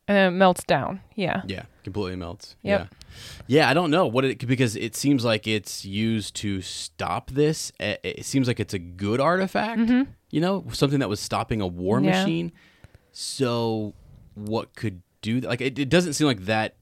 And 0.09 0.17
then 0.17 0.33
it 0.33 0.35
melts 0.35 0.63
down. 0.65 0.99
Yeah. 1.15 1.43
Yeah, 1.47 1.63
completely 1.83 2.15
melts. 2.17 2.55
Yep. 2.63 2.79
Yeah. 2.81 2.87
Yeah, 3.47 3.69
I 3.69 3.73
don't 3.73 3.91
know 3.91 4.05
what 4.07 4.25
it 4.25 4.45
because 4.45 4.75
it 4.75 4.95
seems 4.95 5.23
like 5.23 5.47
it's 5.47 5.85
used 5.85 6.35
to 6.37 6.61
stop 6.61 7.31
this. 7.31 7.71
It, 7.79 8.25
seems 8.25 8.47
like 8.47 8.59
it's 8.59 8.73
a 8.73 8.79
good 8.79 9.19
artifact, 9.21 9.81
you 10.31 10.41
know, 10.41 10.65
something 10.73 10.99
that 10.99 11.09
was 11.09 11.19
stopping 11.19 11.61
a 11.61 11.67
war 11.67 11.97
Mm-hmm. 11.97 12.05
Yeah. 12.05 12.21
machine. 12.23 12.51
So, 13.11 13.93
what 14.35 14.75
could 14.75 15.01
do 15.21 15.41
that? 15.41 15.47
Like, 15.47 15.61
it, 15.61 15.77
it 15.79 15.89
doesn't 15.89 16.13
seem 16.13 16.27
like 16.27 16.45
that. 16.45 16.75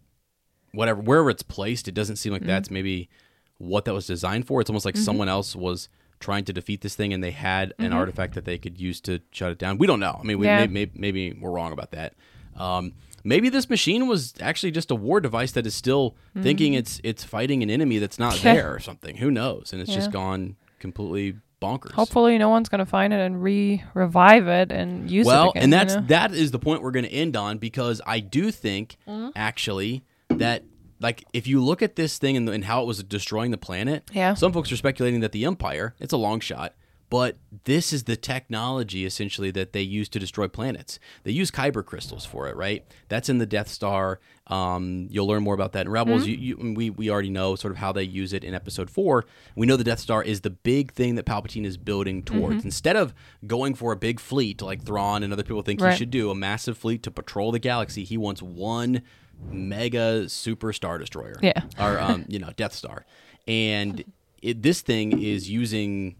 Whatever, 0.73 1.01
wherever 1.01 1.29
it's 1.29 1.43
placed, 1.43 1.87
it 1.87 1.93
doesn't 1.93 2.17
seem 2.17 2.33
like 2.33 2.41
Mm-hmm. 2.41 2.49
that's 2.49 2.69
maybe 2.71 3.09
what 3.57 3.85
that 3.85 3.93
was 3.93 4.05
designed 4.05 4.45
for. 4.45 4.61
It's 4.61 4.69
almost 4.69 4.85
like 4.85 4.97
someone 4.97 5.29
else 5.29 5.55
was 5.55 5.89
trying 6.19 6.43
to 6.45 6.53
defeat 6.53 6.81
this 6.81 6.95
thing, 6.95 7.13
and 7.13 7.23
they 7.23 7.31
had 7.31 7.73
an 7.79 7.93
artifact 7.93 8.35
that 8.35 8.45
they 8.45 8.57
could 8.57 8.79
use 8.79 8.99
to 9.01 9.21
shut 9.31 9.51
it 9.51 9.57
down. 9.57 9.77
We 9.77 9.87
don't 9.87 9.99
know. 9.99 10.17
I 10.19 10.23
mean, 10.23 10.37
we 10.39 10.45
Mm-hmm. 10.45 10.59
Yeah. 10.59 10.67
may, 10.67 10.85
may, 10.85 10.91
maybe 10.93 11.33
we're 11.39 11.51
wrong 11.51 11.71
about 11.71 11.91
that. 11.91 12.13
Um, 12.55 12.93
maybe 13.23 13.49
this 13.49 13.69
machine 13.69 14.07
was 14.07 14.33
actually 14.41 14.71
just 14.71 14.91
a 14.91 14.95
war 14.95 15.19
device 15.19 15.51
that 15.53 15.65
is 15.65 15.75
still 15.75 16.15
thinking 16.41 16.73
it's 16.73 16.99
it's 17.03 17.23
fighting 17.23 17.63
an 17.63 17.69
enemy 17.69 17.97
that's 17.99 18.19
not 18.19 18.33
Mm-hmm. 18.35 18.43
There 18.55 18.73
or 18.73 18.79
something. 18.79 19.17
Who 19.17 19.31
knows? 19.31 19.73
And 19.73 19.81
it's 19.81 19.93
just 19.93 20.11
gone 20.11 20.55
completely 20.79 21.39
bonkers. 21.61 21.91
Hopefully, 21.93 22.37
no 22.37 22.49
one's 22.49 22.69
gonna 22.69 22.85
find 22.85 23.11
it 23.13 23.19
and 23.19 23.41
re 23.41 23.83
revive 23.93 24.47
it 24.47 24.71
and 24.71 25.09
use 25.09 25.25
well, 25.25 25.47
it 25.47 25.49
again. 25.51 25.63
and 25.63 25.71
you 25.71 25.77
that's 25.79 25.95
know? 25.95 26.01
that 26.07 26.31
is 26.33 26.51
the 26.51 26.59
point 26.59 26.81
we're 26.83 26.91
going 26.91 27.05
to 27.05 27.11
end 27.11 27.35
on 27.35 27.57
because 27.57 27.99
I 28.05 28.19
do 28.19 28.51
think 28.51 28.97
Mm-hmm. 29.07 29.29
actually 29.35 30.03
that 30.29 30.63
like 30.99 31.23
if 31.33 31.47
you 31.47 31.63
look 31.63 31.81
at 31.81 31.95
this 31.95 32.17
thing 32.17 32.37
and, 32.37 32.47
and 32.49 32.65
how 32.65 32.81
it 32.81 32.85
was 32.85 33.03
destroying 33.03 33.51
the 33.51 33.57
planet, 33.57 34.09
Yeah. 34.13 34.33
some 34.33 34.51
folks 34.51 34.71
are 34.71 34.75
speculating 34.77 35.19
that 35.21 35.31
the 35.31 35.45
Empire, 35.45 35.95
it's 35.99 36.13
a 36.13 36.17
long 36.17 36.39
shot, 36.39 36.73
but 37.09 37.37
this 37.63 37.93
is 37.93 38.03
the 38.03 38.15
technology 38.17 39.05
essentially 39.05 39.49
that 39.51 39.71
they 39.73 39.81
use 39.81 40.09
to 40.09 40.19
destroy 40.19 40.47
planets. 40.47 40.99
They 41.23 41.31
use 41.31 41.49
kyber 41.51 41.85
crystals 41.85 42.25
for 42.25 42.47
it, 42.47 42.55
right? 42.57 42.85
That's 43.07 43.29
in 43.29 43.37
the 43.37 43.45
Death 43.45 43.69
Star. 43.69 44.19
Um, 44.47 45.07
you'll 45.09 45.27
learn 45.27 45.43
more 45.43 45.53
about 45.53 45.71
that 45.73 45.85
in 45.85 45.91
Rebels. 45.91 46.23
Mm-hmm. 46.23 46.41
You, 46.41 46.57
you, 46.59 46.73
we 46.73 46.89
we 46.89 47.09
already 47.09 47.29
know 47.29 47.55
sort 47.55 47.71
of 47.71 47.77
how 47.77 47.91
they 47.91 48.03
use 48.03 48.33
it 48.33 48.43
in 48.43 48.53
Episode 48.53 48.89
Four. 48.89 49.25
We 49.55 49.65
know 49.65 49.77
the 49.77 49.83
Death 49.83 49.99
Star 49.99 50.23
is 50.23 50.41
the 50.41 50.49
big 50.49 50.91
thing 50.93 51.15
that 51.15 51.25
Palpatine 51.25 51.65
is 51.65 51.77
building 51.77 52.23
towards. 52.23 52.57
Mm-hmm. 52.57 52.67
Instead 52.67 52.95
of 52.95 53.13
going 53.45 53.73
for 53.73 53.91
a 53.91 53.97
big 53.97 54.19
fleet 54.19 54.61
like 54.61 54.83
Thrawn 54.83 55.23
and 55.23 55.31
other 55.33 55.43
people 55.43 55.61
think 55.61 55.81
Right. 55.81 55.93
he 55.93 55.97
should 55.97 56.11
do, 56.11 56.29
a 56.29 56.35
massive 56.35 56.77
fleet 56.77 57.03
to 57.03 57.11
patrol 57.11 57.51
the 57.51 57.59
galaxy, 57.59 58.03
he 58.03 58.17
wants 58.17 58.41
one 58.41 59.01
mega 59.49 60.27
super 60.29 60.73
star 60.73 60.97
destroyer 60.97 61.35
Yeah. 61.41 61.61
or 61.79 61.99
um, 61.99 62.25
you 62.27 62.39
know 62.39 62.49
Death 62.55 62.73
Star, 62.73 63.05
and 63.47 64.03
it, 64.41 64.61
this 64.61 64.81
thing 64.81 65.21
is 65.21 65.49
using 65.49 66.15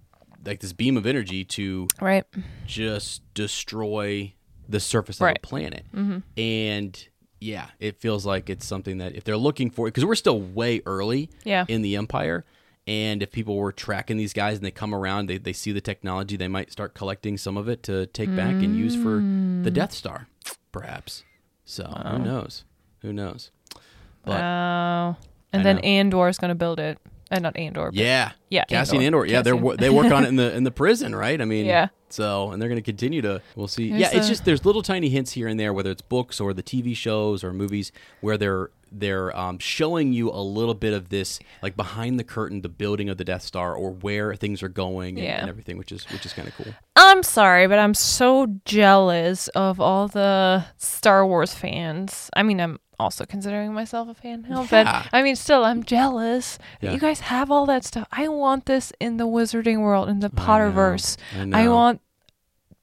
like 0.47 0.59
this 0.61 0.73
beam 0.73 0.97
of 0.97 1.05
energy 1.05 1.43
to 1.43 1.87
right. 2.01 2.23
just 2.65 3.21
destroy 3.33 4.33
the 4.67 4.79
surface 4.79 5.21
Right. 5.21 5.37
of 5.37 5.41
the 5.41 5.47
planet, 5.47 5.85
mm-hmm. 5.95 6.19
and 6.39 7.07
yeah, 7.39 7.67
it 7.79 7.99
feels 8.01 8.25
like 8.25 8.49
it's 8.49 8.65
something 8.65 8.97
that 8.97 9.15
if 9.15 9.23
they're 9.23 9.37
looking 9.37 9.69
for, 9.69 9.85
because 9.85 10.03
we're 10.05 10.15
still 10.15 10.41
way 10.41 10.81
early 10.85 11.29
Yeah. 11.43 11.65
in 11.67 11.83
the 11.83 11.95
Empire, 11.95 12.45
and 12.87 13.21
if 13.21 13.31
people 13.31 13.57
were 13.57 13.71
tracking 13.71 14.17
these 14.17 14.33
guys 14.33 14.57
and 14.57 14.65
they 14.65 14.71
come 14.71 14.95
around, 14.95 15.27
they, 15.27 15.37
they 15.37 15.53
see 15.53 15.71
the 15.71 15.81
technology, 15.81 16.35
they 16.37 16.47
might 16.47 16.71
start 16.71 16.93
collecting 16.95 17.37
some 17.37 17.55
of 17.57 17.67
it 17.69 17.83
to 17.83 18.07
take 18.07 18.35
back 18.35 18.53
and 18.55 18.75
use 18.75 18.95
for 18.95 19.17
the 19.63 19.69
Death 19.71 19.91
Star, 19.93 20.27
perhaps. 20.71 21.23
So 21.65 21.83
who 21.83 22.19
knows? 22.19 22.63
Who 23.01 23.13
knows? 23.13 23.51
But 24.25 24.39
Wow. 24.41 25.17
And 25.53 25.61
I 25.61 25.63
then 25.63 25.75
know. 25.77 25.81
Andor 25.83 26.27
is 26.29 26.37
going 26.37 26.49
to 26.49 26.55
build 26.55 26.79
it. 26.79 26.97
Uh, 27.29 27.39
not 27.39 27.57
Andor. 27.57 27.89
yeah, 27.93 28.31
Yeah, 28.49 28.63
Cassian 28.65 29.01
Andor. 29.01 29.25
Andor. 29.25 29.25
Yeah, 29.33 29.41
they're 29.41 29.75
they 29.77 29.89
work 29.89 30.11
on 30.13 30.23
it 30.23 30.27
in 30.29 30.35
the 30.37 30.55
in 30.57 30.63
the 30.63 30.71
prison, 30.71 31.15
right? 31.15 31.41
I 31.41 31.45
mean, 31.45 31.65
Yeah. 31.65 31.89
So 32.09 32.51
and 32.51 32.61
they're 32.61 32.69
going 32.69 32.79
to 32.79 32.85
continue 32.85 33.21
to. 33.23 33.41
We'll 33.57 33.67
see. 33.67 33.89
There's 33.89 33.99
yeah, 34.01 34.09
it's 34.13 34.27
a- 34.27 34.29
just 34.29 34.45
there's 34.45 34.63
little 34.63 34.81
tiny 34.81 35.09
hints 35.09 35.33
here 35.33 35.47
and 35.49 35.59
there, 35.59 35.73
whether 35.73 35.91
it's 35.91 36.01
books 36.01 36.39
or 36.39 36.53
the 36.53 36.63
TV 36.63 36.95
shows 36.95 37.43
or 37.43 37.51
movies, 37.51 37.91
where 38.21 38.37
they're 38.37 38.69
they're 38.89 39.37
um, 39.37 39.59
showing 39.59 40.13
you 40.13 40.31
a 40.31 40.39
little 40.39 40.73
bit 40.73 40.93
of 40.93 41.09
this, 41.09 41.39
like 41.61 41.75
behind 41.75 42.17
the 42.17 42.23
curtain, 42.23 42.61
the 42.61 42.69
building 42.69 43.09
of 43.09 43.17
the 43.17 43.25
Death 43.25 43.41
Star 43.41 43.75
or 43.75 43.91
where 43.91 44.33
things 44.35 44.63
are 44.63 44.69
going 44.69 45.17
and, 45.17 45.25
Yeah. 45.27 45.39
and 45.41 45.49
everything, 45.49 45.77
which 45.77 45.91
is 45.91 46.05
which 46.09 46.25
is 46.25 46.31
kind 46.31 46.47
of 46.47 46.55
cool. 46.55 46.73
I'm 46.95 47.23
sorry, 47.23 47.67
but 47.67 47.77
I'm 47.79 47.93
so 47.93 48.47
jealous 48.63 49.49
of 49.49 49.81
all 49.81 50.07
the 50.07 50.63
Star 50.77 51.25
Wars 51.27 51.53
fans. 51.53 52.29
I 52.37 52.43
mean, 52.43 52.61
I'm 52.61 52.79
also 52.99 53.25
considering 53.25 53.73
myself 53.73 54.07
a 54.09 54.13
fan 54.13 54.45
now, 54.49 54.61
Yeah. 54.63 54.67
but 54.69 55.09
I 55.13 55.21
mean, 55.21 55.35
still, 55.35 55.63
I'm 55.63 55.83
jealous 55.83 56.57
that 56.81 56.87
Yeah. 56.87 56.91
you 56.93 56.99
guys 56.99 57.19
have 57.21 57.51
all 57.51 57.65
that 57.67 57.83
stuff. 57.85 58.07
I 58.11 58.27
want 58.27 58.65
this 58.65 58.91
in 58.99 59.17
the 59.17 59.27
Wizarding 59.27 59.79
world, 59.81 60.09
in 60.09 60.19
the 60.19 60.31
I 60.35 60.39
know. 60.39 60.43
Potterverse. 60.47 61.17
I 61.53 61.63
I, 61.63 61.67
want 61.69 62.01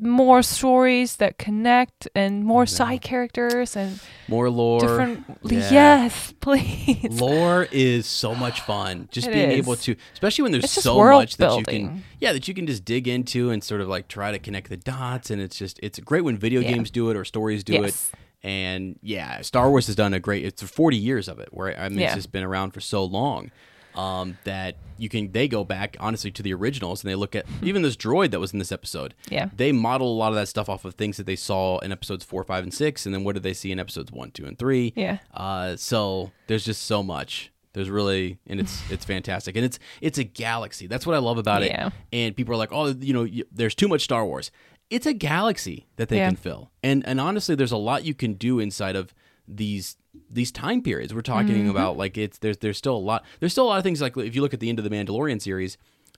more 0.00 0.42
stories 0.42 1.16
that 1.16 1.38
connect 1.38 2.08
and 2.16 2.44
more 2.44 2.66
side 2.66 3.00
characters 3.00 3.76
and 3.76 4.00
More 4.28 4.50
lore. 4.50 4.80
different. 4.80 5.24
Yeah. 5.44 5.70
Yes, 5.72 6.32
please. 6.40 7.20
Lore 7.20 7.68
is 7.70 8.04
so 8.06 8.34
much 8.34 8.60
fun. 8.60 9.08
Just 9.12 9.28
It 9.28 9.32
being 9.34 9.50
is. 9.52 9.58
able 9.58 9.76
to, 9.76 9.94
especially 10.12 10.42
when 10.42 10.52
there's 10.52 10.70
so 10.70 10.98
much 10.98 11.36
that 11.38 11.56
you 11.58 11.64
can, 11.64 12.02
yeah, 12.20 12.32
that 12.32 12.46
you 12.48 12.54
can 12.54 12.66
just 12.66 12.84
dig 12.84 13.06
into 13.08 13.50
and 13.50 13.62
sort 13.62 13.80
of 13.80 13.88
like 13.88 14.08
try 14.08 14.32
to 14.32 14.38
connect 14.38 14.68
the 14.68 14.76
dots. 14.76 15.30
And 15.30 15.40
it's 15.40 15.56
just, 15.56 15.78
it's 15.82 15.98
great 16.00 16.22
when 16.22 16.36
video 16.38 16.60
Yeah. 16.60 16.72
games 16.72 16.90
do 16.90 17.08
it 17.10 17.16
or 17.16 17.24
stories 17.24 17.62
do 17.64 17.74
Yes. 17.74 18.10
it. 18.12 18.18
And 18.44 18.98
yeah, 19.02 19.40
Star 19.40 19.70
Wars 19.70 19.86
has 19.88 19.96
done 19.96 20.14
a 20.14 20.20
great. 20.20 20.44
It's 20.44 20.62
40 20.62 20.96
years 20.96 21.26
of 21.28 21.40
it, 21.40 21.48
where 21.52 21.76
I 21.78 21.88
mean, 21.88 21.98
it's 21.98 22.10
Yeah. 22.10 22.14
just 22.14 22.30
been 22.30 22.44
around 22.44 22.72
for 22.72 22.80
so 22.80 23.02
long 23.02 23.50
um, 23.94 24.36
that 24.44 24.76
you 24.98 25.08
can. 25.08 25.32
They 25.32 25.48
go 25.48 25.64
back 25.64 25.96
honestly 25.98 26.30
to 26.32 26.42
the 26.42 26.52
originals 26.52 27.02
and 27.02 27.10
they 27.10 27.14
look 27.14 27.34
at 27.34 27.46
even 27.62 27.80
this 27.82 27.96
droid 27.96 28.32
that 28.32 28.40
was 28.40 28.52
in 28.52 28.58
this 28.58 28.70
episode. 28.70 29.14
Yeah. 29.30 29.48
they 29.56 29.72
model 29.72 30.12
a 30.12 30.16
lot 30.18 30.28
of 30.28 30.34
that 30.34 30.48
stuff 30.48 30.68
off 30.68 30.84
of 30.84 30.94
things 30.94 31.16
that 31.16 31.24
they 31.24 31.36
saw 31.36 31.78
in 31.78 31.90
episodes 31.90 32.22
four, 32.24 32.44
five, 32.44 32.62
and 32.64 32.74
six, 32.74 33.06
and 33.06 33.14
then 33.14 33.24
what 33.24 33.32
did 33.32 33.42
they 33.44 33.54
see 33.54 33.72
in 33.72 33.80
episodes 33.80 34.12
one, 34.12 34.30
two, 34.30 34.44
and 34.44 34.58
three? 34.58 34.92
Yeah. 34.94 35.18
Uh, 35.32 35.76
so 35.76 36.30
there's 36.46 36.64
just 36.66 36.82
so 36.82 37.02
much. 37.02 37.50
There's 37.72 37.88
really, 37.90 38.38
and 38.46 38.60
it's 38.60 38.82
it's 38.90 39.04
fantastic, 39.06 39.56
and 39.56 39.64
it's 39.64 39.78
it's 40.02 40.18
a 40.18 40.24
galaxy. 40.24 40.86
That's 40.86 41.06
what 41.06 41.16
I 41.16 41.18
love 41.18 41.38
about 41.38 41.62
Yeah. 41.62 41.86
it. 41.86 41.92
And 42.12 42.36
people 42.36 42.52
are 42.54 42.58
like, 42.58 42.72
oh, 42.72 42.88
you 42.88 43.14
know, 43.14 43.22
y- 43.22 43.42
there's 43.50 43.74
too 43.74 43.88
much 43.88 44.02
Star 44.02 44.26
Wars. 44.26 44.50
It's 44.94 45.06
a 45.06 45.12
galaxy 45.12 45.86
that 45.96 46.08
they 46.08 46.16
Yeah. 46.18 46.28
can 46.28 46.36
fill, 46.36 46.70
and 46.82 47.06
and 47.06 47.20
honestly, 47.20 47.54
there's 47.54 47.72
a 47.72 47.76
lot 47.76 48.04
you 48.04 48.14
can 48.14 48.34
do 48.34 48.58
inside 48.60 48.96
of 48.96 49.14
these 49.48 49.96
these 50.30 50.52
time 50.52 50.80
periods. 50.82 51.12
We're 51.12 51.22
talking 51.22 51.56
Mm-hmm. 51.56 51.70
about 51.70 51.96
like 51.96 52.16
it's 52.16 52.38
there's 52.38 52.58
there's 52.58 52.78
still 52.78 52.96
a 52.96 53.04
lot. 53.10 53.24
There's 53.40 53.52
still 53.52 53.64
a 53.64 53.70
lot 53.72 53.78
of 53.78 53.84
things 53.84 54.00
like 54.00 54.16
if 54.16 54.34
you 54.34 54.42
look 54.42 54.54
at 54.54 54.60
the 54.60 54.68
end 54.68 54.78
of 54.78 54.84
the 54.84 54.90
Mandalorian 54.90 55.40
series, 55.42 55.76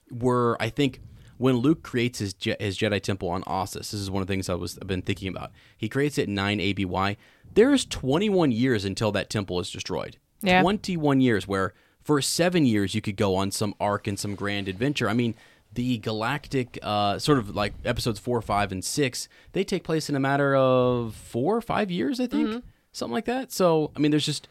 where 0.09 0.61
I 0.61 0.69
think 0.69 1.01
when 1.37 1.57
Luke 1.57 1.83
creates 1.83 2.19
his 2.19 2.33
Je- 2.33 2.55
his 2.59 2.77
Jedi 2.77 3.01
temple 3.01 3.29
on 3.29 3.43
Ossus, 3.43 3.91
this 3.91 3.93
is 3.93 4.09
one 4.11 4.21
of 4.21 4.27
the 4.27 4.31
things 4.33 4.49
I 4.49 4.55
was 4.55 4.77
I've 4.81 4.87
been 4.87 5.01
thinking 5.01 5.27
about. 5.29 5.51
He 5.77 5.89
creates 5.89 6.17
it 6.17 6.29
nine 6.29 6.59
ABY. 6.59 7.17
There's 7.53 7.85
21 7.85 8.51
years 8.51 8.85
until 8.85 9.11
that 9.13 9.29
temple 9.29 9.59
is 9.59 9.69
destroyed. 9.71 10.17
Yeah. 10.41 10.61
21 10.61 11.21
years 11.21 11.47
where 11.47 11.73
for 12.01 12.21
seven 12.21 12.65
years 12.65 12.95
you 12.95 13.01
could 13.01 13.17
go 13.17 13.35
on 13.35 13.51
some 13.51 13.73
arc 13.79 14.07
and 14.07 14.17
some 14.17 14.35
grand 14.35 14.67
adventure. 14.67 15.09
I 15.09 15.13
mean, 15.13 15.35
the 15.77 15.99
galactic 15.99 16.79
uh, 16.81 17.19
sort 17.19 17.37
of 17.37 17.55
like 17.55 17.73
episodes 17.85 18.17
four, 18.19 18.41
five, 18.41 18.71
and 18.71 18.83
six, 18.83 19.29
they 19.53 19.63
take 19.63 19.83
place 19.83 20.09
in 20.09 20.15
a 20.15 20.19
matter 20.19 20.55
of 20.55 21.13
four 21.13 21.55
or 21.55 21.61
five 21.61 21.91
years, 21.91 22.19
I 22.19 22.25
think, 22.25 22.63
something 22.91 23.13
like 23.13 23.25
that. 23.25 23.51
So 23.51 23.91
I 23.95 23.99
mean, 23.99 24.09
there's 24.09 24.25
just, 24.25 24.47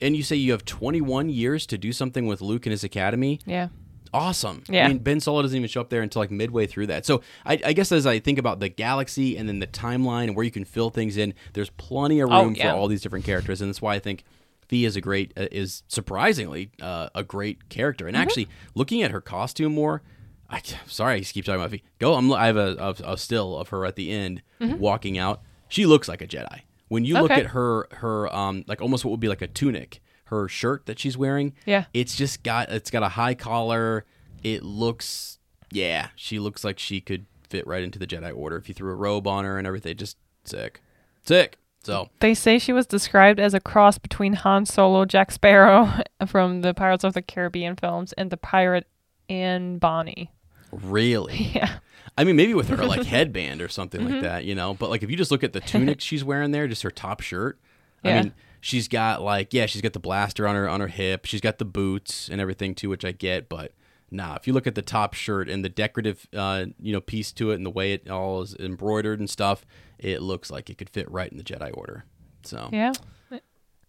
and 0.00 0.16
you 0.16 0.22
say 0.22 0.36
you 0.36 0.52
have 0.52 0.64
21 0.64 1.28
years 1.28 1.66
to 1.66 1.76
do 1.76 1.92
something 1.92 2.24
with 2.26 2.40
Luke 2.40 2.66
and 2.66 2.70
his 2.70 2.84
academy 2.84 3.40
Yeah. 3.46 3.68
awesome. 4.14 4.62
Yeah. 4.68 4.84
I 4.84 4.88
mean, 4.88 4.98
Ben 4.98 5.18
Solo 5.18 5.42
doesn't 5.42 5.56
even 5.56 5.68
show 5.68 5.80
up 5.80 5.90
there 5.90 6.02
until 6.02 6.20
like 6.22 6.30
midway 6.30 6.66
through 6.68 6.86
that. 6.86 7.04
So 7.04 7.20
I, 7.44 7.60
I 7.64 7.72
guess 7.72 7.90
as 7.90 8.06
I 8.06 8.20
think 8.20 8.38
about 8.38 8.60
the 8.60 8.68
galaxy 8.68 9.36
and 9.36 9.48
then 9.48 9.58
the 9.58 9.66
timeline 9.66 10.24
and 10.28 10.36
where 10.36 10.44
you 10.44 10.50
can 10.52 10.64
fill 10.64 10.90
things 10.90 11.16
in, 11.16 11.34
there's 11.54 11.70
plenty 11.70 12.20
of 12.20 12.30
Oh, 12.30 12.44
room 12.44 12.54
yeah. 12.54 12.70
for 12.72 12.76
all 12.78 12.86
these 12.88 13.02
different 13.02 13.24
characters, 13.24 13.60
and 13.60 13.68
that's 13.70 13.82
why 13.82 13.94
I 13.96 13.98
think 13.98 14.22
Phee 14.68 14.84
is 14.84 14.94
a 14.94 15.00
great, 15.00 15.32
uh, 15.36 15.48
is 15.50 15.82
surprisingly 15.88 16.70
uh, 16.80 17.08
a 17.14 17.24
great 17.24 17.68
character. 17.68 18.04
Mm-hmm. 18.04 18.14
And 18.14 18.22
actually, 18.22 18.48
looking 18.76 19.02
at 19.02 19.10
her 19.10 19.20
costume 19.20 19.74
more. 19.74 20.02
I, 20.50 20.60
sorry, 20.86 21.14
I 21.14 21.18
just 21.20 21.32
keep 21.32 21.44
talking 21.44 21.60
about 21.60 21.70
Phee. 21.70 21.82
Go. 21.98 22.14
I'm, 22.14 22.32
I 22.32 22.46
have 22.46 22.56
a, 22.56 22.76
a, 23.04 23.12
a 23.12 23.16
still 23.16 23.56
of 23.56 23.68
her 23.68 23.86
at 23.86 23.96
the 23.96 24.10
end 24.10 24.42
walking 24.60 25.16
out. 25.18 25.42
She 25.68 25.86
looks 25.86 26.08
like 26.08 26.20
a 26.22 26.26
Jedi. 26.26 26.62
When 26.88 27.04
you 27.04 27.14
look 27.14 27.30
Mm-hmm. 27.30 27.40
At 27.40 27.46
her, 27.52 27.86
her 27.92 28.34
um, 28.34 28.64
like 28.66 28.82
almost 28.82 29.04
what 29.04 29.12
would 29.12 29.20
be 29.20 29.28
like 29.28 29.42
a 29.42 29.46
tunic, 29.46 30.00
her 30.24 30.48
shirt 30.48 30.86
that 30.86 30.98
she's 30.98 31.16
wearing, 31.16 31.52
Yeah. 31.66 31.84
it's 31.94 32.16
just 32.16 32.42
got 32.42 32.70
it's 32.70 32.90
got 32.90 33.02
a 33.04 33.10
high 33.10 33.34
collar. 33.34 34.04
It 34.42 34.62
looks 34.64 35.38
yeah, 35.70 36.08
she 36.16 36.40
looks 36.40 36.64
like 36.64 36.80
she 36.80 37.00
could 37.00 37.26
fit 37.48 37.64
right 37.66 37.84
into 37.84 37.98
the 38.00 38.06
Jedi 38.06 38.36
Order 38.36 38.56
if 38.56 38.68
you 38.68 38.74
threw 38.74 38.90
a 38.90 38.94
robe 38.96 39.28
on 39.28 39.44
her 39.44 39.56
and 39.56 39.66
everything. 39.68 39.96
Just 39.96 40.16
sick, 40.44 40.80
sick. 41.24 41.58
So 41.84 42.10
They 42.18 42.34
say 42.34 42.58
she 42.58 42.72
was 42.72 42.86
described 42.86 43.38
as 43.40 43.54
a 43.54 43.60
cross 43.60 43.96
between 43.98 44.32
Han 44.34 44.66
Solo, 44.66 45.04
Jack 45.04 45.30
Sparrow 45.30 45.90
from 46.26 46.60
the 46.62 46.74
Pirates 46.74 47.04
of 47.04 47.14
the 47.14 47.22
Caribbean 47.22 47.76
films, 47.76 48.12
and 48.14 48.30
the 48.30 48.36
pirate 48.36 48.86
Anne 49.28 49.78
Bonny. 49.78 50.30
Really, 50.72 51.36
Yeah. 51.54 51.78
I 52.18 52.24
mean, 52.24 52.36
maybe 52.36 52.54
with 52.54 52.68
her 52.68 52.76
like 52.84 53.04
headband 53.06 53.62
or 53.62 53.68
something 53.68 54.00
Mm-hmm. 54.00 54.12
like 54.14 54.22
that, 54.22 54.44
you 54.44 54.54
know. 54.54 54.74
But 54.74 54.90
like 54.90 55.02
if 55.02 55.10
you 55.10 55.16
just 55.16 55.30
look 55.30 55.44
at 55.44 55.52
the 55.52 55.60
tunic 55.60 56.00
she's 56.02 56.24
wearing 56.24 56.50
there, 56.50 56.66
just 56.68 56.82
her 56.82 56.90
top 56.90 57.20
shirt. 57.20 57.58
I 58.04 58.12
mean, 58.22 58.34
she's 58.60 58.88
got 58.88 59.22
like 59.22 59.52
yeah, 59.54 59.66
she's 59.66 59.82
got 59.82 59.92
the 59.92 60.00
blaster 60.00 60.46
on 60.48 60.54
her 60.54 60.68
on 60.68 60.80
her 60.80 60.88
hip. 60.88 61.24
She's 61.26 61.40
got 61.40 61.58
the 61.58 61.64
boots 61.64 62.28
and 62.28 62.40
everything 62.40 62.74
too, 62.74 62.88
which 62.88 63.04
I 63.04 63.12
get. 63.12 63.48
But 63.48 63.72
nah, 64.10 64.34
if 64.34 64.46
you 64.46 64.52
look 64.52 64.66
at 64.66 64.74
the 64.74 64.82
top 64.82 65.14
shirt 65.14 65.48
and 65.48 65.64
the 65.64 65.68
decorative 65.68 66.26
uh, 66.34 66.66
you 66.80 66.92
know 66.92 67.00
piece 67.00 67.30
to 67.32 67.50
it 67.52 67.54
and 67.56 67.64
the 67.66 67.70
way 67.70 67.92
it 67.92 68.08
all 68.10 68.42
is 68.42 68.54
embroidered 68.56 69.18
and 69.20 69.28
stuff, 69.30 69.64
it 69.98 70.20
looks 70.22 70.50
like 70.50 70.68
it 70.70 70.78
could 70.78 70.90
fit 70.90 71.10
right 71.10 71.30
in 71.30 71.38
the 71.38 71.44
Jedi 71.44 71.70
Order. 71.74 72.04
So 72.42 72.68
Yeah. 72.72 72.92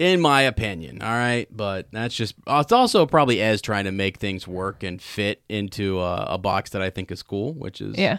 In 0.02 0.20
my 0.20 0.42
opinion. 0.42 1.00
All 1.04 1.12
right, 1.14 1.48
but 1.56 1.88
that's 1.92 2.16
just 2.16 2.34
it's 2.48 2.72
also 2.72 3.06
probably 3.06 3.40
Ez 3.40 3.62
trying 3.62 3.86
to 3.86 3.92
make 3.92 4.18
things 4.18 4.48
work 4.48 4.82
and 4.82 5.00
fit 5.00 5.44
into 5.48 6.00
a, 6.00 6.24
a 6.32 6.38
box 6.40 6.72
that 6.72 6.82
I 6.82 6.90
think 6.90 7.12
is 7.12 7.22
cool, 7.22 7.54
which 7.54 7.80
is 7.82 7.96
Yeah. 7.98 8.18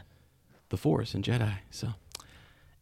the 0.68 0.76
Force 0.76 1.12
and 1.12 1.24
Jedi. 1.24 1.54
So 1.72 1.88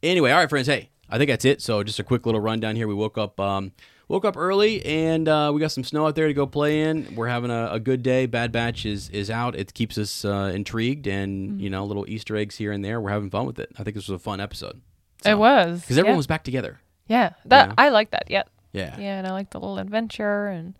anyway, 0.02 0.32
all 0.32 0.38
right, 0.40 0.50
friends. 0.50 0.66
Hey, 0.66 0.90
I 1.08 1.16
think 1.16 1.30
that's 1.30 1.46
it. 1.46 1.62
So 1.62 1.82
just 1.82 1.98
a 1.98 2.04
quick 2.04 2.26
little 2.26 2.42
rundown 2.42 2.76
here. 2.76 2.86
We 2.86 2.94
woke 2.94 3.16
up. 3.18 3.40
Um, 3.40 3.72
Woke 4.08 4.24
up 4.24 4.36
early 4.36 4.84
and 4.84 5.28
uh, 5.28 5.52
we 5.54 5.60
got 5.60 5.70
some 5.70 5.84
snow 5.84 6.04
out 6.08 6.16
there 6.16 6.26
to 6.26 6.34
go 6.34 6.44
play 6.44 6.80
in. 6.80 7.14
We're 7.14 7.28
having 7.28 7.52
a, 7.52 7.68
a 7.70 7.78
good 7.78 8.02
day. 8.02 8.26
Bad 8.26 8.50
Batch 8.50 8.84
is 8.84 9.08
is 9.10 9.30
out. 9.30 9.54
It 9.54 9.72
keeps 9.72 9.96
us 9.96 10.24
uh, 10.24 10.50
intrigued 10.52 11.06
and 11.06 11.60
you 11.60 11.70
know 11.70 11.84
little 11.84 12.04
Easter 12.08 12.34
eggs 12.36 12.56
here 12.56 12.72
and 12.72 12.84
there. 12.84 13.00
We're 13.00 13.10
having 13.10 13.30
fun 13.30 13.46
with 13.46 13.60
it. 13.60 13.70
I 13.78 13.84
think 13.84 13.94
this 13.94 14.08
was 14.08 14.16
a 14.16 14.18
fun 14.18 14.40
episode 14.40 14.80
it 15.24 15.38
was. 15.38 15.82
because 15.82 15.96
everyone 15.96 16.14
yeah. 16.14 16.16
was 16.16 16.26
back 16.26 16.42
together. 16.42 16.80
Yeah. 17.06 17.34
That 17.44 17.68
Yeah. 17.68 17.74
I 17.78 17.90
like 17.90 18.10
that. 18.10 18.24
Yeah. 18.28 18.42
Yeah, 18.72 18.96
Yeah, 18.98 19.18
and 19.18 19.26
I 19.26 19.32
like 19.32 19.50
the 19.50 19.58
little 19.60 19.78
adventure 19.78 20.46
and 20.48 20.74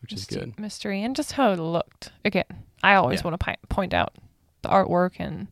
which 0.00 0.12
is 0.12 0.20
mystery, 0.30 0.40
good. 0.40 0.58
mystery 0.60 1.02
and 1.02 1.14
just 1.16 1.32
how 1.32 1.52
it 1.52 1.58
looked. 1.58 2.12
Again, 2.24 2.44
I 2.82 2.94
always 2.94 3.20
Yeah. 3.20 3.24
want 3.24 3.40
to 3.40 3.44
pi- 3.44 3.56
point 3.68 3.94
out 3.94 4.14
the 4.62 4.68
artwork 4.68 5.12
and 5.18 5.48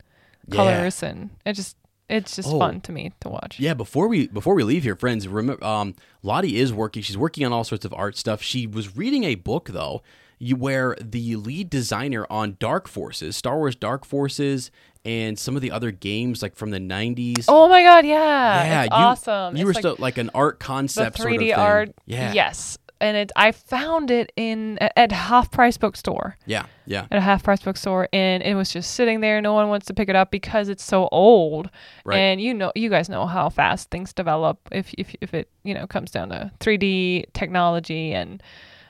Yeah. 0.48 0.56
colors 0.56 1.02
and 1.02 1.30
it 1.46 1.52
just 1.54 1.76
it's 2.06 2.36
just 2.36 2.48
Oh. 2.50 2.58
fun 2.58 2.82
to 2.82 2.92
me 2.92 3.12
to 3.20 3.30
watch. 3.30 3.58
Yeah, 3.58 3.72
before 3.72 4.08
we 4.08 4.26
before 4.28 4.54
we 4.54 4.62
leave 4.62 4.82
here, 4.82 4.94
friends, 4.94 5.26
remember 5.26 5.64
um, 5.64 5.94
Lottie 6.22 6.56
is 6.58 6.70
working. 6.72 7.02
She's 7.02 7.16
working 7.16 7.46
on 7.46 7.52
all 7.52 7.64
sorts 7.64 7.84
of 7.86 7.94
art 7.94 8.16
stuff. 8.18 8.42
She 8.42 8.66
was 8.66 8.94
reading 8.96 9.24
a 9.24 9.36
book 9.36 9.70
though, 9.70 10.02
you 10.38 10.54
where 10.56 10.96
the 11.00 11.36
lead 11.36 11.70
designer 11.70 12.26
on 12.28 12.56
Dark 12.60 12.88
Forces, 12.88 13.36
Star 13.36 13.56
Wars 13.56 13.74
Dark 13.74 14.04
Forces, 14.04 14.70
and 15.04 15.38
some 15.38 15.56
of 15.56 15.62
the 15.62 15.70
other 15.70 15.90
games 15.90 16.42
like 16.42 16.56
from 16.56 16.70
the 16.70 16.78
'90s. 16.78 17.44
Oh 17.48 17.68
my 17.68 17.82
god, 17.82 18.04
yeah. 18.06 18.82
it's 18.84 18.90
you, 18.90 18.96
awesome. 18.96 19.56
You 19.56 19.62
It's 19.62 19.66
were 19.66 19.72
like 19.74 19.80
still 19.82 19.96
like 19.98 20.18
an 20.18 20.30
art 20.34 20.58
the 20.58 20.64
concept 20.64 21.18
3D 21.18 21.20
sort 21.22 21.32
of 21.34 21.38
thing. 21.40 21.52
art. 21.54 21.94
Yeah, 22.06 22.32
Yes. 22.32 22.78
And 23.00 23.16
it 23.18 23.32
I 23.36 23.52
found 23.52 24.10
it 24.10 24.32
in 24.34 24.78
at 24.80 25.12
half 25.12 25.50
price 25.50 25.76
bookstore. 25.76 26.36
yeah, 26.46 26.64
yeah. 26.86 27.06
At 27.10 27.18
a 27.18 27.20
half 27.20 27.42
price 27.42 27.60
bookstore 27.60 28.08
and 28.14 28.42
it 28.42 28.54
was 28.54 28.72
just 28.72 28.92
sitting 28.92 29.20
there. 29.20 29.42
No 29.42 29.52
one 29.52 29.68
wants 29.68 29.86
to 29.86 29.94
pick 29.94 30.08
it 30.08 30.16
up 30.16 30.30
because 30.30 30.68
it's 30.70 30.84
so 30.84 31.08
old. 31.12 31.68
Right. 32.06 32.16
And 32.16 32.40
you 32.40 32.54
know 32.54 32.72
you 32.74 32.88
guys 32.88 33.08
know 33.10 33.26
how 33.26 33.50
fast 33.50 33.90
things 33.90 34.14
develop 34.14 34.58
if 34.72 34.94
if 34.96 35.14
if 35.20 35.34
it, 35.34 35.50
you 35.64 35.74
know, 35.74 35.86
comes 35.86 36.12
down 36.12 36.30
to 36.30 36.50
3D 36.60 37.26
technology 37.34 38.14
and 38.14 38.42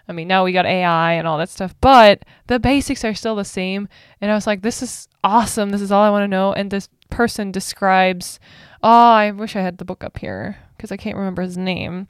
I 0.09 0.13
mean, 0.13 0.29
now 0.29 0.45
we 0.45 0.53
got 0.53 0.67
AI 0.67 1.13
and 1.15 1.27
all 1.27 1.39
that 1.39 1.49
stuff, 1.49 1.75
but 1.81 2.25
the 2.47 2.59
basics 2.61 3.05
are 3.05 3.15
still 3.15 3.37
the 3.37 3.45
same. 3.45 3.89
And 4.21 4.31
I 4.31 4.35
was 4.35 4.47
like, 4.47 4.63
this 4.63 4.83
is 4.83 5.09
awesome. 5.23 5.71
This 5.71 5.81
is 5.81 5.91
all 5.91 6.03
I 6.03 6.11
want 6.11 6.25
to 6.25 6.29
know. 6.29 6.53
And 6.53 6.71
this 6.71 6.89
person 7.11 7.51
describes, 7.53 8.39
oh, 8.83 8.89
I 9.13 9.31
wish 9.31 9.57
I 9.57 9.61
had 9.61 9.79
the 9.79 9.85
book 9.85 10.05
up 10.05 10.19
here 10.19 10.59
because 10.77 10.93
I 10.93 10.97
can't 10.97 11.17
remember 11.17 11.43
his 11.43 11.57
name. 11.57 12.09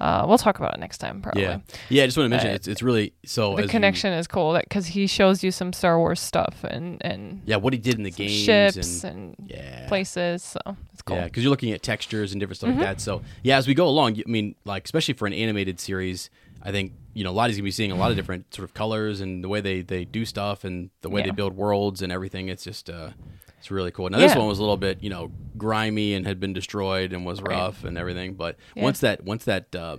Uh, 0.00 0.24
we'll 0.28 0.38
talk 0.38 0.58
about 0.60 0.74
it 0.74 0.78
next 0.80 0.98
time, 0.98 1.20
probably. 1.20 1.42
Yeah, 1.42 1.58
yeah. 1.88 2.04
I 2.04 2.06
just 2.06 2.16
want 2.16 2.26
to 2.26 2.28
mention 2.30 2.50
Uh, 2.50 2.54
it's 2.54 2.68
it's 2.68 2.82
really 2.84 3.14
so 3.24 3.56
The 3.56 3.62
as 3.62 3.64
you- 3.64 3.70
connection 3.70 4.12
is 4.12 4.28
cool 4.28 4.56
because 4.56 4.86
he 4.86 5.08
shows 5.08 5.42
you 5.42 5.50
some 5.50 5.72
Star 5.72 5.98
Wars 5.98 6.20
stuff 6.20 6.62
and 6.62 6.98
and 7.04 7.42
yeah, 7.46 7.56
what 7.56 7.72
he 7.72 7.80
did 7.80 7.96
in 7.96 8.04
the 8.04 8.12
games 8.12 8.30
ships 8.30 9.02
and 9.02 9.34
and, 9.38 9.50
yeah, 9.50 9.88
places. 9.88 10.44
So 10.44 10.60
it's 10.92 11.02
cool. 11.02 11.16
Yeah, 11.16 11.24
because 11.24 11.42
you're 11.42 11.50
looking 11.50 11.72
at 11.72 11.82
textures 11.82 12.30
and 12.32 12.38
different 12.40 12.58
stuff 12.58 12.70
Mm-hmm. 12.70 12.78
like 12.78 12.88
that. 12.98 13.00
So 13.00 13.22
yeah, 13.42 13.56
as 13.58 13.66
we 13.66 13.74
go 13.74 13.88
along, 13.88 14.18
I 14.18 14.22
mean, 14.30 14.54
like 14.64 14.84
especially 14.84 15.14
for 15.14 15.26
an 15.26 15.32
animated 15.32 15.80
series, 15.80 16.30
I 16.62 16.70
think 16.70 16.92
you 17.18 17.24
know 17.24 17.32
Lottie's 17.32 17.56
gonna 17.56 17.64
be 17.64 17.70
seeing 17.80 17.90
a 17.92 17.96
lot 18.02 18.10
of 18.12 18.16
different 18.16 18.54
sort 18.54 18.64
of 18.68 18.74
colors 18.74 19.20
and 19.20 19.42
the 19.44 19.48
way 19.48 19.60
they 19.60 19.82
they 19.82 20.04
do 20.04 20.24
stuff 20.24 20.64
and 20.64 20.90
the 21.02 21.10
way 21.10 21.22
they 21.22 21.30
build 21.32 21.54
worlds 21.56 22.00
and 22.02 22.10
everything. 22.12 22.48
It's 22.48 22.64
just 22.64 22.88
uh, 22.88 23.10
it's 23.58 23.70
really 23.70 23.90
cool. 23.90 24.08
Now 24.08 24.18
this 24.18 24.36
one 24.36 24.46
was 24.46 24.58
a 24.58 24.62
little 24.62 24.76
bit 24.88 25.02
you 25.02 25.10
know 25.10 25.30
grimy 25.56 26.14
and 26.14 26.26
had 26.26 26.38
been 26.38 26.52
destroyed 26.52 27.12
and 27.12 27.26
was 27.26 27.42
Right. 27.42 27.56
rough 27.56 27.82
and 27.84 27.98
everything, 27.98 28.34
but 28.34 28.56
Yeah. 28.76 28.84
once 28.84 29.00
that 29.00 29.24
once 29.24 29.44
that 29.46 29.74
uh, 29.74 29.96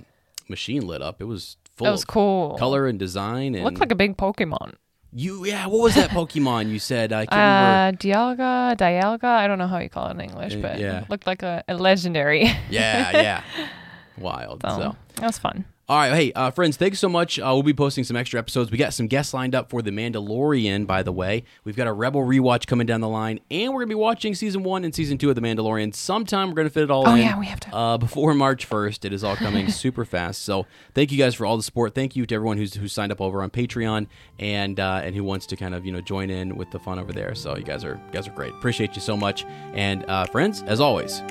machine 0.48 0.88
lit 0.88 1.02
up, 1.02 1.20
it 1.22 1.26
was 1.26 1.58
full 1.76 1.86
That 1.86 1.92
was 1.92 2.04
of 2.04 2.08
cool. 2.08 2.56
color 2.58 2.88
and 2.88 2.98
design 2.98 3.54
and 3.56 3.64
Looked 3.66 3.80
like 3.80 3.92
a 3.92 3.96
big 4.06 4.16
Pokemon. 4.16 4.76
you 5.12 5.46
yeah. 5.46 5.66
What 5.68 5.82
was 5.82 5.96
that 5.96 6.10
Pokemon 6.12 6.70
you 6.72 6.80
said? 6.80 7.12
I 7.12 7.26
can't 7.26 7.32
remember. 7.32 8.16
Uh, 8.16 8.38
Dialga, 8.38 8.78
Dialga. 8.78 9.24
I 9.44 9.48
don't 9.48 9.58
know 9.58 9.68
how 9.68 9.80
you 9.80 9.90
call 9.90 10.08
it 10.08 10.12
in 10.12 10.22
English, 10.22 10.56
Uh, 10.56 10.62
but 10.62 10.80
yeah. 10.80 11.02
it 11.02 11.10
looked 11.10 11.28
like 11.28 11.44
a, 11.44 11.64
a 11.68 11.74
legendary. 11.76 12.44
Yeah, 12.70 13.12
yeah. 13.28 13.44
Wild. 14.18 14.62
so, 14.64 14.70
so. 14.78 14.96
that 15.16 15.26
was 15.28 15.38
fun. 15.38 15.66
All 15.90 15.98
right, 15.98 16.14
hey 16.14 16.32
uh, 16.34 16.52
friends, 16.52 16.78
thanks 16.78 17.00
so 17.00 17.10
much. 17.10 17.40
Uh, 17.40 17.46
we'll 17.46 17.64
be 17.64 17.74
posting 17.74 18.04
some 18.04 18.16
extra 18.16 18.38
episodes. 18.38 18.70
We 18.70 18.78
got 18.78 18.94
some 18.94 19.08
guests 19.08 19.34
lined 19.34 19.56
up 19.56 19.72
for 19.72 19.82
the 19.82 19.90
Mandalorian, 19.90 20.86
by 20.86 21.02
the 21.02 21.12
way. 21.12 21.46
We've 21.64 21.76
got 21.76 21.88
a 21.88 21.92
Rebel 21.94 22.22
rewatch 22.22 22.68
coming 22.68 22.86
down 22.86 23.02
the 23.02 23.08
line, 23.08 23.40
and 23.50 23.74
we're 23.74 23.80
gonna 23.82 23.90
be 23.90 23.96
watching 23.96 24.36
season 24.36 24.62
one 24.62 24.84
and 24.86 24.94
season 24.94 25.18
two 25.18 25.30
of 25.30 25.36
the 25.36 25.42
Mandalorian. 25.42 25.96
Sometime 25.96 26.50
we're 26.50 26.54
gonna 26.58 26.70
fit 26.70 26.84
it 26.84 26.92
all 26.92 27.08
Oh, 27.10 27.16
in. 27.16 27.22
yeah, 27.24 27.40
we 27.40 27.48
have 27.48 27.60
to. 27.62 27.76
uh, 27.76 27.98
before 27.98 28.36
March 28.36 28.66
first. 28.66 29.04
It 29.04 29.14
is 29.14 29.24
all 29.24 29.36
coming 29.36 29.68
super 29.72 30.06
fast. 30.06 30.44
So 30.44 30.68
thank 30.94 31.12
you 31.12 31.18
guys 31.18 31.34
for 31.34 31.48
all 31.48 31.58
the 31.58 31.64
support. 31.64 31.96
Thank 31.96 32.16
you 32.16 32.28
to 32.28 32.36
everyone 32.36 32.58
who's 32.58 32.76
who's 32.76 32.94
signed 32.94 33.12
up 33.12 33.20
over 33.20 33.42
on 33.42 33.50
Patreon 33.50 34.06
and 34.38 34.80
uh, 34.80 35.02
and 35.04 35.16
who 35.16 35.24
wants 35.24 35.48
to 35.48 35.56
kind 35.56 35.74
of 35.74 35.88
you 35.88 35.92
know 35.92 36.02
join 36.02 36.30
in 36.30 36.56
with 36.56 36.70
the 36.70 36.78
fun 36.78 37.00
over 37.00 37.12
there. 37.12 37.34
So 37.34 37.58
you 37.58 37.64
guys 37.64 37.84
are 37.84 37.96
you 37.96 38.12
guys 38.14 38.28
are 38.28 38.32
great. 38.34 38.54
Appreciate 38.54 38.96
you 38.96 39.02
so 39.02 39.18
much. 39.18 39.44
And 39.74 40.06
uh, 40.08 40.26
friends, 40.28 40.62
as 40.68 40.80
always, 40.80 41.24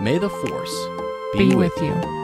may 0.00 0.18
the 0.18 0.28
force 0.28 0.74
Be 1.38 1.54
with 1.54 1.76
you. 1.80 2.21